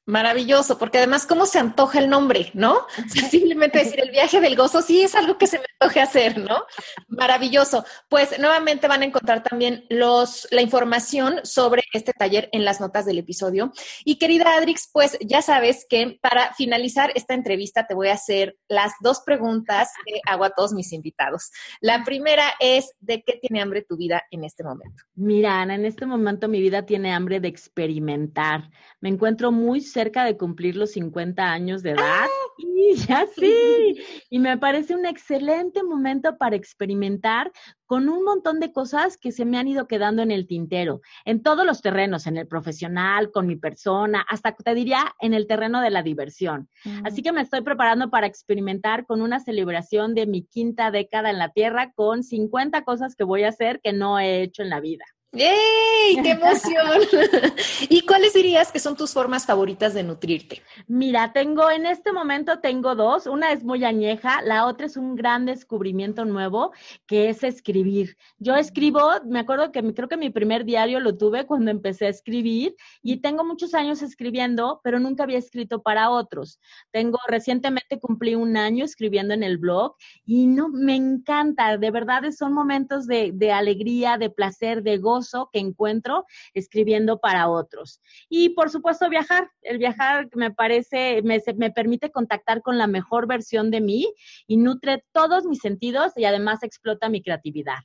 Maravilloso, 0.10 0.80
porque 0.80 0.97
además, 0.97 1.28
¿cómo 1.28 1.45
se 1.45 1.60
antoja 1.60 1.99
el 1.99 2.10
nombre, 2.10 2.49
no? 2.55 2.88
simplemente 3.30 3.78
decir 3.78 3.99
el 3.99 4.10
viaje 4.10 4.41
del 4.41 4.55
gozo, 4.55 4.82
sí 4.82 5.03
es 5.03 5.14
algo 5.14 5.38
que 5.38 5.45
se 5.45 5.60
me 5.60 5.66
antoje 5.90 6.02
hacer, 6.02 6.38
¿no? 6.38 6.66
Maravilloso. 7.08 7.86
Pues 8.10 8.38
nuevamente 8.40 8.88
van 8.88 9.02
a 9.02 9.06
encontrar 9.06 9.44
también 9.44 9.86
los, 9.90 10.48
la 10.52 10.62
información 10.62 11.40
sobre 11.44 11.84
este 11.94 12.12
taller 12.14 12.50
en 12.52 12.66
las 12.66 12.82
notas 12.82 13.06
del 13.06 13.20
episodio. 13.20 13.72
Y 14.04 14.18
querida 14.18 14.56
Adrix, 14.58 14.90
pues 14.92 15.18
ya 15.22 15.42
sabes 15.42 15.86
que 15.90 16.20
para 16.22 16.54
finalizar 16.54 17.12
esta 17.16 17.34
entrevista 17.34 17.88
te 17.88 17.94
voy 17.94 18.10
a 18.10 18.14
hacer 18.14 18.58
las 18.68 18.92
dos 19.02 19.22
preguntas 19.26 19.90
que 20.06 20.20
hago 20.28 20.44
a 20.44 20.50
todos 20.50 20.74
mis 20.74 20.92
invitados. 20.92 21.52
La 21.80 22.04
primera 22.04 22.44
es, 22.60 22.94
¿de 23.00 23.24
qué 23.24 23.40
tiene 23.42 23.62
hambre 23.62 23.86
tu 23.88 23.96
vida 23.96 24.24
en 24.32 24.44
este 24.44 24.64
momento? 24.64 25.04
Mira, 25.16 25.62
Ana, 25.62 25.76
en 25.76 25.86
este 25.86 26.06
momento 26.06 26.48
mi 26.48 26.60
vida 26.60 26.86
tiene 26.86 27.14
hambre 27.14 27.40
de 27.40 27.48
experimentar. 27.48 28.70
Me 29.00 29.10
encuentro 29.10 29.52
muy 29.52 29.82
cerca 29.82 30.26
de 30.26 30.36
cumplir 30.36 30.76
los 30.76 30.92
50 30.92 31.44
años 31.44 31.84
de 31.84 31.92
edad. 31.92 32.26
Y 32.58 32.96
ya 32.96 33.26
sí. 33.38 34.04
Y 34.30 34.40
me 34.40 34.58
parece 34.58 34.96
un 34.96 35.06
excelente 35.06 35.69
momento 35.84 36.38
para 36.38 36.56
experimentar 36.56 37.52
con 37.86 38.10
un 38.10 38.24
montón 38.24 38.60
de 38.60 38.72
cosas 38.72 39.18
que 39.18 39.32
se 39.32 39.46
me 39.46 39.58
han 39.58 39.68
ido 39.68 39.88
quedando 39.88 40.22
en 40.22 40.32
el 40.32 40.46
tintero, 40.46 41.02
en 41.26 41.42
todos 41.42 41.66
los 41.66 41.82
terrenos, 41.82 42.28
en 42.28 42.38
el 42.38 42.48
profesional, 42.48 43.32
con 43.32 43.48
mi 43.48 43.56
persona, 43.56 44.26
hasta 44.30 44.56
te 44.56 44.74
diría 44.76 45.16
en 45.20 45.34
el 45.34 45.48
terreno 45.48 45.82
de 45.82 45.90
la 45.90 46.04
diversión. 46.04 46.70
Así 47.04 47.22
que 47.22 47.32
me 47.32 47.42
estoy 47.42 47.62
preparando 47.62 48.10
para 48.10 48.28
experimentar 48.28 49.06
con 49.06 49.22
una 49.22 49.40
celebración 49.40 50.14
de 50.14 50.28
mi 50.28 50.44
quinta 50.44 50.92
década 50.92 51.30
en 51.30 51.38
la 51.38 51.50
Tierra 51.50 51.92
con 51.94 52.24
50 52.24 52.84
cosas 52.84 53.16
que 53.16 53.24
voy 53.24 53.44
a 53.44 53.50
hacer 53.50 53.80
que 53.82 53.94
no 53.94 54.20
he 54.20 54.44
hecho 54.44 54.62
en 54.62 54.70
la 54.70 54.80
vida. 54.80 55.06
¡Ey! 55.32 56.24
¡Qué 56.24 56.32
emoción! 56.32 57.02
¿Y 57.90 58.02
cuáles 58.02 58.34
dirías 58.34 58.72
que 58.72 58.80
son 58.80 58.98
tus 58.98 59.14
formas 59.14 59.46
favoritas 59.46 59.94
de 59.94 60.02
nutrirte? 60.02 60.64
Mira, 60.88 61.32
tengo, 61.34 61.70
en 61.70 61.86
este 61.86 62.12
momento 62.12 62.60
tengo 62.62 62.96
dos. 62.96 63.28
Una 63.28 63.52
es 63.52 63.64
muy 63.64 63.84
añeja, 63.84 64.42
la 64.42 64.66
otra 64.66 64.88
es 64.88 64.98
un 64.98 65.16
gran 65.16 65.46
descubrimiento 65.46 66.26
nuevo, 66.26 66.72
que 67.06 67.30
es 67.30 67.44
escribir. 67.44 68.18
Yo 68.40 68.56
escribo, 68.56 69.02
me 69.26 69.40
acuerdo 69.40 69.72
que 69.72 69.84
creo 69.94 70.10
que 70.10 70.18
mi 70.18 70.32
primer 70.32 70.66
diario 70.66 71.00
lo 71.00 71.16
tuve 71.16 71.46
cuando 71.46 71.70
empecé 71.70 72.08
a 72.08 72.10
escribir 72.10 72.76
y 73.04 73.18
tengo 73.18 73.46
muchos 73.46 73.76
años 73.76 74.02
escribiendo, 74.02 74.82
pero 74.84 75.00
nunca 75.00 75.24
había 75.24 75.38
escrito 75.38 75.84
para 75.84 76.10
otros. 76.10 76.60
Tengo, 76.90 77.20
recientemente 77.28 78.00
cumplí 78.00 78.34
un 78.34 78.58
año 78.58 78.84
escribiendo 78.84 79.36
en 79.36 79.44
el 79.44 79.60
blog 79.60 79.96
y 80.26 80.48
no, 80.48 80.70
me 80.70 80.96
encanta, 80.96 81.78
de 81.78 81.92
verdad 81.92 82.24
son 82.32 82.52
momentos 82.54 83.06
de, 83.06 83.32
de 83.32 83.52
alegría, 83.52 84.18
de 84.18 84.32
placer, 84.32 84.82
de 84.82 84.98
gozo 85.20 85.50
que 85.52 85.60
encuentro 85.60 86.26
escribiendo 86.54 87.20
para 87.20 87.50
otros. 87.50 88.02
Y 88.30 88.50
por 88.50 88.70
supuesto 88.70 89.10
viajar. 89.10 89.50
El 89.62 89.78
viajar 89.78 90.30
me 90.34 90.52
parece, 90.52 91.22
me, 91.24 91.42
me 91.58 91.72
permite 91.72 92.12
contactar 92.12 92.62
con 92.62 92.78
la 92.78 92.88
mejor 92.88 93.28
versión 93.28 93.72
de 93.72 93.82
mí 93.82 94.14
y 94.48 94.58
nutre 94.58 95.04
todos 95.12 95.46
mis 95.46 95.60
sentidos 95.60 96.14
y 96.16 96.26
además 96.26 96.64
explota 96.64 97.10
mi 97.10 97.22
creatividad. 97.22 97.80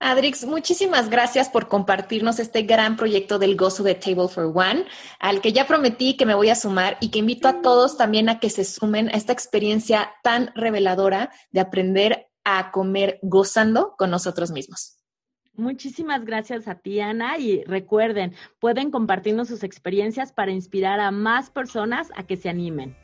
Adrix, 0.00 0.44
muchísimas 0.44 1.10
gracias 1.10 1.48
por 1.48 1.66
compartirnos 1.66 2.38
este 2.38 2.62
gran 2.62 2.96
proyecto 2.96 3.40
del 3.40 3.56
gozo 3.56 3.82
de 3.82 3.96
Table 3.96 4.28
for 4.28 4.52
One, 4.54 4.84
al 5.18 5.40
que 5.40 5.52
ya 5.52 5.66
prometí 5.66 6.16
que 6.16 6.24
me 6.24 6.36
voy 6.36 6.50
a 6.50 6.54
sumar 6.54 6.98
y 7.00 7.10
que 7.10 7.18
invito 7.18 7.48
a 7.48 7.62
todos 7.62 7.96
también 7.96 8.28
a 8.28 8.38
que 8.38 8.48
se 8.48 8.64
sumen 8.64 9.08
a 9.08 9.16
esta 9.16 9.32
experiencia 9.32 10.12
tan 10.22 10.52
reveladora 10.54 11.32
de 11.50 11.58
aprender 11.58 12.28
a 12.44 12.70
comer 12.70 13.18
gozando 13.22 13.96
con 13.98 14.10
nosotros 14.10 14.52
mismos. 14.52 14.97
Muchísimas 15.58 16.24
gracias 16.24 16.66
a 16.68 16.76
ti, 16.76 17.00
Ana. 17.00 17.36
Y 17.36 17.64
recuerden, 17.64 18.32
pueden 18.60 18.92
compartirnos 18.92 19.48
sus 19.48 19.64
experiencias 19.64 20.32
para 20.32 20.52
inspirar 20.52 21.00
a 21.00 21.10
más 21.10 21.50
personas 21.50 22.12
a 22.14 22.22
que 22.22 22.36
se 22.36 22.48
animen. 22.48 22.94